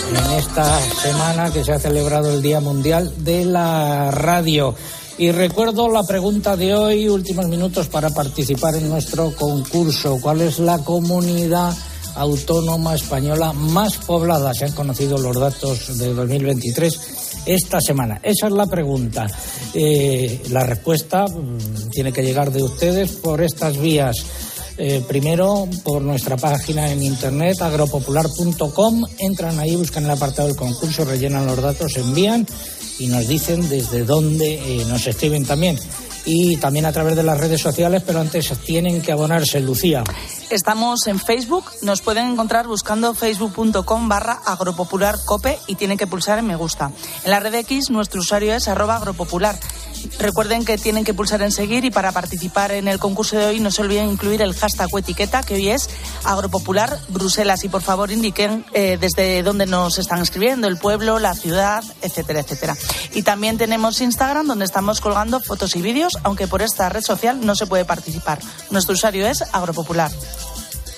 En 0.09 0.39
esta 0.39 0.81
semana 1.03 1.53
que 1.53 1.65
se 1.65 1.73
ha 1.73 1.79
celebrado 1.79 2.33
el 2.33 2.41
Día 2.43 2.61
Mundial 2.61 3.13
de 3.19 3.45
la 3.45 4.11
Radio. 4.11 4.75
Y 5.19 5.33
recuerdo 5.33 5.89
la 5.89 6.05
pregunta 6.05 6.57
de 6.57 6.75
hoy, 6.75 7.09
últimos 7.09 7.47
minutos 7.47 7.89
para 7.89 8.11
participar 8.11 8.77
en 8.77 8.89
nuestro 8.89 9.35
concurso. 9.35 10.19
¿Cuál 10.21 10.41
es 10.43 10.59
la 10.59 10.79
comunidad 10.79 11.75
autónoma 12.15 12.95
española 12.95 13.53
más 13.53 13.97
poblada? 13.99 14.55
Se 14.55 14.65
han 14.65 14.73
conocido 14.73 15.19
los 15.19 15.37
datos 15.37 15.99
de 15.99 16.15
2023 16.15 17.01
esta 17.47 17.81
semana. 17.81 18.21
Esa 18.23 18.47
es 18.47 18.53
la 18.53 18.67
pregunta. 18.67 19.27
Eh, 19.75 20.43
la 20.51 20.65
respuesta 20.65 21.27
mm, 21.27 21.91
tiene 21.91 22.13
que 22.13 22.23
llegar 22.23 22.51
de 22.53 22.63
ustedes 22.63 23.13
por 23.13 23.43
estas 23.43 23.77
vías. 23.79 24.17
Eh, 24.81 25.05
primero 25.09 25.69
por 25.83 26.03
nuestra 26.03 26.37
página 26.37 26.93
en 26.93 27.03
internet 27.03 27.61
agropopular.com. 27.61 29.05
Entran 29.19 29.59
ahí, 29.59 29.75
buscan 29.75 30.05
el 30.05 30.11
apartado 30.11 30.47
del 30.47 30.57
concurso, 30.57 31.05
rellenan 31.05 31.47
los 31.47 31.61
datos, 31.61 31.97
envían 31.97 32.47
y 33.01 33.09
nos 33.09 33.27
dicen 33.27 33.69
desde 33.69 34.05
dónde 34.05 34.55
eh, 34.55 34.85
nos 34.87 35.05
escriben 35.09 35.45
también. 35.45 35.77
Y 36.25 36.59
también 36.59 36.87
a 36.87 36.93
través 36.93 37.17
de 37.17 37.23
las 37.23 37.39
redes 37.39 37.61
sociales, 37.61 38.03
pero 38.07 38.21
antes 38.21 38.53
tienen 38.65 39.03
que 39.03 39.11
abonarse, 39.13 39.61
Lucía. 39.61 40.05
Estamos 40.51 41.07
en 41.07 41.19
Facebook, 41.19 41.65
nos 41.83 42.01
pueden 42.01 42.27
encontrar 42.29 42.67
buscando 42.67 43.15
facebook.com 43.15 44.09
barra 44.09 44.41
agropopularcope 44.45 45.59
y 45.67 45.75
tienen 45.75 45.99
que 45.99 46.07
pulsar 46.07 46.39
en 46.39 46.47
me 46.47 46.57
gusta. 46.57 46.93
En 47.25 47.31
la 47.31 47.41
red 47.41 47.55
X 47.55 47.91
nuestro 47.91 48.21
usuario 48.21 48.55
es 48.55 48.69
arroba 48.69 48.97
agropopular. 48.97 49.59
Recuerden 50.19 50.65
que 50.65 50.79
tienen 50.79 51.05
que 51.05 51.15
pulsar 51.15 51.43
en 51.43 51.53
seguir 51.53 51.85
y 51.85 51.91
para 51.91 52.13
participar 52.13 52.73
en 52.73 52.89
el 52.89 52.99
concurso 52.99 53.37
de 53.37 53.47
hoy 53.47 53.61
no 53.61 53.71
se 53.71 53.83
olviden 53.83 54.09
incluir 54.09 54.43
el 54.43 54.55
hashtag 54.55 54.89
o 54.93 54.99
etiqueta 54.99 55.43
que 55.43 55.55
hoy 55.55 55.69
es 55.69 55.89
agropopular 56.25 56.99
Bruselas 57.09 57.65
y 57.65 57.69
por 57.69 57.83
favor 57.83 58.11
indiquen 58.11 58.65
eh, 58.73 58.99
desde 59.01 59.43
dónde 59.43 59.67
nos 59.67 59.99
están 59.99 60.21
escribiendo, 60.21 60.69
el 60.69 60.77
pueblo, 60.77 61.19
la 61.19 61.35
ciudad, 61.35 61.85
etcétera, 62.03 62.41
etcétera. 62.41 62.77
Y 63.15 63.23
también 63.23 63.59
tenemos 63.59 64.01
Instagram 64.01 64.47
donde 64.47 64.65
estamos 64.65 65.01
colgando 65.01 65.41
fotos 65.41 65.77
y 65.77 65.83
vídeos, 65.83 66.19
aunque 66.23 66.49
por 66.49 66.63
esta 66.63 66.89
red 66.89 67.03
social 67.03 67.45
no 67.45 67.55
se 67.55 67.67
puede 67.67 67.85
participar. 67.85 68.39
Nuestro 68.71 68.95
usuario 68.95 69.27
es 69.27 69.43
agropopular. 69.53 70.11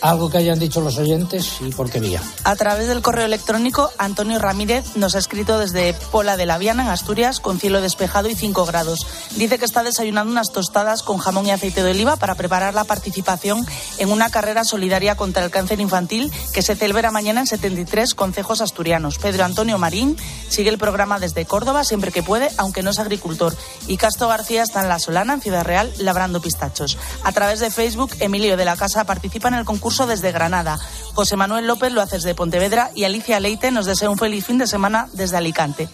Algo 0.00 0.30
que 0.30 0.38
hayan 0.38 0.58
dicho 0.58 0.80
los 0.80 0.96
oyentes 0.96 1.58
y 1.60 1.70
por 1.70 1.90
qué 1.90 2.00
vía. 2.00 2.22
A 2.44 2.56
través 2.56 2.88
del 2.88 3.02
correo 3.02 3.26
electrónico, 3.26 3.90
Antonio 3.98 4.38
Ramírez 4.38 4.96
nos 4.96 5.14
ha 5.14 5.18
escrito 5.18 5.58
desde 5.58 5.92
Pola 6.10 6.38
de 6.38 6.46
la 6.46 6.56
Viana, 6.56 6.84
en 6.84 6.88
Asturias, 6.88 7.38
con 7.40 7.60
cielo 7.60 7.82
despejado 7.82 8.28
y 8.28 8.34
5 8.34 8.64
grados. 8.64 9.06
Dice 9.36 9.58
que 9.58 9.66
está 9.66 9.82
desayunando 9.82 10.32
unas 10.32 10.52
tostadas 10.52 11.02
con 11.02 11.18
jamón 11.18 11.46
y 11.46 11.50
aceite 11.50 11.82
de 11.82 11.90
oliva 11.90 12.16
para 12.16 12.34
preparar 12.34 12.72
la 12.72 12.84
participación 12.84 13.66
en 13.98 14.10
una 14.10 14.30
carrera 14.30 14.64
solidaria 14.64 15.16
contra 15.16 15.44
el 15.44 15.50
cáncer 15.50 15.80
infantil 15.80 16.32
que 16.52 16.62
se 16.62 16.76
celebra 16.76 17.10
mañana 17.10 17.40
en 17.40 17.46
73 17.46 18.14
concejos 18.14 18.62
asturianos. 18.62 19.18
Pedro 19.18 19.44
Antonio 19.44 19.78
Marín 19.78 20.16
sigue 20.48 20.70
el 20.70 20.78
programa 20.78 21.18
desde 21.18 21.44
Córdoba 21.44 21.84
siempre 21.84 22.10
que 22.10 22.22
puede, 22.22 22.48
aunque 22.56 22.82
no 22.82 22.90
es 22.90 22.98
agricultor. 22.98 23.54
Y 23.86 23.98
Castro 23.98 24.28
García 24.28 24.62
está 24.62 24.80
en 24.80 24.88
La 24.88 24.98
Solana, 24.98 25.34
en 25.34 25.42
Ciudad 25.42 25.64
Real, 25.64 25.92
labrando 25.98 26.40
pistachos. 26.40 26.96
A 27.22 27.32
través 27.32 27.60
de 27.60 27.70
Facebook, 27.70 28.12
Emilio 28.20 28.56
de 28.56 28.64
la 28.64 28.76
Casa 28.76 29.04
participa 29.04 29.48
en 29.48 29.54
el 29.54 29.64
concurso 29.64 29.89
desde 29.90 30.32
Granada. 30.32 30.78
José 31.14 31.36
Manuel 31.36 31.66
López 31.66 31.92
lo 31.92 32.00
hace 32.00 32.16
desde 32.16 32.34
Pontevedra 32.34 32.90
y 32.94 33.04
Alicia 33.04 33.40
Leite 33.40 33.70
nos 33.70 33.86
desea 33.86 34.08
un 34.08 34.16
feliz 34.16 34.46
fin 34.46 34.56
de 34.56 34.66
semana 34.66 35.08
desde 35.12 35.36
Alicante. 35.36 35.88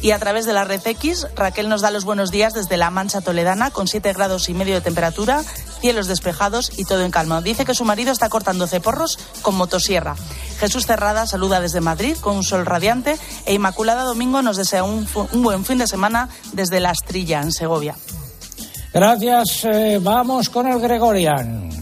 Y 0.00 0.10
a 0.10 0.18
través 0.18 0.46
de 0.46 0.52
la 0.52 0.64
red 0.64 0.80
X, 0.84 1.26
Raquel 1.36 1.68
nos 1.68 1.82
da 1.82 1.90
los 1.90 2.04
buenos 2.04 2.30
días 2.30 2.54
desde 2.54 2.76
La 2.76 2.90
Mancha 2.90 3.20
Toledana 3.20 3.70
con 3.70 3.86
7 3.86 4.12
grados 4.14 4.48
y 4.48 4.54
medio 4.54 4.74
de 4.74 4.80
temperatura, 4.80 5.44
cielos 5.80 6.08
despejados 6.08 6.72
y 6.76 6.84
todo 6.84 7.04
en 7.04 7.10
calma. 7.10 7.42
Dice 7.42 7.64
que 7.64 7.74
su 7.74 7.84
marido 7.84 8.10
está 8.10 8.28
cortando 8.28 8.66
ceporros 8.66 9.18
con 9.42 9.54
motosierra. 9.54 10.16
Jesús 10.58 10.86
Cerrada 10.86 11.26
saluda 11.26 11.60
desde 11.60 11.80
Madrid 11.80 12.16
con 12.20 12.36
un 12.36 12.42
sol 12.42 12.66
radiante 12.66 13.18
e 13.44 13.54
Inmaculada 13.54 14.04
Domingo 14.04 14.42
nos 14.42 14.56
desea 14.56 14.82
un, 14.82 15.06
un 15.32 15.42
buen 15.42 15.64
fin 15.64 15.78
de 15.78 15.86
semana 15.86 16.28
desde 16.52 16.80
La 16.80 16.90
Astrilla, 16.90 17.40
en 17.42 17.52
Segovia. 17.52 17.94
Gracias. 18.92 19.64
eh, 19.64 19.98
vamos 20.02 20.50
con 20.50 20.66
el 20.66 20.78
Gregorian. 20.80 21.81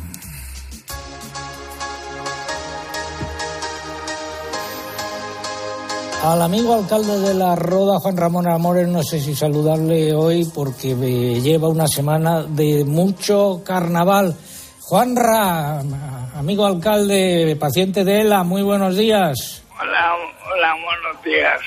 Al 6.23 6.43
amigo 6.43 6.75
alcalde 6.75 7.19
de 7.19 7.33
la 7.33 7.57
Roda, 7.57 7.99
Juan 7.99 8.15
Ramón 8.15 8.47
Amores, 8.47 8.87
no 8.87 9.03
sé 9.03 9.21
si 9.21 9.35
saludarle 9.35 10.13
hoy 10.13 10.45
porque 10.55 10.95
me 10.95 11.41
lleva 11.41 11.69
una 11.69 11.87
semana 11.89 12.43
de 12.43 12.85
mucho 12.85 13.63
carnaval. 13.65 14.37
Juan 14.83 15.17
Ra, 15.17 15.81
amigo 16.37 16.67
alcalde, 16.67 17.57
paciente 17.59 18.05
de 18.05 18.21
ELA, 18.21 18.43
muy 18.43 18.61
buenos 18.61 18.99
días. 18.99 19.65
Hola, 19.81 20.15
hola, 20.53 20.75
buenos 20.75 21.25
días. 21.25 21.61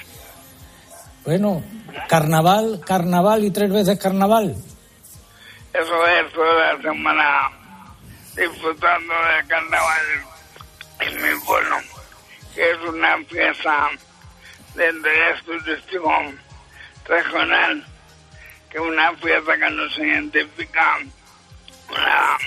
Bueno, 1.26 1.64
carnaval, 2.08 2.80
carnaval 2.86 3.44
y 3.46 3.50
tres 3.50 3.72
veces 3.72 3.98
carnaval. 3.98 4.56
Eso 5.74 6.08
es 6.08 6.32
toda 6.32 6.76
la 6.76 6.80
semana 6.80 7.50
disfrutando 8.36 9.14
del 9.36 9.48
carnaval 9.48 10.02
en 11.00 11.16
mi 11.16 11.40
pueblo, 11.44 11.76
que 12.54 12.70
es 12.70 12.78
una 12.88 13.18
fiesta 13.28 13.90
de 14.76 14.90
interés 14.90 15.44
turístico 15.44 16.12
regional, 17.06 17.86
que 18.70 18.80
una 18.80 19.14
fiesta 19.18 19.58
que 19.58 19.70
nos 19.70 19.98
identifica, 19.98 21.00
una 21.90 22.38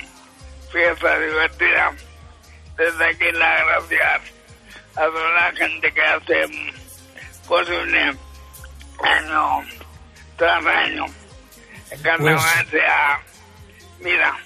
fiesta 0.72 1.18
divertida. 1.18 1.92
Desde 2.76 3.06
aquí 3.06 3.32
las 3.32 3.64
gracias 3.64 4.20
a 4.96 5.04
toda 5.06 5.30
la 5.30 5.52
gente 5.52 5.92
que 5.92 6.02
hace 6.02 6.46
posible 7.46 8.16
año 9.02 9.64
tras 10.36 10.66
año 10.66 11.06
el 11.90 12.02
carnaval 12.02 12.66
sea, 12.70 13.20
mira, 14.00 14.36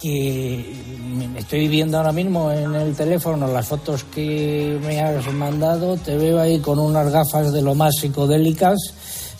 que 0.00 0.74
estoy 1.36 1.68
viendo 1.68 1.98
ahora 1.98 2.12
mismo 2.12 2.50
en 2.50 2.74
el 2.74 2.94
teléfono 2.96 3.46
las 3.46 3.68
fotos 3.68 4.04
que 4.04 4.78
me 4.82 5.00
has 5.00 5.26
mandado. 5.32 5.96
Te 5.96 6.16
veo 6.16 6.40
ahí 6.40 6.60
con 6.60 6.78
unas 6.78 7.10
gafas 7.10 7.52
de 7.52 7.62
lo 7.62 7.74
más 7.74 7.94
psicodélicas. 8.00 8.78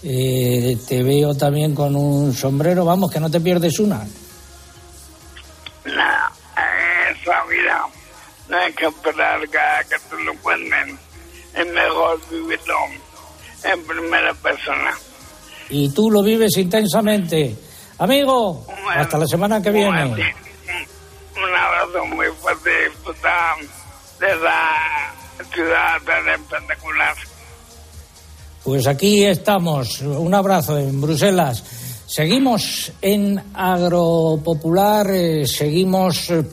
Eh, 0.02 0.76
te 0.88 1.02
veo 1.02 1.34
también 1.34 1.74
con 1.74 1.94
un 1.96 2.32
sombrero. 2.34 2.84
Vamos, 2.84 3.10
que 3.10 3.20
no 3.20 3.30
te 3.30 3.40
pierdes 3.40 3.78
una. 3.78 4.02
en 5.84 5.92
esa 5.92 7.44
vida 7.44 7.86
no 8.48 8.56
hay 8.58 8.72
que 8.72 8.86
esperar 8.86 9.40
que, 9.40 9.48
que 9.48 9.96
te 10.10 10.22
lo 10.22 10.34
cuenten, 10.42 10.98
es 11.54 11.66
mejor 11.72 12.20
vivirlo 12.30 12.74
en 13.64 13.84
primera 13.84 14.34
persona. 14.34 14.92
Y 15.70 15.88
tú 15.90 16.10
lo 16.10 16.22
vives 16.22 16.56
intensamente. 16.58 17.56
Amigo, 17.98 18.66
hasta 18.94 19.18
la 19.18 19.26
semana 19.26 19.62
que 19.62 19.70
viene. 19.70 20.34
Un 21.42 21.56
abrazo 21.56 22.04
muy 22.06 22.26
fuerte 22.40 22.70
y 22.70 22.90
disfrutar 22.90 23.56
de 24.20 24.26
esa 24.26 25.52
ciudad 25.52 26.00
tan 26.06 26.28
espectacular. 26.28 27.16
Pues 28.62 28.86
aquí 28.86 29.24
estamos. 29.24 30.00
Un 30.02 30.32
abrazo 30.34 30.78
en 30.78 31.00
Bruselas. 31.00 31.64
Seguimos 32.06 32.92
en 33.00 33.42
Agropopular, 33.54 35.10
eh, 35.10 35.46
seguimos 35.46 36.30
eh, 36.30 36.44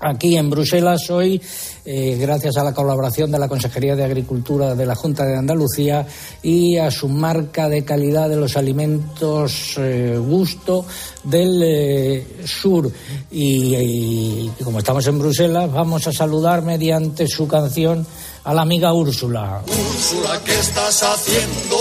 aquí 0.00 0.36
en 0.36 0.48
Bruselas 0.48 1.10
hoy, 1.10 1.42
eh, 1.84 2.16
gracias 2.20 2.56
a 2.56 2.62
la 2.62 2.72
colaboración 2.72 3.32
de 3.32 3.38
la 3.38 3.48
Consejería 3.48 3.96
de 3.96 4.04
Agricultura 4.04 4.74
de 4.74 4.86
la 4.86 4.94
Junta 4.94 5.24
de 5.24 5.36
Andalucía 5.36 6.06
y 6.42 6.78
a 6.78 6.90
su 6.90 7.08
marca 7.08 7.68
de 7.68 7.84
calidad 7.84 8.28
de 8.28 8.36
los 8.36 8.56
alimentos 8.56 9.74
eh, 9.78 10.16
Gusto 10.16 10.86
del 11.24 11.60
eh, 11.64 12.26
Sur. 12.44 12.90
Y, 13.30 13.74
y 13.74 14.52
como 14.62 14.78
estamos 14.78 15.06
en 15.08 15.18
Bruselas, 15.18 15.72
vamos 15.72 16.06
a 16.06 16.12
saludar 16.12 16.62
mediante 16.62 17.26
su 17.26 17.48
canción 17.48 18.06
a 18.44 18.54
la 18.54 18.62
amiga 18.62 18.92
Úrsula. 18.92 19.62
Úrsula, 19.66 20.40
¿qué 20.44 20.58
estás 20.58 21.02
haciendo? 21.02 21.76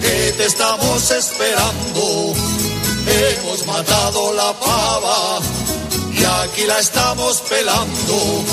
Que 0.00 0.32
te 0.32 0.44
estamos 0.46 1.10
esperando. 1.10 2.32
Hemos 3.06 3.66
matado 3.66 4.32
la 4.32 4.52
pava 4.58 5.63
la 6.66 6.78
estamos 6.80 7.42
pelando. 7.42 8.44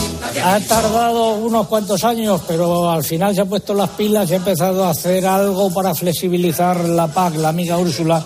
Ha 0.44 0.60
tardado 0.62 1.36
unos 1.36 1.68
cuantos 1.68 2.04
años, 2.04 2.42
pero 2.48 2.90
al 2.90 3.04
final 3.04 3.34
se 3.34 3.42
ha 3.42 3.46
puesto 3.46 3.74
las 3.74 3.90
pilas 3.92 4.30
y 4.30 4.34
ha 4.34 4.38
empezado 4.38 4.84
a 4.84 4.90
hacer 4.90 5.26
algo 5.26 5.74
para 5.74 5.96
flexibilizar 5.96 6.84
la 6.84 7.08
PAC, 7.08 7.36
la 7.36 7.50
amiga 7.50 7.78
Úrsula 7.78 8.24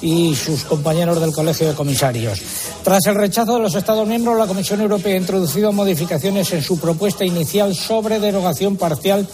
y 0.00 0.34
sus 0.34 0.64
compañeros 0.64 1.20
del 1.20 1.32
Colegio 1.32 1.68
de 1.68 1.74
Comisarios. 1.74 2.40
Tras 2.82 3.04
el 3.06 3.16
rechazo 3.16 3.56
de 3.56 3.62
los 3.62 3.74
Estados 3.74 4.06
miembros, 4.06 4.38
la 4.38 4.46
Comisión 4.46 4.80
Europea 4.80 5.14
ha 5.14 5.18
introducido 5.18 5.72
modificaciones 5.72 6.52
en 6.52 6.62
su 6.62 6.78
propuesta 6.78 7.24
inicial 7.24 7.74
sobre 7.74 8.20
derogación 8.20 8.76
parcial 8.76 9.26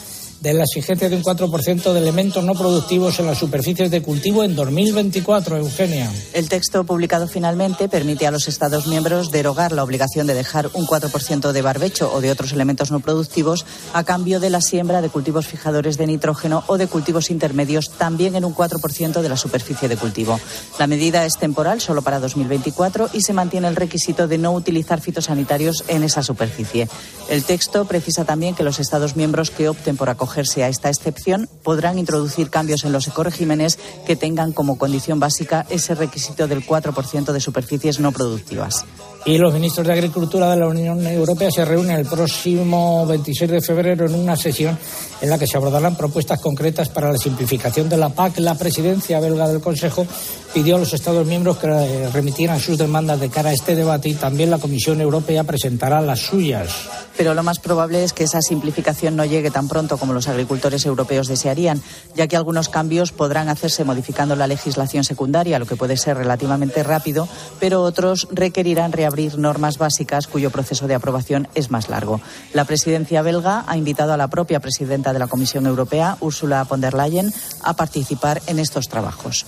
de 0.45 0.53
la 0.53 0.65
exigencia 0.65 1.09
de 1.09 1.17
un 1.17 1.23
4% 1.23 1.93
de 1.95 1.99
elementos 1.99 2.45
no 2.45 2.53
productivos 2.53 3.19
en 3.19 3.27
las 3.27 3.39
superficies 3.39 3.91
de 3.91 4.03
cultivo 4.03 4.45
en 4.45 4.55
2024, 4.55 5.57
Eugenia. 5.57 6.13
El 6.35 6.51
texto 6.51 6.85
publicado 6.85 7.27
finalmente 7.27 7.89
permite 7.89 8.27
a 8.27 8.31
los 8.31 8.47
Estados 8.47 8.87
miembros 8.87 9.31
derogar 9.31 9.73
la 9.73 9.83
obligación 9.83 10.27
de 10.27 10.35
dejar 10.35 10.69
un 10.75 10.87
4% 10.87 11.51
de 11.51 11.63
barbecho 11.63 12.13
o 12.13 12.21
de 12.21 12.31
otros 12.31 12.53
elementos 12.53 12.91
no 12.91 13.01
productivos 13.01 13.65
a 13.95 14.05
cambio 14.05 14.39
de 14.39 14.51
la 14.51 14.61
siembra 14.61 15.01
de 15.01 15.09
cultivos 15.09 15.47
fijadores 15.47 15.97
de 15.97 16.07
nitrógeno 16.07 16.63
o 16.67 16.77
de 16.77 16.89
cultivos 16.89 17.31
intermedios 17.31 17.93
también 17.93 18.37
en 18.37 18.45
un 18.45 18.55
4% 18.55 19.23
de 19.23 19.29
la 19.31 19.39
superficie 19.39 19.89
de 19.89 19.97
cultivo. 19.97 20.39
La 20.79 20.87
medida 20.87 21.25
es 21.25 21.39
temporal 21.39 21.81
solo 21.81 22.03
para 22.03 22.21
2024 22.21 23.09
y 23.15 23.23
se 23.23 23.33
mantiene 23.33 23.69
el 23.69 23.77
requisito 23.77 24.29
de 24.29 24.37
no 24.37 24.53
utilizar 24.53 25.01
fitosanitarios 25.01 25.85
en 25.89 26.05
esa 26.05 26.23
superficie. 26.23 26.87
El 27.31 27.45
texto 27.45 27.87
precisa 27.87 28.27
también 28.27 28.55
que 28.55 28.63
los 28.63 28.79
Estados 28.79 29.17
miembros 29.17 29.51
que 29.51 29.71
opten 29.71 29.97
por 29.97 30.11
acoger 30.11 30.34
a 30.37 30.69
esta 30.69 30.89
excepción, 30.89 31.49
podrán 31.63 31.99
introducir 31.99 32.51
cambios 32.51 32.85
en 32.85 32.93
los 32.93 33.07
ecoregímenes 33.07 33.79
que 34.07 34.17
tengan 34.17 34.53
como 34.53 34.79
condición 34.79 35.21
básica 35.21 35.65
ese 35.71 35.95
requisito 35.95 36.49
del 36.49 36.67
4% 36.67 37.33
de 37.33 37.41
superficies 37.41 38.01
no 38.01 38.13
productivas. 38.13 38.85
Y 39.27 39.39
los 39.39 39.55
ministros 39.55 39.87
de 39.87 39.95
Agricultura 39.95 40.51
de 40.51 40.57
la 40.59 40.67
Unión 40.67 41.07
Europea 41.07 41.51
se 41.51 41.65
reúnen 41.65 41.97
el 41.97 42.05
próximo 42.05 43.07
26 43.07 43.51
de 43.53 43.61
febrero 43.63 44.05
en 44.05 44.15
una 44.15 44.37
sesión 44.37 44.79
en 45.23 45.31
la 45.31 45.39
que 45.39 45.47
se 45.47 45.57
abordarán 45.57 45.97
propuestas 45.97 46.41
concretas 46.41 46.91
para 46.91 47.11
la 47.11 47.17
simplificación 47.17 47.89
de 47.89 47.97
la 47.97 48.11
PAC. 48.11 48.39
La 48.41 48.55
presidencia 48.55 49.21
belga 49.21 49.49
del 49.49 49.63
Consejo 49.63 50.07
pidió 50.53 50.77
a 50.77 50.79
los 50.79 50.93
Estados 50.93 51.27
miembros 51.27 51.57
que 51.57 52.11
remitieran 52.13 52.61
sus 52.61 52.77
demandas 52.77 53.19
de 53.19 53.31
cara 53.31 53.49
a 53.49 53.53
este 53.55 53.75
debate 53.75 54.11
y 54.11 54.15
también 54.15 54.51
la 54.51 54.59
Comisión 54.59 55.01
Europea 55.01 55.43
presentará 55.43 56.03
las 56.03 56.21
suyas. 56.21 56.71
Pero 57.17 57.33
lo 57.33 57.43
más 57.43 57.61
probable 57.61 58.05
es 58.05 58.13
que 58.13 58.25
esa 58.25 58.43
simplificación 58.43 59.17
no 59.17 59.25
llegue 59.25 59.51
tan 59.51 59.69
pronto 59.69 59.97
como 59.99 60.13
los 60.13 60.29
agricultores 60.29 60.85
europeos 60.85 61.29
desearían, 61.29 61.81
ya 62.15 62.27
que 62.27 62.37
algunos 62.37 62.69
cambios 62.69 63.13
podrán 63.13 63.49
hacerse 63.49 63.85
modificando 63.85 64.37
la 64.37 64.49
legislación 64.49 65.05
secundaria, 65.05 65.59
lo 65.59 65.67
que 65.67 65.77
puede 65.77 65.97
ser 65.97 66.17
relativamente 66.17 66.83
rápido, 66.83 67.29
pero 67.61 67.83
otros 67.83 68.29
requerirán 68.33 68.93
reabrir 69.15 69.39
normas 69.39 69.79
básicas 69.79 70.27
cuyo 70.27 70.51
proceso 70.51 70.89
de 70.89 70.95
aprobación 70.95 71.47
es 71.55 71.71
más 71.71 71.89
largo. 71.89 72.21
La 72.53 72.65
presidencia 72.65 73.23
belga 73.23 73.65
ha 73.67 73.77
invitado 73.77 74.13
a 74.13 74.17
la 74.17 74.29
propia 74.29 74.61
presidenta 74.61 75.13
de 75.13 75.21
la 75.21 75.29
Comisión 75.29 75.67
Europea, 75.67 76.17
Ursula 76.21 76.65
von 76.65 76.81
der 76.81 76.95
Leyen, 76.95 77.33
a 77.63 77.75
participar 77.75 78.43
en 78.49 78.59
estos 78.59 78.89
trabajos. 78.89 79.47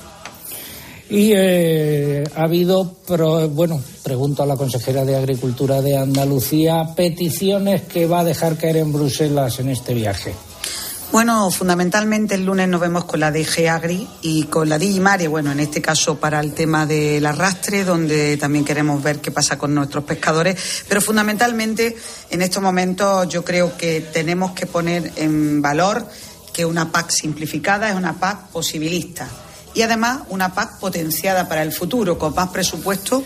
Y 1.10 1.32
eh, 1.34 2.24
ha 2.34 2.44
habido, 2.44 2.96
bueno, 3.50 3.80
pregunto 4.02 4.42
a 4.42 4.46
la 4.46 4.56
consejera 4.56 5.04
de 5.04 5.16
Agricultura 5.16 5.80
de 5.80 5.96
Andalucía, 5.96 6.94
peticiones 6.96 7.82
que 7.82 8.06
va 8.06 8.20
a 8.20 8.24
dejar 8.24 8.56
caer 8.56 8.78
en 8.78 8.92
Bruselas 8.92 9.58
en 9.58 9.68
este 9.70 9.94
viaje. 9.94 10.34
Bueno, 11.12 11.50
fundamentalmente 11.50 12.34
el 12.34 12.44
lunes 12.44 12.68
nos 12.68 12.80
vemos 12.80 13.04
con 13.04 13.20
la 13.20 13.30
DG 13.30 13.68
Agri 13.70 14.06
y 14.22 14.44
con 14.44 14.68
la 14.68 14.76
Digimare, 14.76 15.28
bueno, 15.28 15.52
en 15.52 15.60
este 15.60 15.80
caso 15.80 16.18
para 16.18 16.40
el 16.40 16.52
tema 16.52 16.84
del 16.84 17.24
arrastre, 17.24 17.84
donde 17.84 18.36
también 18.36 18.64
queremos 18.64 19.02
ver 19.02 19.20
qué 19.20 19.30
pasa 19.30 19.56
con 19.56 19.74
nuestros 19.74 20.04
pescadores, 20.04 20.84
pero 20.88 21.00
fundamentalmente 21.00 21.96
en 22.28 22.42
estos 22.42 22.62
momentos 22.62 23.28
yo 23.28 23.44
creo 23.44 23.76
que 23.76 24.00
tenemos 24.00 24.52
que 24.52 24.66
poner 24.66 25.12
en 25.16 25.62
valor 25.62 26.06
que 26.52 26.64
una 26.64 26.90
PAC 26.90 27.10
simplificada 27.10 27.88
es 27.88 27.94
una 27.94 28.18
PAC 28.18 28.48
posibilista. 28.48 29.28
Y 29.74 29.82
además 29.82 30.22
una 30.30 30.54
PAC 30.54 30.80
potenciada 30.80 31.46
para 31.48 31.62
el 31.62 31.70
futuro, 31.70 32.18
con 32.18 32.34
más 32.34 32.48
presupuesto 32.48 33.22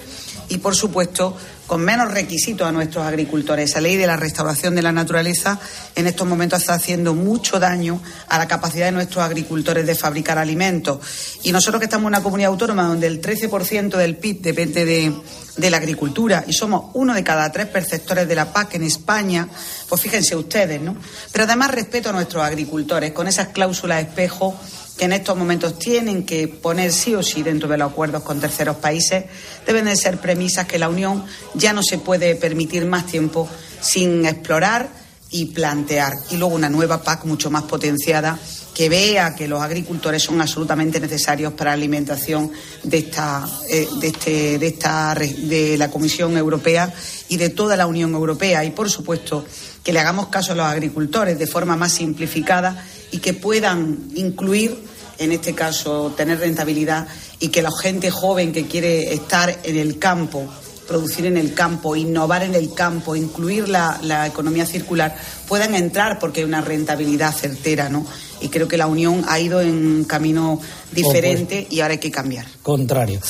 y, 0.48 0.58
por 0.58 0.74
supuesto, 0.74 1.36
con 1.70 1.82
menos 1.82 2.10
requisitos 2.10 2.66
a 2.66 2.72
nuestros 2.72 3.06
agricultores. 3.06 3.70
Esa 3.70 3.80
ley 3.80 3.94
de 3.94 4.04
la 4.04 4.16
restauración 4.16 4.74
de 4.74 4.82
la 4.82 4.90
naturaleza 4.90 5.60
en 5.94 6.08
estos 6.08 6.26
momentos 6.26 6.62
está 6.62 6.74
haciendo 6.74 7.14
mucho 7.14 7.60
daño 7.60 8.02
a 8.26 8.38
la 8.38 8.48
capacidad 8.48 8.86
de 8.86 8.90
nuestros 8.90 9.24
agricultores 9.24 9.86
de 9.86 9.94
fabricar 9.94 10.36
alimentos. 10.36 10.98
Y 11.44 11.52
nosotros 11.52 11.78
que 11.78 11.84
estamos 11.84 12.06
en 12.06 12.08
una 12.08 12.24
comunidad 12.24 12.50
autónoma 12.50 12.88
donde 12.88 13.06
el 13.06 13.20
13% 13.20 13.96
del 13.96 14.16
PIB 14.16 14.40
depende 14.40 14.84
de, 14.84 15.14
de 15.58 15.70
la 15.70 15.76
agricultura 15.76 16.42
y 16.44 16.54
somos 16.54 16.90
uno 16.94 17.14
de 17.14 17.22
cada 17.22 17.52
tres 17.52 17.66
perceptores 17.66 18.26
de 18.26 18.34
la 18.34 18.52
PAC 18.52 18.74
en 18.74 18.82
España, 18.82 19.46
pues 19.88 20.00
fíjense 20.00 20.34
ustedes, 20.34 20.80
¿no? 20.80 20.96
Pero 21.30 21.44
además 21.44 21.70
respeto 21.70 22.08
a 22.08 22.12
nuestros 22.12 22.42
agricultores 22.42 23.12
con 23.12 23.28
esas 23.28 23.48
cláusulas 23.48 24.02
espejo 24.02 24.58
que 25.01 25.07
en 25.07 25.14
estos 25.14 25.34
momentos 25.34 25.78
tienen 25.78 26.26
que 26.26 26.46
poner 26.46 26.92
sí 26.92 27.14
o 27.14 27.22
sí 27.22 27.42
dentro 27.42 27.70
de 27.70 27.78
los 27.78 27.90
acuerdos 27.90 28.22
con 28.22 28.38
terceros 28.38 28.76
países, 28.76 29.24
deben 29.66 29.86
de 29.86 29.96
ser 29.96 30.18
premisas 30.18 30.66
que 30.66 30.78
la 30.78 30.90
Unión 30.90 31.24
ya 31.55 31.72
no 31.72 31.82
se 31.82 31.96
puede 31.96 32.34
permitir 32.34 32.84
más 32.84 33.07
tiempo 33.07 33.48
sin 33.80 34.26
explorar 34.26 34.90
y 35.30 35.46
plantear. 35.46 36.12
Y 36.30 36.36
luego 36.36 36.55
una 36.55 36.68
nueva 36.68 37.03
PAC 37.03 37.24
mucho 37.24 37.51
más 37.51 37.62
potenciada 37.62 38.38
que 38.74 38.90
vea 38.90 39.34
que 39.34 39.48
los 39.48 39.62
agricultores 39.62 40.22
son 40.22 40.38
absolutamente 40.38 41.01
necesarios 41.01 41.55
para 41.55 41.70
la 41.70 41.76
alimentación 41.76 42.53
de 42.82 42.98
esta, 42.98 43.48
eh, 43.70 43.88
de, 44.03 44.07
este, 44.07 44.59
de, 44.59 44.66
esta, 44.66 45.14
de 45.14 45.78
la 45.78 45.90
Comisión 45.90 46.36
Europea 46.36 46.92
y 47.30 47.38
de 47.38 47.48
toda 47.48 47.74
la 47.74 47.86
Unión 47.86 48.12
Europea. 48.12 48.66
Y, 48.66 48.72
por 48.72 48.90
supuesto, 48.90 49.46
que 49.82 49.94
le 49.94 50.01
hagamos 50.01 50.26
caso 50.26 50.53
a 50.53 50.57
los 50.57 50.66
agricultores 50.66 51.38
de 51.38 51.46
forma 51.46 51.74
más 51.74 51.92
simplificada 51.92 52.84
y 53.11 53.16
que 53.16 53.32
puedan 53.32 54.11
incluir 54.14 54.89
en 55.20 55.32
este 55.32 55.54
caso, 55.54 56.14
tener 56.16 56.40
rentabilidad 56.40 57.06
y 57.38 57.48
que 57.48 57.60
la 57.60 57.70
gente 57.70 58.10
joven 58.10 58.52
que 58.52 58.66
quiere 58.66 59.12
estar 59.12 59.60
en 59.62 59.76
el 59.76 59.98
campo, 59.98 60.48
producir 60.88 61.26
en 61.26 61.36
el 61.36 61.52
campo, 61.52 61.94
innovar 61.94 62.42
en 62.42 62.54
el 62.54 62.72
campo, 62.72 63.14
incluir 63.14 63.68
la, 63.68 64.00
la 64.02 64.26
economía 64.26 64.64
circular, 64.64 65.14
puedan 65.46 65.74
entrar 65.74 66.18
porque 66.18 66.40
hay 66.40 66.46
una 66.46 66.62
rentabilidad 66.62 67.34
certera, 67.34 67.90
¿no? 67.90 68.06
Y 68.40 68.48
creo 68.48 68.66
que 68.66 68.78
la 68.78 68.86
Unión 68.86 69.22
ha 69.28 69.38
ido 69.38 69.60
en 69.60 69.68
un 69.68 70.04
camino 70.04 70.58
diferente 70.90 71.66
y 71.70 71.80
ahora 71.80 71.92
hay 71.92 72.00
que 72.00 72.10
cambiar. 72.10 72.46
Contrario. 72.62 73.20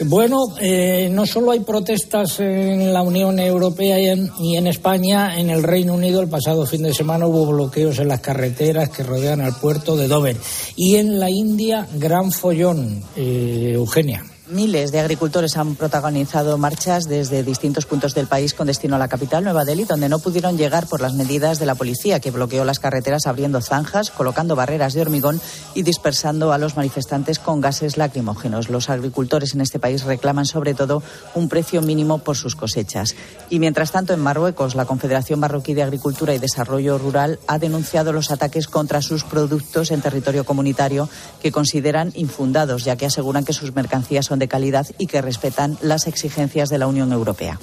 Bueno, 0.00 0.46
eh, 0.60 1.08
no 1.10 1.24
solo 1.24 1.52
hay 1.52 1.60
protestas 1.60 2.40
en 2.40 2.92
la 2.92 3.02
Unión 3.02 3.38
Europea 3.38 4.00
y 4.00 4.56
en, 4.56 4.66
España, 4.66 5.38
en 5.38 5.50
el 5.50 5.62
Reino 5.62 5.94
Unido 5.94 6.20
el 6.20 6.28
pasado 6.28 6.66
fin 6.66 6.82
de 6.82 6.92
semana 6.92 7.28
hubo 7.28 7.46
bloqueos 7.46 8.00
en 8.00 8.08
las 8.08 8.20
carreteras 8.20 8.90
que 8.90 9.04
rodean 9.04 9.40
al 9.40 9.54
puerto 9.54 9.96
de 9.96 10.08
Dover. 10.08 10.36
Y 10.74 10.96
en 10.96 11.20
la 11.20 11.30
India, 11.30 11.86
gran 11.94 12.32
follón, 12.32 13.04
eh, 13.14 13.72
Eugenia. 13.74 14.24
Miles 14.46 14.92
de 14.92 15.00
agricultores 15.00 15.56
han 15.56 15.74
protagonizado 15.74 16.58
marchas 16.58 17.04
desde 17.04 17.42
distintos 17.42 17.86
puntos 17.86 18.14
del 18.14 18.26
país 18.26 18.52
con 18.52 18.66
destino 18.66 18.96
a 18.96 18.98
la 18.98 19.08
capital, 19.08 19.42
Nueva 19.42 19.64
Delhi, 19.64 19.84
donde 19.84 20.10
no 20.10 20.18
pudieron 20.18 20.58
llegar 20.58 20.86
por 20.86 21.00
las 21.00 21.14
medidas 21.14 21.58
de 21.58 21.64
la 21.64 21.74
policía, 21.74 22.20
que 22.20 22.30
bloqueó 22.30 22.66
las 22.66 22.78
carreteras 22.78 23.26
abriendo 23.26 23.62
zanjas, 23.62 24.10
colocando 24.10 24.54
barreras 24.54 24.92
de 24.92 25.00
hormigón 25.00 25.40
y 25.74 25.82
dispersando 25.82 26.52
a 26.52 26.58
los 26.58 26.76
manifestantes 26.76 27.38
con 27.38 27.62
gases 27.62 27.96
lacrimógenos. 27.96 28.68
Los 28.68 28.90
agricultores 28.90 29.54
en 29.54 29.62
este 29.62 29.78
país 29.78 30.04
reclaman 30.04 30.44
sobre 30.44 30.74
todo 30.74 31.02
un 31.34 31.48
precio 31.48 31.80
mínimo 31.80 32.18
por 32.18 32.36
sus 32.36 32.54
cosechas. 32.54 33.14
Y 33.48 33.60
mientras 33.60 33.92
tanto, 33.92 34.12
en 34.12 34.20
Marruecos, 34.20 34.74
la 34.74 34.84
Confederación 34.84 35.40
Marroquí 35.40 35.72
de 35.72 35.84
Agricultura 35.84 36.34
y 36.34 36.38
Desarrollo 36.38 36.98
Rural 36.98 37.38
ha 37.46 37.58
denunciado 37.58 38.12
los 38.12 38.30
ataques 38.30 38.66
contra 38.68 39.00
sus 39.00 39.24
productos 39.24 39.90
en 39.90 40.02
territorio 40.02 40.44
comunitario 40.44 41.08
que 41.40 41.50
consideran 41.50 42.12
infundados, 42.14 42.84
ya 42.84 42.96
que 42.96 43.06
aseguran 43.06 43.46
que 43.46 43.54
sus 43.54 43.74
mercancías 43.74 44.26
son 44.26 44.33
de 44.38 44.48
calidad 44.48 44.86
y 44.98 45.06
que 45.06 45.22
respetan 45.22 45.78
las 45.82 46.06
exigencias 46.06 46.68
de 46.68 46.78
la 46.78 46.86
Unión 46.86 47.12
Europea. 47.12 47.58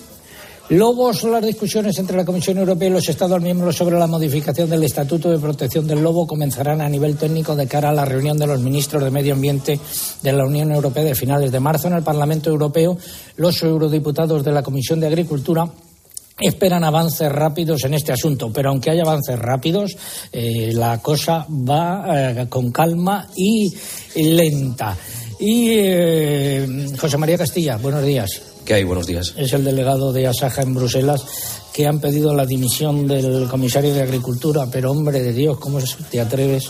Lobos, 0.71 1.23
las 1.23 1.45
discusiones 1.45 1.99
entre 1.99 2.15
la 2.15 2.23
Comisión 2.23 2.57
Europea 2.57 2.87
y 2.87 2.91
los 2.93 3.09
Estados 3.09 3.41
miembros 3.41 3.75
sobre 3.75 3.99
la 3.99 4.07
modificación 4.07 4.69
del 4.69 4.83
Estatuto 4.83 5.29
de 5.29 5.37
Protección 5.37 5.85
del 5.85 6.01
Lobo 6.01 6.25
comenzarán 6.25 6.79
a 6.79 6.87
nivel 6.87 7.17
técnico 7.17 7.57
de 7.57 7.67
cara 7.67 7.89
a 7.89 7.93
la 7.93 8.05
reunión 8.05 8.37
de 8.37 8.47
los 8.47 8.61
ministros 8.61 9.03
de 9.03 9.11
Medio 9.11 9.33
Ambiente 9.33 9.77
de 10.21 10.31
la 10.31 10.45
Unión 10.45 10.71
Europea 10.71 11.03
de 11.03 11.13
finales 11.13 11.51
de 11.51 11.59
marzo 11.59 11.89
en 11.89 11.95
el 11.95 12.03
Parlamento 12.03 12.49
Europeo. 12.49 12.97
Los 13.35 13.61
eurodiputados 13.63 14.45
de 14.45 14.51
la 14.53 14.63
Comisión 14.63 15.01
de 15.01 15.07
Agricultura 15.07 15.69
esperan 16.39 16.85
avances 16.85 17.29
rápidos 17.29 17.83
en 17.83 17.93
este 17.93 18.13
asunto, 18.13 18.49
pero 18.53 18.69
aunque 18.69 18.91
haya 18.91 19.03
avances 19.03 19.37
rápidos, 19.37 19.97
eh, 20.31 20.71
la 20.73 20.99
cosa 20.99 21.45
va 21.49 22.31
eh, 22.31 22.47
con 22.47 22.71
calma 22.71 23.27
y 23.35 23.73
lenta. 24.15 24.97
Y 25.41 25.69
eh, 25.71 26.87
José 26.99 27.17
María 27.17 27.35
Castilla, 27.35 27.77
buenos 27.77 28.05
días. 28.05 28.29
¿Qué 28.63 28.75
hay? 28.75 28.83
Buenos 28.83 29.07
días. 29.07 29.33
Es 29.35 29.51
el 29.53 29.63
delegado 29.63 30.13
de 30.13 30.27
Asaja 30.27 30.61
en 30.61 30.75
Bruselas 30.75 31.25
que 31.73 31.87
han 31.87 31.99
pedido 31.99 32.35
la 32.35 32.45
dimisión 32.45 33.07
del 33.07 33.47
comisario 33.47 33.91
de 33.91 34.03
Agricultura, 34.03 34.67
pero 34.71 34.91
hombre 34.91 35.19
de 35.23 35.33
Dios, 35.33 35.57
¿cómo 35.57 35.79
te 36.11 36.21
atreves, 36.21 36.69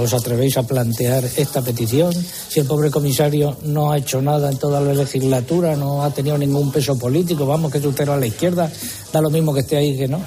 os 0.00 0.14
atrevéis 0.14 0.56
a 0.56 0.62
plantear 0.62 1.22
esta 1.36 1.60
petición? 1.60 2.14
Si 2.14 2.60
el 2.60 2.66
pobre 2.66 2.90
comisario 2.90 3.58
no 3.64 3.92
ha 3.92 3.98
hecho 3.98 4.22
nada 4.22 4.50
en 4.50 4.56
toda 4.56 4.80
la 4.80 4.94
legislatura, 4.94 5.76
no 5.76 6.02
ha 6.02 6.10
tenido 6.10 6.38
ningún 6.38 6.72
peso 6.72 6.98
político, 6.98 7.44
vamos, 7.44 7.70
que 7.70 7.76
es 7.76 7.84
usted 7.84 8.08
a 8.08 8.16
la 8.16 8.26
izquierda, 8.26 8.72
da 9.12 9.20
lo 9.20 9.28
mismo 9.28 9.52
que 9.52 9.60
esté 9.60 9.76
ahí 9.76 9.98
que 9.98 10.08
no. 10.08 10.24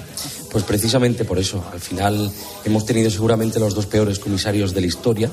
Pues 0.51 0.63
precisamente 0.65 1.25
por 1.25 1.39
eso, 1.39 1.63
al 1.73 1.79
final 1.79 2.31
hemos 2.63 2.85
tenido 2.85 3.09
seguramente 3.09 3.59
los 3.59 3.73
dos 3.73 3.87
peores 3.87 4.19
comisarios 4.19 4.71
de 4.75 4.81
la 4.81 4.87
historia, 4.87 5.31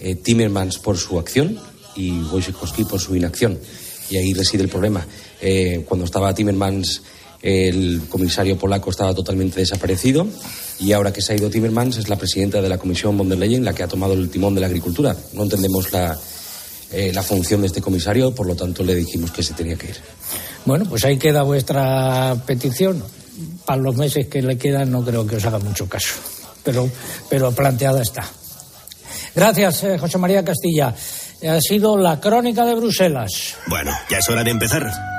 eh, 0.00 0.16
Timmermans 0.16 0.78
por 0.78 0.98
su 0.98 1.18
acción 1.18 1.60
y 1.96 2.20
Wojciechowski 2.22 2.84
por 2.84 3.00
su 3.00 3.14
inacción. 3.16 3.58
Y 4.10 4.16
ahí 4.16 4.34
reside 4.34 4.62
el 4.62 4.68
problema. 4.68 5.06
Eh, 5.40 5.84
cuando 5.86 6.04
estaba 6.04 6.34
Timmermans 6.34 7.02
el 7.42 8.02
comisario 8.08 8.58
polaco 8.58 8.90
estaba 8.90 9.14
totalmente 9.14 9.60
desaparecido 9.60 10.26
y 10.80 10.92
ahora 10.92 11.12
que 11.12 11.22
se 11.22 11.32
ha 11.32 11.36
ido 11.36 11.50
Timmermans 11.50 11.98
es 11.98 12.08
la 12.08 12.16
presidenta 12.16 12.60
de 12.60 12.68
la 12.68 12.78
Comisión 12.78 13.16
von 13.16 13.28
der 13.28 13.38
Leyen 13.38 13.64
la 13.64 13.72
que 13.72 13.82
ha 13.82 13.88
tomado 13.88 14.14
el 14.14 14.30
timón 14.30 14.54
de 14.54 14.60
la 14.60 14.66
agricultura. 14.66 15.16
No 15.34 15.44
entendemos 15.44 15.92
la, 15.92 16.18
eh, 16.92 17.12
la 17.14 17.22
función 17.22 17.60
de 17.60 17.68
este 17.68 17.80
comisario, 17.80 18.34
por 18.34 18.46
lo 18.46 18.56
tanto 18.56 18.82
le 18.82 18.94
dijimos 18.94 19.30
que 19.30 19.42
se 19.42 19.54
tenía 19.54 19.76
que 19.76 19.88
ir. 19.88 19.96
Bueno, 20.64 20.86
pues 20.88 21.04
ahí 21.04 21.18
queda 21.18 21.42
vuestra 21.42 22.36
petición. 22.46 23.02
Para 23.66 23.82
los 23.82 23.96
meses 23.96 24.28
que 24.28 24.40
le 24.40 24.56
quedan 24.56 24.90
no 24.90 25.04
creo 25.04 25.26
que 25.26 25.36
os 25.36 25.44
haga 25.44 25.58
mucho 25.58 25.86
caso, 25.88 26.14
pero, 26.64 26.90
pero 27.28 27.52
planteada 27.52 28.00
está. 28.00 28.28
Gracias, 29.34 29.84
eh, 29.84 29.98
José 29.98 30.16
María 30.16 30.42
Castilla. 30.42 30.94
Ha 31.42 31.60
sido 31.60 31.96
la 31.98 32.18
crónica 32.20 32.64
de 32.64 32.74
Bruselas. 32.74 33.56
Bueno, 33.66 33.92
ya 34.08 34.18
es 34.18 34.28
hora 34.28 34.42
de 34.42 34.50
empezar. 34.50 34.90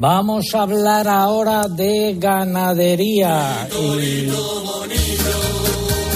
Vamos 0.00 0.46
a 0.54 0.62
hablar 0.62 1.06
ahora 1.06 1.68
de 1.68 2.16
ganadería. 2.18 3.68
Y 3.78 4.30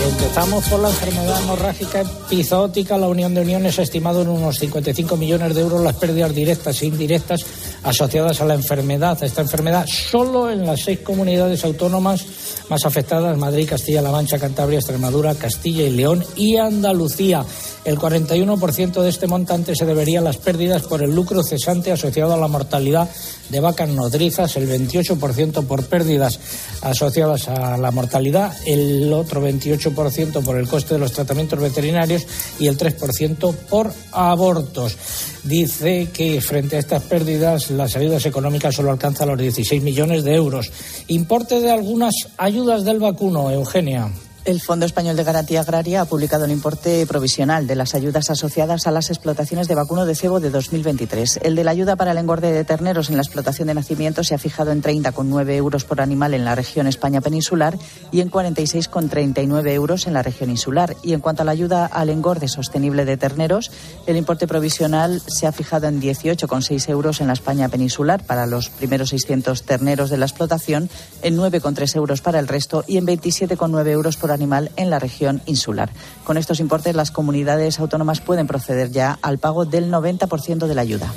empezamos 0.09 0.67
por 0.69 0.81
la 0.81 0.89
enfermedad 0.89 1.43
hemorrágica 1.43 2.01
epizootica. 2.01 2.97
La 2.97 3.09
Unión 3.09 3.35
de 3.35 3.43
Uniones 3.43 3.79
ha 3.79 3.83
estimado 3.83 4.23
en 4.23 4.29
unos 4.29 4.57
55 4.57 5.19
millones 5.19 5.55
de 5.55 5.61
euros 5.61 5.83
las 5.83 5.97
pérdidas 5.97 6.35
directas 6.35 6.81
e 6.81 6.87
indirectas 6.87 7.45
asociadas 7.83 8.41
a 8.41 8.47
la 8.47 8.55
enfermedad, 8.55 9.19
a 9.23 9.27
esta 9.27 9.43
enfermedad, 9.43 9.85
solo 9.87 10.51
en 10.51 10.65
las 10.65 10.81
seis 10.81 11.01
comunidades 11.01 11.63
autónomas 11.63 12.25
más 12.71 12.87
afectadas, 12.87 13.37
Madrid, 13.37 13.69
Castilla-La 13.69 14.11
Mancha, 14.11 14.39
Cantabria, 14.39 14.79
Extremadura, 14.79 15.35
Castilla 15.35 15.83
y 15.83 15.91
León 15.91 16.25
y 16.37 16.57
Andalucía. 16.57 17.45
El 17.85 17.99
41% 17.99 19.03
de 19.03 19.11
este 19.11 19.27
montante 19.27 19.77
se 19.77 19.85
debería 19.85 20.21
a 20.21 20.23
las 20.23 20.39
pérdidas 20.39 20.83
por 20.83 21.03
el 21.03 21.15
lucro 21.15 21.43
cesante 21.43 21.93
asociado 21.93 22.33
a 22.33 22.39
la 22.39 22.49
mortalidad 22.49 23.11
de 23.51 23.61
vacas 23.61 23.91
nodrizas, 23.91 24.57
el 24.57 24.69
28% 24.69 25.67
por 25.67 25.85
pérdidas 25.85 26.41
asociadas 26.81 27.49
a 27.49 27.77
la 27.77 27.91
mortalidad, 27.91 28.57
el 28.65 29.13
otro 29.13 29.47
28% 29.47 30.43
por 30.43 30.59
el 30.59 30.67
coste 30.67 30.95
de 30.95 31.01
los 31.01 31.13
tratamientos 31.13 31.61
veterinarios 31.61 32.27
y 32.59 32.69
el 32.69 32.79
3% 32.79 33.55
por 33.69 33.93
abortos. 34.13 34.97
Dice 35.43 36.09
que 36.11 36.41
frente 36.41 36.77
a 36.77 36.81
estas 36.81 37.03
pérdidas 37.03 37.71
las 37.71 37.97
ayudas 37.97 38.25
económicas 38.25 38.75
solo 38.75 38.93
alcanzan 38.93 39.29
los 39.29 39.39
16 39.39 39.83
millones 39.83 40.25
de 40.25 40.35
euros. 40.35 40.71
Importe 41.09 41.61
de 41.61 41.71
algunas 41.71 42.15
ayudas 42.39 42.83
del 42.85 42.99
vacuno, 42.99 43.51
Eugenia. 43.51 44.11
El 44.45 44.61
Fondo 44.61 44.85
Español 44.85 45.17
de 45.17 45.25
Garantía 45.25 45.63
Agraria 45.63 46.03
ha 46.03 46.05
publicado 46.05 46.45
un 46.45 46.51
importe 46.51 47.07
provisional 47.07 47.67
de 47.67 47.77
las 47.77 47.95
ayudas 47.95 48.29
asociadas 48.29 48.87
a 48.87 48.91
las 48.91 49.09
explotaciones 49.09 49.69
de 49.69 49.75
vacuno 49.75 50.05
de 50.05 50.15
cebo 50.15 50.39
de 50.39 50.51
2023. 50.51 51.41
El 51.43 51.55
de 51.55 51.65
la 51.65 51.71
ayuda 51.71 51.97
para 51.97 52.13
el 52.13 52.19
engorde 52.19 52.53
de 52.53 52.63
terneros 52.63 53.09
en 53.09 53.17
la 53.17 53.23
explotación 53.23 53.69
de 53.69 53.75
nacimiento 53.75 54.23
se 54.23 54.35
ha 54.35 54.39
fijado 54.39 54.71
en 54.71 54.83
30,9 54.83 55.51
euros 55.53 55.87
por 55.87 56.03
animal 56.03 56.35
en 56.35 56.45
la 56.45 56.55
región 56.55 56.87
España 56.87 57.23
peninsular 57.23 57.79
y 58.13 58.21
en 58.21 58.31
46,39 58.31 59.71
euros 59.71 60.07
en 60.07 60.13
la 60.13 60.23
región 60.23 60.51
insular. 60.51 60.95
Y 61.03 61.15
en 61.15 61.21
cuanto 61.21 61.41
a 61.41 61.47
la 61.47 61.53
ayuda 61.53 61.87
al 61.87 62.11
engorde 62.11 62.49
sostenible 62.49 63.07
de 63.07 63.17
terneros, 63.17 63.71
el 64.07 64.19
importe 64.19 64.47
provisional 64.47 65.23
se 65.27 65.47
ha 65.47 65.53
fijado 65.53 65.87
en 65.87 66.03
18,6 66.03 66.91
euros 66.91 67.23
en 67.23 67.29
la 67.29 67.33
España 67.33 67.71
peninsular 67.71 68.23
para 68.23 68.45
los 68.45 68.69
primeros 68.69 69.09
600 69.09 69.63
terneros 69.63 70.11
de 70.11 70.19
la 70.19 70.27
explotación, 70.27 70.91
en 71.23 71.35
9,3 71.39 71.97
euros 71.97 72.21
para 72.21 72.41
el 72.41 72.47
resto 72.47 72.85
y 72.87 72.99
en 72.99 73.07
27,9 73.07 73.89
euros 73.89 74.19
por 74.19 74.34
animal 74.35 74.71
en 74.77 74.91
la 74.91 74.99
región 74.99 75.41
insular. 75.47 75.91
Con 76.25 76.37
estos 76.37 76.61
importes, 76.61 76.95
las 76.95 77.11
comunidades 77.11 77.81
autónomas 77.81 78.21
pueden 78.21 78.47
proceder 78.47 78.91
ya 78.91 79.19
al 79.23 79.39
pago 79.39 79.65
del 79.65 79.91
90% 79.91 80.67
de 80.67 80.75
la 80.75 80.83
ayuda. 80.83 81.13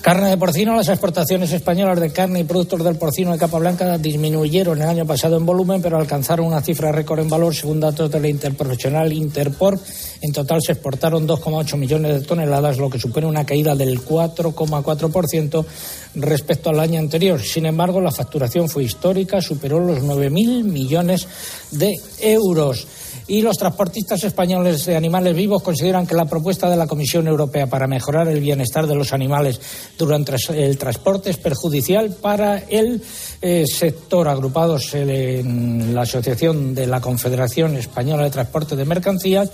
Carne 0.00 0.30
de 0.30 0.38
porcino, 0.38 0.74
las 0.74 0.88
exportaciones 0.88 1.52
españolas 1.52 2.00
de 2.00 2.10
carne 2.10 2.40
y 2.40 2.44
productos 2.44 2.82
del 2.82 2.96
porcino 2.96 3.32
de 3.32 3.38
capa 3.38 3.58
blanca 3.58 3.98
disminuyeron 3.98 4.80
el 4.80 4.88
año 4.88 5.04
pasado 5.04 5.36
en 5.36 5.44
volumen, 5.44 5.82
pero 5.82 5.98
alcanzaron 5.98 6.46
una 6.46 6.62
cifra 6.62 6.90
récord 6.90 7.20
en 7.20 7.28
valor 7.28 7.54
según 7.54 7.80
datos 7.80 8.10
de 8.10 8.18
la 8.18 8.28
interprofesional 8.28 9.12
Interport. 9.12 9.78
En 10.22 10.32
total 10.32 10.62
se 10.62 10.72
exportaron 10.72 11.28
2,8 11.28 11.76
millones 11.76 12.14
de 12.14 12.26
toneladas, 12.26 12.78
lo 12.78 12.88
que 12.88 12.98
supone 12.98 13.26
una 13.26 13.44
caída 13.44 13.74
del 13.74 14.02
4,4% 14.02 15.66
respecto 16.14 16.70
al 16.70 16.80
año 16.80 16.98
anterior. 16.98 17.42
Sin 17.42 17.66
embargo, 17.66 18.00
la 18.00 18.10
facturación 18.10 18.70
fue 18.70 18.84
histórica, 18.84 19.42
superó 19.42 19.80
los 19.80 19.98
9.000 19.98 20.64
millones 20.64 21.28
de 21.72 21.92
euros. 22.20 22.86
Y 23.30 23.42
los 23.42 23.58
transportistas 23.58 24.24
españoles 24.24 24.86
de 24.86 24.96
animales 24.96 25.36
vivos 25.36 25.62
consideran 25.62 26.04
que 26.04 26.16
la 26.16 26.24
propuesta 26.24 26.68
de 26.68 26.76
la 26.76 26.88
Comisión 26.88 27.28
Europea 27.28 27.68
para 27.68 27.86
mejorar 27.86 28.26
el 28.26 28.40
bienestar 28.40 28.88
de 28.88 28.96
los 28.96 29.12
animales 29.12 29.60
durante 29.96 30.34
el 30.52 30.76
transporte 30.76 31.30
es 31.30 31.36
perjudicial 31.36 32.10
para 32.20 32.58
el 32.58 33.00
eh, 33.40 33.66
sector. 33.68 34.26
Agrupados 34.26 34.94
en 34.94 35.94
la 35.94 36.02
Asociación 36.02 36.74
de 36.74 36.88
la 36.88 37.00
Confederación 37.00 37.76
Española 37.76 38.24
de 38.24 38.30
Transporte 38.30 38.74
de 38.74 38.84
Mercancías, 38.84 39.48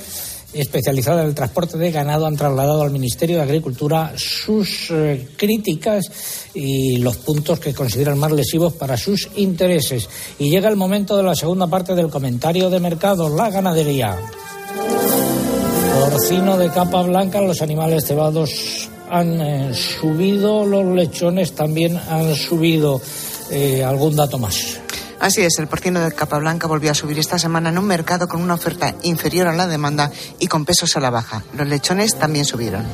especializada 0.60 1.22
en 1.22 1.28
el 1.28 1.34
transporte 1.34 1.78
de 1.78 1.90
ganado 1.90 2.26
han 2.26 2.36
trasladado 2.36 2.82
al 2.82 2.90
Ministerio 2.90 3.36
de 3.36 3.42
Agricultura 3.42 4.12
sus 4.16 4.90
eh, 4.90 5.28
críticas 5.36 6.10
y 6.54 6.98
los 6.98 7.16
puntos 7.18 7.60
que 7.60 7.74
consideran 7.74 8.18
más 8.18 8.32
lesivos 8.32 8.72
para 8.72 8.96
sus 8.96 9.28
intereses. 9.36 10.08
Y 10.38 10.50
llega 10.50 10.68
el 10.68 10.76
momento 10.76 11.16
de 11.16 11.22
la 11.22 11.34
segunda 11.34 11.66
parte 11.66 11.94
del 11.94 12.08
comentario 12.08 12.70
de 12.70 12.80
mercado, 12.80 13.34
la 13.34 13.50
ganadería. 13.50 14.16
Porcino 15.94 16.56
de 16.58 16.70
capa 16.70 17.02
blanca, 17.02 17.40
los 17.40 17.62
animales 17.62 18.04
cebados 18.06 18.88
han 19.10 19.40
eh, 19.40 19.74
subido, 19.74 20.64
los 20.66 20.84
lechones 20.94 21.52
también 21.52 21.96
han 21.96 22.34
subido. 22.34 23.00
Eh, 23.50 23.84
¿Algún 23.84 24.16
dato 24.16 24.38
más? 24.38 24.80
Así 25.20 25.40
es, 25.42 25.58
el 25.58 25.66
porcino 25.66 26.00
de 26.00 26.12
capa 26.12 26.38
blanca 26.38 26.66
volvió 26.66 26.90
a 26.90 26.94
subir 26.94 27.18
esta 27.18 27.38
semana 27.38 27.70
en 27.70 27.78
un 27.78 27.86
mercado 27.86 28.28
con 28.28 28.42
una 28.42 28.54
oferta 28.54 28.94
inferior 29.02 29.48
a 29.48 29.54
la 29.54 29.66
demanda 29.66 30.10
y 30.38 30.46
con 30.46 30.64
pesos 30.64 30.96
a 30.96 31.00
la 31.00 31.10
baja. 31.10 31.42
Los 31.56 31.66
lechones 31.66 32.16
también 32.16 32.44
subieron. 32.44 32.84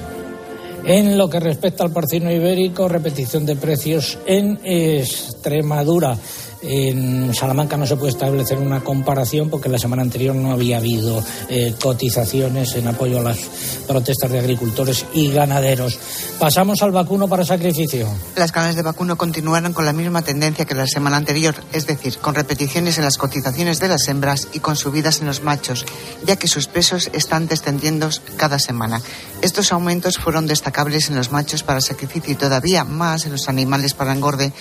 En 0.85 1.17
lo 1.17 1.31
que 1.31 1.39
respecta 1.39 1.85
al 1.85 1.93
porcino 1.93 2.31
ibérico, 2.31 2.89
repetición 2.89 3.47
de 3.47 3.57
precios 3.57 4.19
en 4.27 4.59
Extremadura. 4.65 6.17
En 6.63 7.35
Salamanca 7.35 7.77
no 7.77 7.87
se 7.87 7.97
puede 7.97 8.13
establecer 8.13 8.59
una 8.59 8.85
comparación 8.85 9.51
porque 9.51 9.69
la 9.69 9.79
semana 9.79 10.03
anterior 10.03 10.35
no 10.35 10.53
había 10.53 10.79
habido 10.79 11.23
eh, 11.49 11.75
cotizaciones 11.81 12.75
en 12.77 12.87
apoyo 12.87 13.19
a 13.19 13.23
las 13.23 13.39
protestas 13.87 14.31
de 14.31 14.39
agricultores 14.39 15.05
y 15.13 15.33
ganaderos. 15.33 15.99
Pasamos 16.39 16.83
al 16.83 16.93
vacuno 16.93 17.29
para 17.29 17.45
sacrificio. 17.45 18.09
Las 18.37 18.53
carnes 18.53 18.77
de 18.77 18.83
vacuno 18.83 19.17
continuaron 19.17 19.73
con 19.73 19.85
la 19.85 19.93
misma 19.93 20.23
tendencia 20.23 20.65
que 20.65 20.75
la 20.75 20.87
semana 20.87 21.17
anterior, 21.17 21.55
es 21.73 21.87
decir, 21.87 22.19
con 22.19 22.35
repeticiones 22.35 22.97
en 22.99 23.05
las 23.05 23.19
cotizaciones 23.19 23.81
de 23.81 23.89
las 23.89 24.07
hembras 24.09 24.49
y 24.53 24.61
con 24.61 24.77
subidas 24.77 25.21
en 25.21 25.27
los 25.27 25.43
machos, 25.43 25.85
ya 26.25 26.37
que 26.37 26.49
sus 26.49 26.69
pesos 26.69 27.11
están 27.13 27.49
descendiendo 27.49 28.09
cada 28.37 28.59
semana. 28.59 29.01
Estos 29.43 29.73
aumentos 29.73 30.19
fueron 30.19 30.47
destacables 30.47 31.09
en 31.09 31.17
los 31.17 31.33
machos 31.33 31.63
para 31.63 31.81
sacrificio 31.81 32.33
y 32.33 32.37
todavía 32.37 32.85
más 32.85 33.25
en 33.25 33.33
los 33.33 33.49
animales 33.49 33.95
para 33.95 34.13
engorde, 34.13 34.53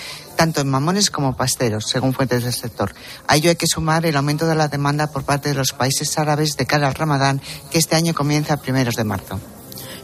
tanto 0.42 0.60
en 0.60 0.68
mamones 0.68 1.08
como 1.08 1.36
pasteros, 1.36 1.86
según 1.86 2.14
fuentes 2.14 2.42
del 2.42 2.52
sector. 2.52 2.92
A 3.28 3.36
ello 3.36 3.50
hay 3.50 3.54
que 3.54 3.68
sumar 3.68 4.04
el 4.06 4.16
aumento 4.16 4.44
de 4.44 4.56
la 4.56 4.66
demanda 4.66 5.06
por 5.06 5.22
parte 5.22 5.50
de 5.50 5.54
los 5.54 5.72
países 5.72 6.18
árabes 6.18 6.56
de 6.56 6.66
cara 6.66 6.88
al 6.88 6.96
Ramadán, 6.96 7.40
que 7.70 7.78
este 7.78 7.94
año 7.94 8.12
comienza 8.12 8.54
a 8.54 8.56
primeros 8.56 8.96
de 8.96 9.04
marzo. 9.04 9.38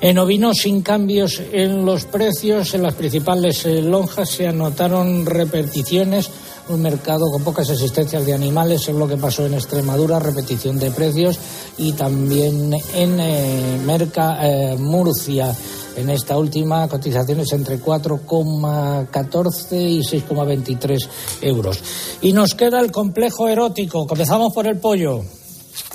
En 0.01 0.17
ovinos, 0.17 0.59
sin 0.59 0.83
cambios 0.83 1.43
en 1.51 1.85
los 1.85 2.05
precios, 2.05 2.73
en 2.75 2.85
las 2.85 2.95
principales 2.95 3.67
eh, 3.67 3.83
lonjas 3.83 4.31
se 4.31 4.47
anotaron 4.47 5.27
repeticiones. 5.27 6.31
Un 6.69 6.83
mercado 6.83 7.33
con 7.33 7.43
pocas 7.43 7.69
existencias 7.71 8.25
de 8.25 8.33
animales 8.33 8.89
es 8.89 8.95
lo 8.95 9.09
que 9.09 9.17
pasó 9.17 9.45
en 9.45 9.55
Extremadura, 9.55 10.21
repetición 10.21 10.79
de 10.79 10.93
precios 10.93 11.37
y 11.79 11.95
también 11.95 12.73
en 12.95 13.19
eh, 13.19 13.81
Merca, 13.85 14.39
eh, 14.41 14.77
Murcia. 14.79 15.53
En 15.99 16.11
esta 16.11 16.39
última, 16.39 16.87
cotizaciones 16.87 17.53
entre 17.53 17.81
4,14 17.81 19.73
y 19.73 20.01
6,23 20.01 21.09
euros. 21.43 21.83
Y 22.23 22.33
nos 22.33 22.55
queda 22.55 22.79
el 22.81 22.93
complejo 22.93 23.49
erótico. 23.49 24.07
Comenzamos 24.07 24.55
por 24.55 24.69
el 24.69 24.79
pollo 24.79 25.25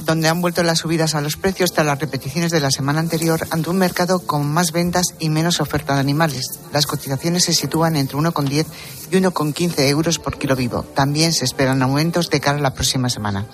donde 0.06 0.28
han 0.28 0.41
vuelto 0.41 0.64
las 0.64 0.80
subidas 0.80 1.16
a 1.16 1.22
los 1.22 1.38
precios 1.38 1.72
tras 1.72 1.86
las 1.86 1.99
repeticiones 1.99 2.51
de 2.51 2.60
la 2.60 2.72
semana 2.72 2.99
anterior 2.99 3.45
ante 3.51 3.70
un 3.70 3.78
mercado 3.78 4.20
con 4.20 4.45
más 4.51 4.72
ventas 4.72 5.08
y 5.20 5.30
menos 5.30 5.62
oferta 5.62 5.93
de 5.93 6.01
animales. 6.01 6.60
Las 6.72 6.88
cotizaciones 6.88 7.45
se 7.45 7.54
sitúan 7.54 7.95
entre 7.95 8.18
1,10 8.18 8.66
y 9.12 9.16
1,15 9.16 9.88
euros 9.88 10.20
por 10.20 10.38
kilo 10.38 10.56
vivo. 10.56 10.84
También 10.84 11.34
se 11.34 11.45
esperan 11.45 11.82
aumentos 11.82 12.30
de 12.30 12.39
cara 12.39 12.58
a 12.58 12.62
la 12.62 12.74
próxima 12.74 13.10
semana. 13.10 13.47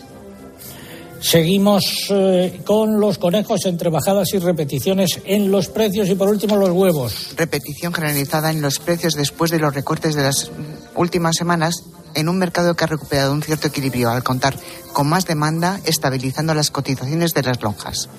Seguimos 1.22 2.07
eh, 2.09 2.61
con 2.65 2.99
los 2.99 3.17
conejos 3.17 3.65
entre 3.65 3.89
bajadas 3.89 4.34
y 4.34 4.39
repeticiones 4.39 5.20
en 5.26 5.51
los 5.51 5.67
precios 5.67 6.07
y 6.09 6.15
por 6.15 6.30
último 6.30 6.55
los 6.55 6.70
huevos. 6.70 7.34
Repetición 7.36 7.93
generalizada 7.93 8.51
en 8.51 8.61
los 8.61 8.80
precios 8.80 9.13
después 9.13 9.51
de 9.51 9.59
los 9.59 9.74
recortes 9.74 10.15
de 10.15 10.24
las 10.24 10.51
últimas 10.95 11.36
semanas 11.36 11.84
en 12.15 12.30
un 12.30 12.38
mercado 12.38 12.76
que 12.76 12.84
ha 12.84 12.88
recuperado 12.88 13.34
un 13.34 13.43
cierto 13.43 13.67
equilibrio 13.67 14.09
al 14.09 14.24
contar 14.24 14.55
con 14.93 15.07
más 15.07 15.26
demanda, 15.26 15.80
estabilizando 15.86 16.53
las 16.53 16.72
cotizaciones 16.72 17.34
de 17.34 17.43
las 17.43 17.61
lonjas. 17.61 18.09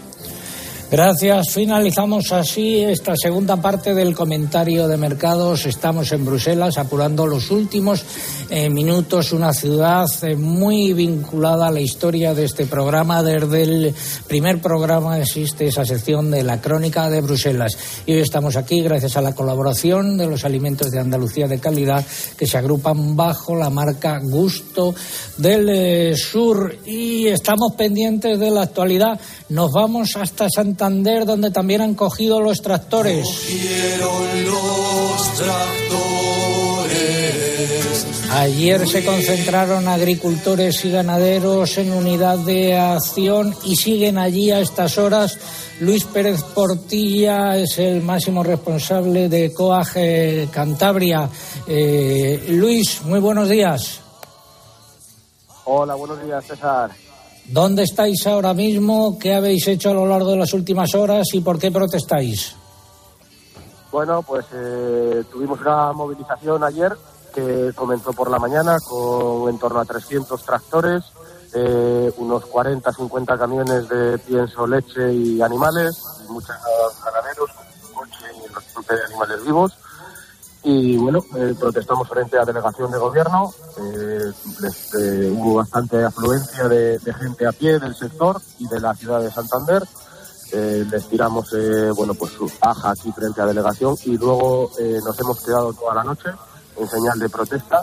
Gracias. 0.91 1.53
Finalizamos 1.53 2.33
así 2.33 2.83
esta 2.83 3.15
segunda 3.15 3.59
parte 3.59 3.95
del 3.95 4.13
comentario 4.13 4.89
de 4.89 4.97
mercados. 4.97 5.65
Estamos 5.67 6.11
en 6.11 6.25
Bruselas 6.25 6.79
apurando 6.79 7.29
los 7.29 7.53
últimos 7.53 8.03
eh, 8.51 8.69
minutos. 8.69 9.31
Una 9.31 9.53
ciudad 9.53 10.09
eh, 10.23 10.35
muy 10.35 10.93
vinculada 10.93 11.69
a 11.69 11.71
la 11.71 11.79
historia 11.79 12.35
de 12.35 12.45
este 12.45 12.67
programa. 12.67 13.23
Desde 13.23 13.63
el 13.63 13.95
primer 14.27 14.61
programa 14.61 15.21
existe 15.21 15.67
esa 15.67 15.85
sección 15.85 16.29
de 16.33 16.43
la 16.43 16.61
crónica 16.61 17.09
de 17.09 17.21
Bruselas. 17.21 17.79
Y 18.05 18.15
hoy 18.15 18.23
estamos 18.23 18.57
aquí 18.57 18.81
gracias 18.81 19.17
a 19.17 19.21
la 19.21 19.33
colaboración 19.33 20.19
de 20.19 20.27
los 20.27 20.45
alimentos 20.45 20.91
de 20.91 20.99
Andalucía 20.99 21.47
de 21.47 21.61
calidad 21.61 22.05
que 22.37 22.49
se 22.49 22.59
agrupan 22.59 23.15
bajo 23.15 23.55
la 23.55 23.71
marca 23.71 24.19
Gusto 24.21 24.93
del 25.37 25.69
eh, 25.69 26.17
Sur. 26.17 26.75
Y 26.85 27.29
estamos 27.29 27.75
pendientes 27.75 28.41
de 28.41 28.51
la 28.51 28.63
actualidad. 28.63 29.21
Nos 29.51 29.71
vamos 29.71 30.17
hasta 30.17 30.49
Santa 30.49 30.80
Santander, 30.81 31.27
donde 31.27 31.51
también 31.51 31.83
han 31.83 31.95
cogido 31.95 32.41
los 32.41 32.63
tractores. 32.63 33.29
Ayer 38.33 38.89
se 38.89 39.05
concentraron 39.05 39.89
agricultores 39.89 40.83
y 40.87 40.91
ganaderos 40.91 41.77
en 41.77 41.93
unidad 41.93 42.39
de 42.39 42.79
acción 42.79 43.55
y 43.63 43.77
siguen 43.77 44.17
allí 44.17 44.51
a 44.53 44.61
estas 44.61 44.97
horas. 44.97 45.39
Luis 45.81 46.05
Pérez 46.05 46.43
Portilla 46.55 47.57
es 47.57 47.79
el 47.79 48.01
máximo 48.01 48.43
responsable 48.43 49.29
de 49.29 49.53
COAG 49.53 50.51
Cantabria. 50.51 51.29
Eh, 51.67 52.47
Luis, 52.49 53.03
muy 53.03 53.21
buenos 53.21 53.51
días. 53.51 54.01
Hola, 55.67 55.95
buenos 55.95 56.25
días, 56.25 56.43
César. 56.47 56.91
¿Dónde 57.53 57.83
estáis 57.83 58.25
ahora 58.29 58.55
mismo? 58.55 59.19
¿Qué 59.19 59.35
habéis 59.35 59.67
hecho 59.67 59.91
a 59.91 59.95
lo 59.95 60.07
largo 60.07 60.31
de 60.31 60.37
las 60.37 60.53
últimas 60.55 60.95
horas 60.95 61.27
y 61.33 61.41
por 61.41 61.59
qué 61.59 61.73
protestáis? 61.73 62.55
Bueno, 63.91 64.23
pues 64.23 64.47
eh, 64.55 65.25
tuvimos 65.33 65.61
una 65.61 65.93
movilización 65.93 66.63
ayer 66.63 66.97
que 67.35 67.73
comenzó 67.75 68.13
por 68.13 68.31
la 68.31 68.39
mañana 68.39 68.79
con 68.89 69.49
en 69.49 69.59
torno 69.59 69.81
a 69.81 69.85
300 69.85 70.41
tractores, 70.45 71.03
eh, 71.53 72.13
unos 72.19 72.47
40, 72.47 72.93
50 72.93 73.37
camiones 73.37 73.89
de 73.89 74.19
pienso, 74.19 74.65
leche 74.65 75.13
y 75.13 75.43
animales, 75.43 76.01
muchos 76.29 76.55
ganaderos, 77.05 77.51
coche 77.93 78.27
y 78.37 78.95
de 78.95 79.05
animales 79.07 79.45
vivos 79.45 79.73
y 80.63 80.97
bueno, 80.99 81.25
eh, 81.37 81.55
protestamos 81.59 82.09
frente 82.09 82.39
a 82.39 82.45
delegación 82.45 82.91
de 82.91 82.99
gobierno. 82.99 83.53
Eh, 83.79 84.33
eh, 84.99 85.35
hubo 85.35 85.55
bastante 85.55 86.05
afluencia 86.05 86.69
de, 86.69 86.99
gente 87.19 87.47
a 87.47 87.53
pie 87.53 87.79
del 87.79 87.95
sector 87.95 88.41
y 88.59 88.69
de 88.69 88.81
la 88.81 88.95
ciudad 88.95 89.23
de 89.23 89.31
Santander. 89.31 89.83
les 90.53 91.09
tiramos 91.09 91.55
bueno, 91.97 92.15
pues 92.15 92.33
su 92.33 92.51
paja 92.59 92.91
aquí 92.91 93.13
frente 93.13 93.41
a 93.41 93.47
delegación 93.47 93.97
y 94.05 94.19
luego 94.19 94.71
nos 95.05 95.21
hemos 95.21 95.41
quedado 95.45 95.73
toda 95.73 95.95
la 95.95 96.05
noche 96.05 96.31
en 96.77 96.89
señal 96.89 97.19
de 97.19 97.29
protesta. 97.29 97.83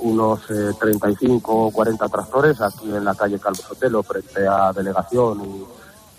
unos 0.00 0.40
35 0.46 1.66
o 1.66 1.70
40 1.70 2.08
tractores 2.08 2.60
aquí 2.62 2.88
en 2.90 3.04
la 3.04 3.14
calle 3.14 3.38
Calvo 3.38 3.62
Sotelo 3.62 4.02
frente 4.02 4.46
a 4.48 4.72
delegación 4.72 5.66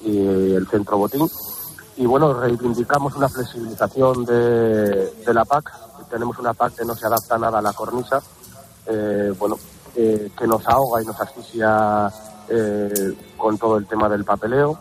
y 0.02 0.54
el 0.54 0.68
centro 0.68 0.97
Botín 0.97 1.28
y 2.02 2.06
bueno, 2.08 2.34
reivindicamos 2.34 3.16
una 3.16 3.30
flexibilización 3.30 4.26
de, 4.26 5.12
la 5.32 5.45
PAC. 5.45 5.72
Tenemos 6.10 6.39
una 6.39 6.52
PAC 6.52 6.78
que 6.78 6.86
no 6.86 6.95
se 6.95 7.06
adapta 7.06 7.38
nada 7.38 7.60
a 7.60 7.62
la 7.62 7.74
cornisa, 7.74 8.20
eh, 8.88 9.32
bueno, 9.38 9.60
que 9.93 10.47
nos 10.47 10.68
ahoga 10.68 11.04
y 11.04 11.06
nos 11.06 11.22
asfixia 11.22 12.12
eh, 12.49 13.16
con 13.38 13.56
todo 13.60 13.78
el 13.78 13.86
tema 13.86 14.10
del 14.10 14.26
papeleo. 14.26 14.80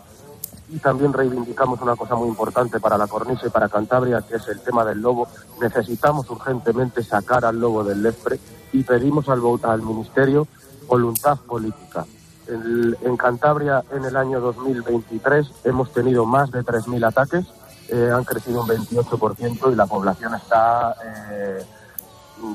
Y 0.69 0.79
también 0.79 1.13
reivindicamos 1.13 1.79
una 1.81 1.95
cosa 1.95 2.15
muy 2.15 2.27
importante 2.27 2.79
para 2.79 2.97
la 2.97 3.05
cornisa 3.05 3.45
y 3.45 3.51
para 3.51 3.69
Cantabria, 3.69 4.23
que 4.23 4.37
es 4.37 4.47
el 4.47 4.59
tema 4.61 4.83
del 4.83 4.99
lobo. 4.99 5.27
Necesitamos 5.61 6.27
urgentemente 6.27 7.03
sacar 7.03 7.45
al 7.45 7.59
lobo 7.59 7.83
del 7.83 8.01
Lespre 8.01 8.39
y 8.73 8.81
pedimos 8.81 9.29
al, 9.29 9.43
al 9.61 9.81
Ministerio 9.83 10.47
voluntad 10.87 11.37
política 11.37 12.03
en 12.51 13.17
Cantabria 13.17 13.83
en 13.91 14.03
el 14.05 14.15
año 14.17 14.39
2023 14.41 15.47
hemos 15.63 15.91
tenido 15.93 16.25
más 16.25 16.51
de 16.51 16.63
3.000 16.63 17.07
ataques, 17.07 17.45
eh, 17.87 18.09
han 18.13 18.23
crecido 18.23 18.61
un 18.61 18.67
28% 18.67 19.71
y 19.71 19.75
la 19.75 19.85
población 19.85 20.35
está 20.35 20.95
eh, 21.03 21.65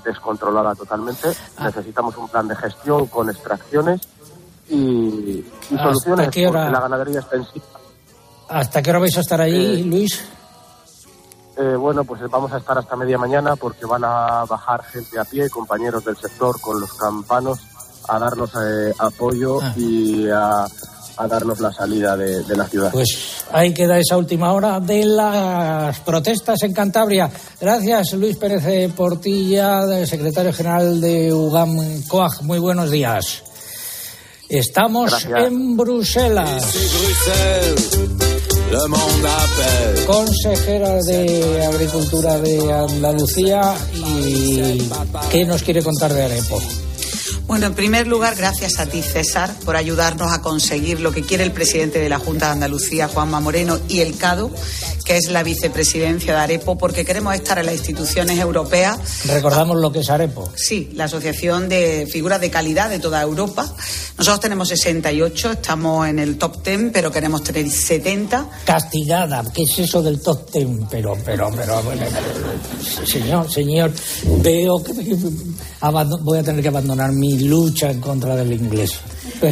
descontrolada 0.05 0.75
totalmente. 0.75 1.29
Ah. 1.57 1.67
Necesitamos 1.67 2.17
un 2.17 2.29
plan 2.29 2.47
de 2.47 2.57
gestión 2.57 3.07
con 3.07 3.31
extracciones 3.31 4.03
y, 4.69 5.45
soluciones 5.69 6.27
porque 6.27 6.51
la 6.51 6.81
ganadería 6.81 7.21
extensiva. 7.21 7.65
¿Hasta 8.49 8.83
qué 8.83 8.91
hora 8.91 9.01
vais 9.01 9.17
a 9.17 9.21
estar 9.21 9.41
allí, 9.41 9.81
eh, 9.81 9.85
Luis? 9.85 10.25
bueno, 11.79 12.05
pues 12.05 12.21
vamos 12.31 12.53
a 12.53 12.59
estar 12.59 12.77
hasta 12.77 12.97
media 12.97 13.17
mañana 13.17 13.57
porque 13.57 13.87
van 13.87 14.05
a 14.05 14.45
bajar 14.45 14.85
gente 14.85 15.19
a 15.19 15.25
pie, 15.25 15.49
compañeros 15.49 16.05
del 16.05 16.15
sector 16.19 16.61
con 16.61 16.79
los 16.79 16.93
campanos 16.93 17.61
a 18.09 18.19
darnos 18.19 18.51
eh, 18.55 18.93
apoyo 18.99 19.61
ah. 19.63 19.75
y 19.77 20.29
a, 20.29 20.67
darnos 21.29 21.61
la 21.61 21.73
salida 21.73 22.17
de, 22.17 22.45
la 22.57 22.67
ciudad. 22.67 22.91
Pues 22.93 23.45
ahí 23.51 23.73
queda 23.73 23.99
esa 23.99 24.17
última 24.19 24.53
hora 24.53 24.81
de 24.81 25.07
las 25.07 25.99
protestas 26.01 26.63
en 26.63 26.75
Cantabria. 26.75 27.31
Gracias, 27.59 28.13
Luis 28.13 28.37
Pérez 28.37 28.93
Portilla, 28.93 30.07
secretario 30.07 30.53
general 30.53 31.01
de 31.01 31.33
UGAM 31.33 32.03
COAG. 32.07 32.43
Muy 32.43 32.59
buenos 32.59 32.91
días. 32.91 33.43
Estamos 34.49 35.27
en 35.37 35.77
Bruselas. 35.77 36.63
Consejera 40.07 40.95
de 41.03 41.67
Agricultura 41.67 42.39
de 42.39 42.73
Andalucía 42.73 43.75
y 43.95 44.89
¿qué 45.31 45.45
nos 45.45 45.63
quiere 45.63 45.83
contar 45.83 46.13
de 46.13 46.25
Arepo? 46.25 46.61
Bueno, 47.47 47.67
en 47.67 47.75
primer 47.75 48.09
lugar, 48.09 48.35
gracias 48.35 48.81
a 48.81 48.87
ti, 48.87 49.03
César, 49.03 49.55
por 49.65 49.77
ayudarnos 49.77 50.33
a 50.33 50.43
conseguir 50.43 51.01
lo 51.01 51.13
que 51.13 51.23
quiere 51.23 51.45
el 51.45 51.53
presidente 51.53 52.01
de 52.01 52.09
la 52.09 52.19
Junta 52.19 52.47
de 52.47 52.53
Andalucía, 52.53 53.07
Juanma 53.07 53.39
Moreno, 53.39 53.79
y 53.89 54.01
el 54.01 54.17
CADO, 54.17 54.51
que 55.05 55.17
es 55.17 55.31
la 55.31 55.45
vicepresidencia 55.45 56.35
de 56.35 56.41
AREPO, 56.41 56.77
porque 56.77 57.05
queremos 57.05 57.37
estar 57.37 57.61
en 57.61 57.67
las 57.67 57.77
instituciones 57.77 58.41
europeas. 58.41 58.99
¿Recordamos 59.27 59.77
lo 59.77 59.93
que 59.93 60.01
es 60.01 60.11
AREPO? 60.11 60.51
Sí, 60.57 60.91
la 60.95 61.05
Asociación 61.05 61.69
de 61.69 62.09
Figuras 62.11 62.41
de 62.41 62.51
Calidad 62.51 62.91
de 62.91 62.99
toda 62.99 63.23
Europa. 63.23 63.73
Nosotros 64.19 64.41
tenemos 64.41 64.69
68, 64.69 65.53
estamos 65.53 66.09
en 66.09 66.19
el 66.19 66.39
top 66.39 66.65
10, 66.65 66.91
pero 66.93 67.13
queremos 67.13 67.45
tener 67.45 67.71
70. 67.71 68.49
Castigada, 68.65 69.45
¿qué 69.55 69.63
es 69.63 69.79
eso 69.79 70.03
del 70.03 70.21
top 70.21 70.51
10? 70.51 70.67
Pero, 70.91 71.17
pero, 71.25 71.51
pero, 71.55 71.81
señor, 73.05 73.49
señor, 73.53 73.93
veo 74.43 74.83
que 74.83 74.93
voy 76.23 76.39
a 76.39 76.43
tener 76.43 76.61
que 76.61 76.69
abandonar 76.69 77.13
mi 77.13 77.36
lucha 77.41 77.91
en 77.91 78.01
contra 78.01 78.37
del 78.37 78.53
inglés. 78.53 79.01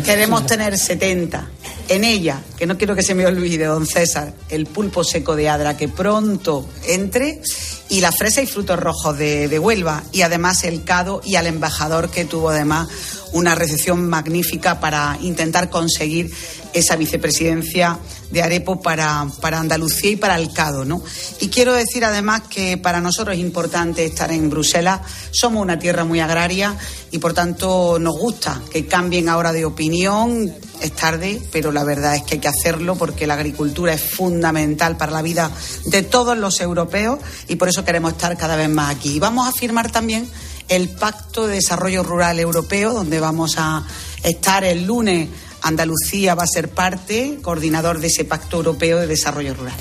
Queremos 0.04 0.46
tener 0.46 0.78
70. 0.78 1.48
En 1.88 2.04
ella, 2.04 2.40
que 2.56 2.66
no 2.66 2.78
quiero 2.78 2.96
que 2.96 3.02
se 3.02 3.14
me 3.14 3.26
olvide, 3.26 3.66
don 3.66 3.86
César, 3.86 4.32
el 4.48 4.64
pulpo 4.64 5.04
seco 5.04 5.36
de 5.36 5.50
Adra, 5.50 5.76
que 5.76 5.88
pronto 5.88 6.66
entre, 6.88 7.42
y 7.90 8.00
la 8.00 8.10
fresa 8.10 8.40
y 8.40 8.46
frutos 8.46 8.78
rojos 8.78 9.18
de, 9.18 9.48
de 9.48 9.58
Huelva, 9.58 10.02
y 10.10 10.22
además 10.22 10.64
el 10.64 10.84
cado 10.84 11.20
y 11.22 11.36
al 11.36 11.46
embajador 11.46 12.10
que 12.10 12.24
tuvo 12.24 12.48
además 12.48 12.88
una 13.34 13.54
recepción 13.54 14.08
magnífica 14.08 14.80
para 14.80 15.18
intentar 15.20 15.68
conseguir 15.68 16.32
esa 16.72 16.96
vicepresidencia 16.96 17.98
de 18.30 18.42
Arepo 18.42 18.80
para, 18.80 19.26
para 19.40 19.58
Andalucía 19.58 20.10
y 20.10 20.16
para 20.16 20.36
el 20.36 20.52
CADO. 20.52 20.84
¿no? 20.84 21.02
Y 21.40 21.48
quiero 21.48 21.74
decir 21.74 22.04
además 22.04 22.42
que 22.48 22.78
para 22.78 23.00
nosotros 23.00 23.36
es 23.36 23.42
importante 23.42 24.04
estar 24.04 24.30
en 24.32 24.50
Bruselas. 24.50 25.00
Somos 25.32 25.62
una 25.62 25.78
tierra 25.78 26.04
muy 26.04 26.20
agraria 26.20 26.76
y 27.10 27.18
por 27.18 27.34
tanto 27.34 27.98
nos 27.98 28.16
gusta 28.16 28.62
que 28.70 28.86
cambien 28.86 29.28
ahora 29.28 29.52
de 29.52 29.64
opinión. 29.64 30.52
Es 30.80 30.92
tarde, 30.92 31.40
pero 31.50 31.72
la 31.72 31.82
verdad 31.82 32.16
es 32.16 32.22
que 32.22 32.34
hay 32.34 32.40
que 32.40 32.48
hacerlo 32.48 32.96
porque 32.96 33.26
la 33.26 33.34
agricultura 33.34 33.94
es 33.94 34.02
fundamental 34.02 34.96
para 34.96 35.12
la 35.12 35.22
vida 35.22 35.50
de 35.86 36.02
todos 36.02 36.36
los 36.36 36.60
europeos 36.60 37.20
y 37.48 37.56
por 37.56 37.68
eso 37.68 37.84
queremos 37.84 38.12
estar 38.12 38.36
cada 38.36 38.56
vez 38.56 38.68
más 38.68 38.94
aquí. 38.94 39.16
Y 39.16 39.18
vamos 39.20 39.48
a 39.48 39.52
firmar 39.52 39.90
también 39.90 40.28
el 40.68 40.88
Pacto 40.88 41.46
de 41.46 41.56
Desarrollo 41.56 42.02
Rural 42.02 42.38
Europeo, 42.40 42.92
donde 42.94 43.20
vamos 43.20 43.54
a 43.58 43.84
estar 44.22 44.64
el 44.64 44.84
lunes. 44.84 45.28
Andalucía 45.62 46.34
va 46.34 46.42
a 46.44 46.46
ser 46.46 46.68
parte, 46.68 47.38
coordinador 47.42 47.98
de 48.00 48.08
ese 48.08 48.24
Pacto 48.24 48.58
Europeo 48.58 48.98
de 49.00 49.06
Desarrollo 49.06 49.54
Rural. 49.54 49.74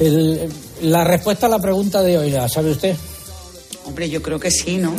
El- 0.00 0.48
la 0.82 1.04
respuesta 1.04 1.46
a 1.46 1.48
la 1.48 1.58
pregunta 1.58 2.02
de 2.02 2.18
hoy, 2.18 2.30
¿la 2.30 2.48
sabe 2.48 2.70
usted? 2.72 2.96
Hombre, 3.84 4.08
yo 4.10 4.20
creo 4.22 4.38
que 4.38 4.50
sí, 4.50 4.76
¿no? 4.78 4.92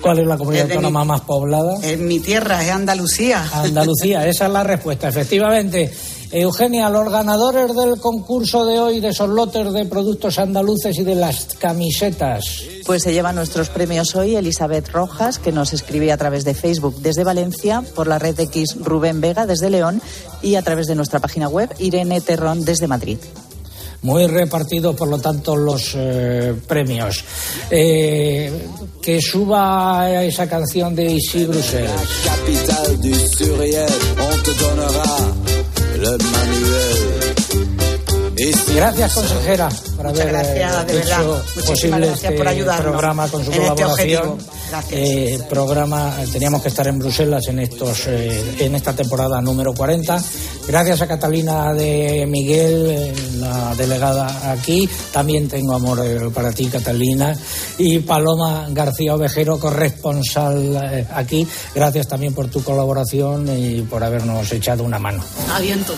¿Cuál 0.00 0.18
es 0.18 0.26
la 0.26 0.36
comunidad 0.36 0.64
autónoma 0.70 1.02
mi- 1.02 1.06
más 1.08 1.20
poblada? 1.22 1.74
Es 1.82 1.98
mi 1.98 2.18
tierra, 2.20 2.62
es 2.64 2.70
Andalucía. 2.70 3.44
Andalucía, 3.52 4.26
esa 4.28 4.46
es 4.46 4.52
la 4.52 4.64
respuesta, 4.64 5.08
efectivamente. 5.08 5.92
Eugenia, 6.32 6.88
los 6.88 7.12
ganadores 7.12 7.74
del 7.76 8.00
concurso 8.00 8.64
de 8.64 8.78
hoy 8.78 9.00
de 9.00 9.08
esos 9.08 9.28
lotes 9.28 9.70
de 9.70 9.84
productos 9.84 10.38
andaluces 10.38 10.98
y 10.98 11.04
de 11.04 11.14
las 11.14 11.44
camisetas. 11.58 12.62
Pues 12.86 13.02
se 13.02 13.12
lleva 13.12 13.34
nuestros 13.34 13.68
premios 13.68 14.14
hoy 14.14 14.34
Elizabeth 14.34 14.88
Rojas, 14.88 15.38
que 15.38 15.52
nos 15.52 15.74
escribe 15.74 16.10
a 16.10 16.16
través 16.16 16.44
de 16.44 16.54
Facebook 16.54 16.96
desde 17.00 17.22
Valencia, 17.22 17.84
por 17.94 18.06
la 18.06 18.18
red 18.18 18.40
X 18.40 18.76
Rubén 18.80 19.20
Vega 19.20 19.44
desde 19.44 19.68
León 19.68 20.00
y 20.40 20.54
a 20.54 20.62
través 20.62 20.86
de 20.86 20.94
nuestra 20.94 21.20
página 21.20 21.50
web 21.50 21.68
Irene 21.78 22.22
Terrón 22.22 22.64
desde 22.64 22.88
Madrid. 22.88 23.18
Muy 24.00 24.26
repartidos, 24.26 24.96
por 24.96 25.08
lo 25.08 25.18
tanto, 25.18 25.54
los 25.54 25.92
eh, 25.94 26.54
premios. 26.66 27.24
Eh, 27.70 28.66
que 29.00 29.20
suba 29.20 30.22
esa 30.24 30.48
canción 30.48 30.94
de 30.94 31.12
Issy 31.12 31.44
Bruxelles. 31.44 31.90
Gracias, 38.74 39.12
consejera, 39.14 39.68
por 39.96 40.06
Muchas 40.06 40.20
haber 40.20 40.26
eh, 40.26 40.30
gracias, 40.32 40.86
de 40.86 40.94
verdad. 40.94 41.20
hecho 41.20 41.42
Muchísimas 41.54 41.64
posible 41.66 42.06
gracias 42.06 42.24
este 42.24 42.36
por 42.36 42.48
ayudarnos 42.48 42.90
programa 42.92 43.28
con 43.28 43.44
su 43.44 43.52
en 43.52 43.62
este 43.62 43.74
colaboración. 43.74 44.28
objetivo. 44.28 44.61
Eh, 44.90 45.38
programa, 45.50 46.16
teníamos 46.32 46.62
que 46.62 46.68
estar 46.68 46.86
en 46.88 46.98
Bruselas 46.98 47.46
en 47.48 47.58
estos, 47.58 48.06
eh, 48.06 48.56
en 48.60 48.74
esta 48.74 48.94
temporada 48.94 49.40
número 49.42 49.74
40. 49.74 50.18
Gracias 50.66 51.02
a 51.02 51.06
Catalina 51.06 51.74
de 51.74 52.26
Miguel, 52.26 52.86
eh, 52.88 53.14
la 53.38 53.74
delegada 53.74 54.50
aquí. 54.50 54.88
También 55.12 55.46
tengo 55.48 55.74
amor 55.74 56.00
eh, 56.04 56.30
para 56.32 56.52
ti, 56.52 56.66
Catalina. 56.66 57.36
Y 57.76 57.98
Paloma 57.98 58.66
García 58.70 59.14
Ovejero, 59.14 59.58
corresponsal 59.58 60.76
eh, 60.90 61.06
aquí. 61.14 61.46
Gracias 61.74 62.08
también 62.08 62.32
por 62.32 62.48
tu 62.48 62.62
colaboración 62.62 63.46
y 63.54 63.82
por 63.82 64.02
habernos 64.02 64.50
echado 64.52 64.84
una 64.84 64.98
mano. 64.98 65.22
Aviento. 65.52 65.94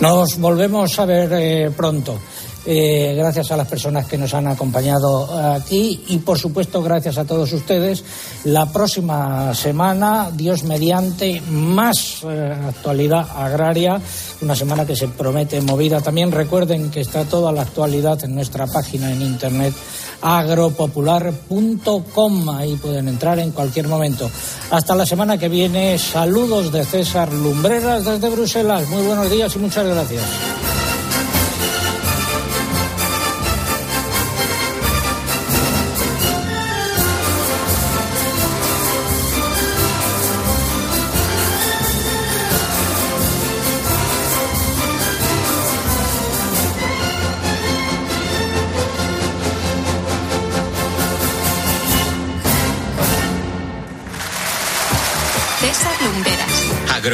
Nos 0.00 0.36
volvemos 0.38 0.98
a 0.98 1.04
ver 1.04 1.32
eh, 1.32 1.70
pronto. 1.70 2.18
Eh, 2.64 3.14
gracias 3.16 3.50
a 3.50 3.56
las 3.56 3.66
personas 3.66 4.06
que 4.06 4.16
nos 4.16 4.32
han 4.34 4.46
acompañado 4.46 5.52
aquí 5.52 6.04
y 6.08 6.18
por 6.18 6.38
supuesto 6.38 6.80
gracias 6.82 7.18
a 7.18 7.24
todos 7.24 7.52
ustedes. 7.52 8.04
La 8.44 8.66
próxima 8.66 9.52
semana, 9.54 10.30
Dios 10.32 10.62
mediante, 10.62 11.40
más 11.50 12.22
eh, 12.24 12.54
actualidad 12.68 13.26
agraria, 13.36 14.00
una 14.40 14.54
semana 14.54 14.86
que 14.86 14.94
se 14.94 15.08
promete 15.08 15.60
movida. 15.60 16.00
También 16.00 16.30
recuerden 16.30 16.90
que 16.90 17.00
está 17.00 17.24
toda 17.24 17.50
la 17.50 17.62
actualidad 17.62 18.22
en 18.24 18.34
nuestra 18.34 18.66
página 18.66 19.12
en 19.12 19.22
internet 19.22 19.74
agropopular.com. 20.22 22.50
Ahí 22.50 22.76
pueden 22.76 23.08
entrar 23.08 23.40
en 23.40 23.50
cualquier 23.50 23.88
momento. 23.88 24.30
Hasta 24.70 24.94
la 24.94 25.04
semana 25.04 25.36
que 25.36 25.48
viene. 25.48 25.98
Saludos 25.98 26.70
de 26.72 26.84
César 26.84 27.32
Lumbreras 27.32 28.04
desde 28.04 28.30
Bruselas. 28.30 28.88
Muy 28.88 29.04
buenos 29.04 29.28
días 29.30 29.54
y 29.56 29.58
muchas 29.58 29.86
gracias. 29.86 30.22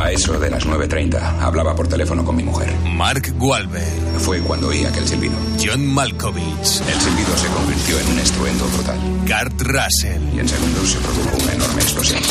A 0.00 0.10
eso 0.12 0.38
de 0.38 0.48
las 0.48 0.66
9.30 0.66 1.42
hablaba 1.42 1.76
por 1.76 1.86
teléfono 1.86 2.24
con 2.24 2.34
mi 2.34 2.42
mujer. 2.42 2.74
Mark 2.86 3.34
Wahlberg. 3.38 4.18
Fue 4.20 4.40
cuando 4.40 4.68
oí 4.68 4.82
aquel 4.86 5.06
silbido. 5.06 5.34
John 5.62 5.86
Malkovich. 5.86 6.80
El 6.88 7.00
silbido 7.00 7.36
se 7.36 7.48
convirtió 7.48 8.00
en 8.00 8.06
un 8.08 8.18
estruendo 8.18 8.64
total. 8.64 8.98
Kurt 9.28 9.60
Russell. 9.60 10.22
Y 10.34 10.40
en 10.40 10.48
segundos 10.48 10.88
se 10.88 10.98
produjo 11.00 11.36
una 11.42 11.52
enorme 11.52 11.82
explosión. 11.82 12.22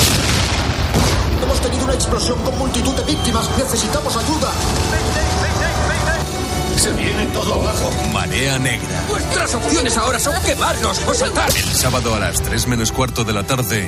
Hemos 1.44 1.62
tenido 1.62 1.86
una 1.86 1.94
explosión 1.94 2.40
con 2.40 2.58
multitud 2.58 2.96
de 2.96 3.04
víctimas. 3.04 3.48
Necesitamos 3.56 4.18
ayuda. 4.18 4.52
Se 6.76 6.92
viene 6.94 7.28
todo 7.28 7.54
abajo. 7.54 7.92
Marea 8.12 8.58
negra. 8.58 9.04
Nuestras 9.10 9.54
opciones 9.54 9.96
ahora 9.96 10.18
son 10.18 10.34
quemarnos 10.42 11.00
o 11.08 11.14
saltar. 11.14 11.50
El 11.56 11.76
sábado 11.76 12.16
a 12.16 12.20
las 12.20 12.42
3 12.42 12.68
menos 12.68 12.92
cuarto 12.92 13.24
de 13.24 13.34
la 13.34 13.44
tarde. 13.44 13.88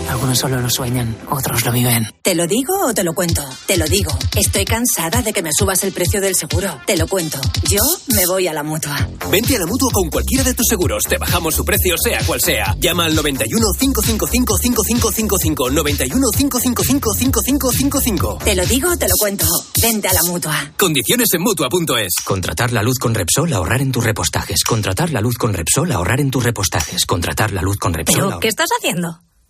Algunos 0.11 0.37
solo 0.39 0.59
lo 0.59 0.69
sueñan, 0.69 1.15
otros 1.29 1.63
lo 1.65 1.71
viven. 1.71 2.05
¿Te 2.21 2.35
lo 2.35 2.45
digo 2.45 2.73
o 2.85 2.93
te 2.93 3.03
lo 3.03 3.13
cuento? 3.13 3.43
Te 3.65 3.77
lo 3.77 3.85
digo. 3.87 4.11
Estoy 4.35 4.65
cansada 4.65 5.21
de 5.21 5.31
que 5.31 5.41
me 5.41 5.49
subas 5.57 5.83
el 5.85 5.93
precio 5.93 6.19
del 6.19 6.35
seguro. 6.35 6.79
Te 6.85 6.97
lo 6.97 7.07
cuento. 7.07 7.39
Yo 7.69 7.79
me 8.13 8.25
voy 8.27 8.47
a 8.47 8.53
la 8.53 8.61
mutua. 8.61 9.07
Vente 9.31 9.55
a 9.55 9.59
la 9.59 9.65
mutua 9.65 9.89
con 9.93 10.09
cualquiera 10.09 10.43
de 10.43 10.53
tus 10.53 10.67
seguros. 10.67 11.03
Te 11.07 11.17
bajamos 11.17 11.55
su 11.55 11.63
precio, 11.63 11.95
sea 11.97 12.21
cual 12.25 12.41
sea. 12.41 12.75
Llama 12.79 13.05
al 13.05 13.15
91 13.15 13.65
555 13.79 14.57
5555. 14.57 15.69
91 15.71 16.27
555 16.37 17.13
5555. 17.13 18.37
Te 18.43 18.55
lo 18.55 18.65
digo, 18.65 18.95
te 18.97 19.07
lo 19.07 19.15
cuento. 19.17 19.45
Vente 19.81 20.07
a 20.09 20.13
la 20.13 20.21
mutua. 20.27 20.73
Condiciones 20.77 21.29
en 21.33 21.41
mutua.es. 21.41 22.15
Contratar 22.25 22.73
la 22.73 22.83
luz 22.83 22.99
con 22.99 23.15
Repsol, 23.15 23.53
ahorrar 23.53 23.81
en 23.81 23.91
tus 23.91 24.03
repostajes. 24.03 24.63
Contratar 24.65 25.11
la 25.11 25.21
luz 25.21 25.37
con 25.37 25.53
Repsol, 25.53 25.91
ahorrar 25.91 26.19
en 26.19 26.29
tus 26.31 26.43
repostajes. 26.43 27.05
Contratar 27.05 27.51
la 27.53 27.61
luz 27.61 27.77
con 27.77 27.93
Repsol. 27.93 28.13
¿Pero 28.15 28.25
ahorrar- 28.25 28.39
qué 28.41 28.47
estás 28.49 28.69
haciendo? 28.77 29.21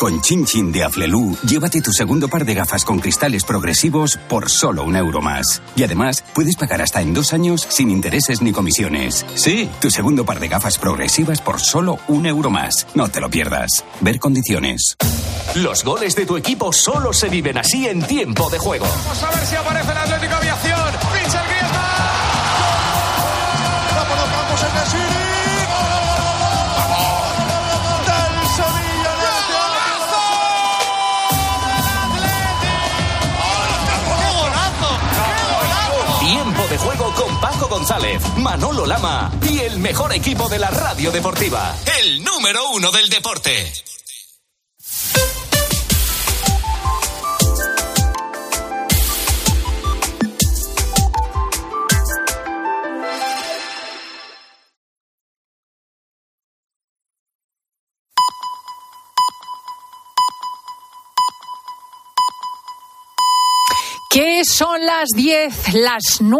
Con 0.00 0.22
Chin 0.22 0.46
Chin 0.46 0.72
de 0.72 0.82
Aflelu, 0.82 1.36
llévate 1.46 1.82
tu 1.82 1.92
segundo 1.92 2.26
par 2.26 2.46
de 2.46 2.54
gafas 2.54 2.86
con 2.86 3.00
cristales 3.00 3.44
progresivos 3.44 4.18
por 4.30 4.48
solo 4.48 4.82
un 4.82 4.96
euro 4.96 5.20
más. 5.20 5.60
Y 5.76 5.84
además, 5.84 6.24
puedes 6.34 6.56
pagar 6.56 6.80
hasta 6.80 7.02
en 7.02 7.12
dos 7.12 7.34
años 7.34 7.66
sin 7.68 7.90
intereses 7.90 8.40
ni 8.40 8.50
comisiones. 8.50 9.26
Sí, 9.34 9.68
tu 9.78 9.90
segundo 9.90 10.24
par 10.24 10.40
de 10.40 10.48
gafas 10.48 10.78
progresivas 10.78 11.42
por 11.42 11.60
solo 11.60 11.98
un 12.08 12.24
euro 12.24 12.48
más. 12.48 12.86
No 12.94 13.10
te 13.10 13.20
lo 13.20 13.28
pierdas. 13.28 13.84
Ver 14.00 14.18
condiciones. 14.18 14.96
Los 15.56 15.84
goles 15.84 16.16
de 16.16 16.24
tu 16.24 16.38
equipo 16.38 16.72
solo 16.72 17.12
se 17.12 17.28
viven 17.28 17.58
así 17.58 17.86
en 17.86 18.00
tiempo 18.00 18.48
de 18.48 18.58
juego. 18.58 18.86
Vamos 18.86 19.22
a 19.22 19.30
ver 19.32 19.44
si 19.44 19.56
aparece 19.56 19.92
el 19.92 19.98
Atlético 19.98 20.34
Aviación. 20.34 20.79
Juego 36.80 37.12
con 37.14 37.40
Paco 37.40 37.68
González, 37.68 38.22
Manolo 38.38 38.86
Lama 38.86 39.30
y 39.48 39.60
el 39.60 39.78
mejor 39.78 40.12
equipo 40.12 40.48
de 40.48 40.58
la 40.58 40.70
radio 40.70 41.10
deportiva. 41.12 41.76
El 42.00 42.24
número 42.24 42.70
uno 42.70 42.90
del 42.90 43.08
deporte. 43.08 43.72
¿Qué 64.12 64.42
son 64.44 64.84
las 64.84 65.08
10, 65.14 65.74
las 65.74 66.20
9? 66.20 66.28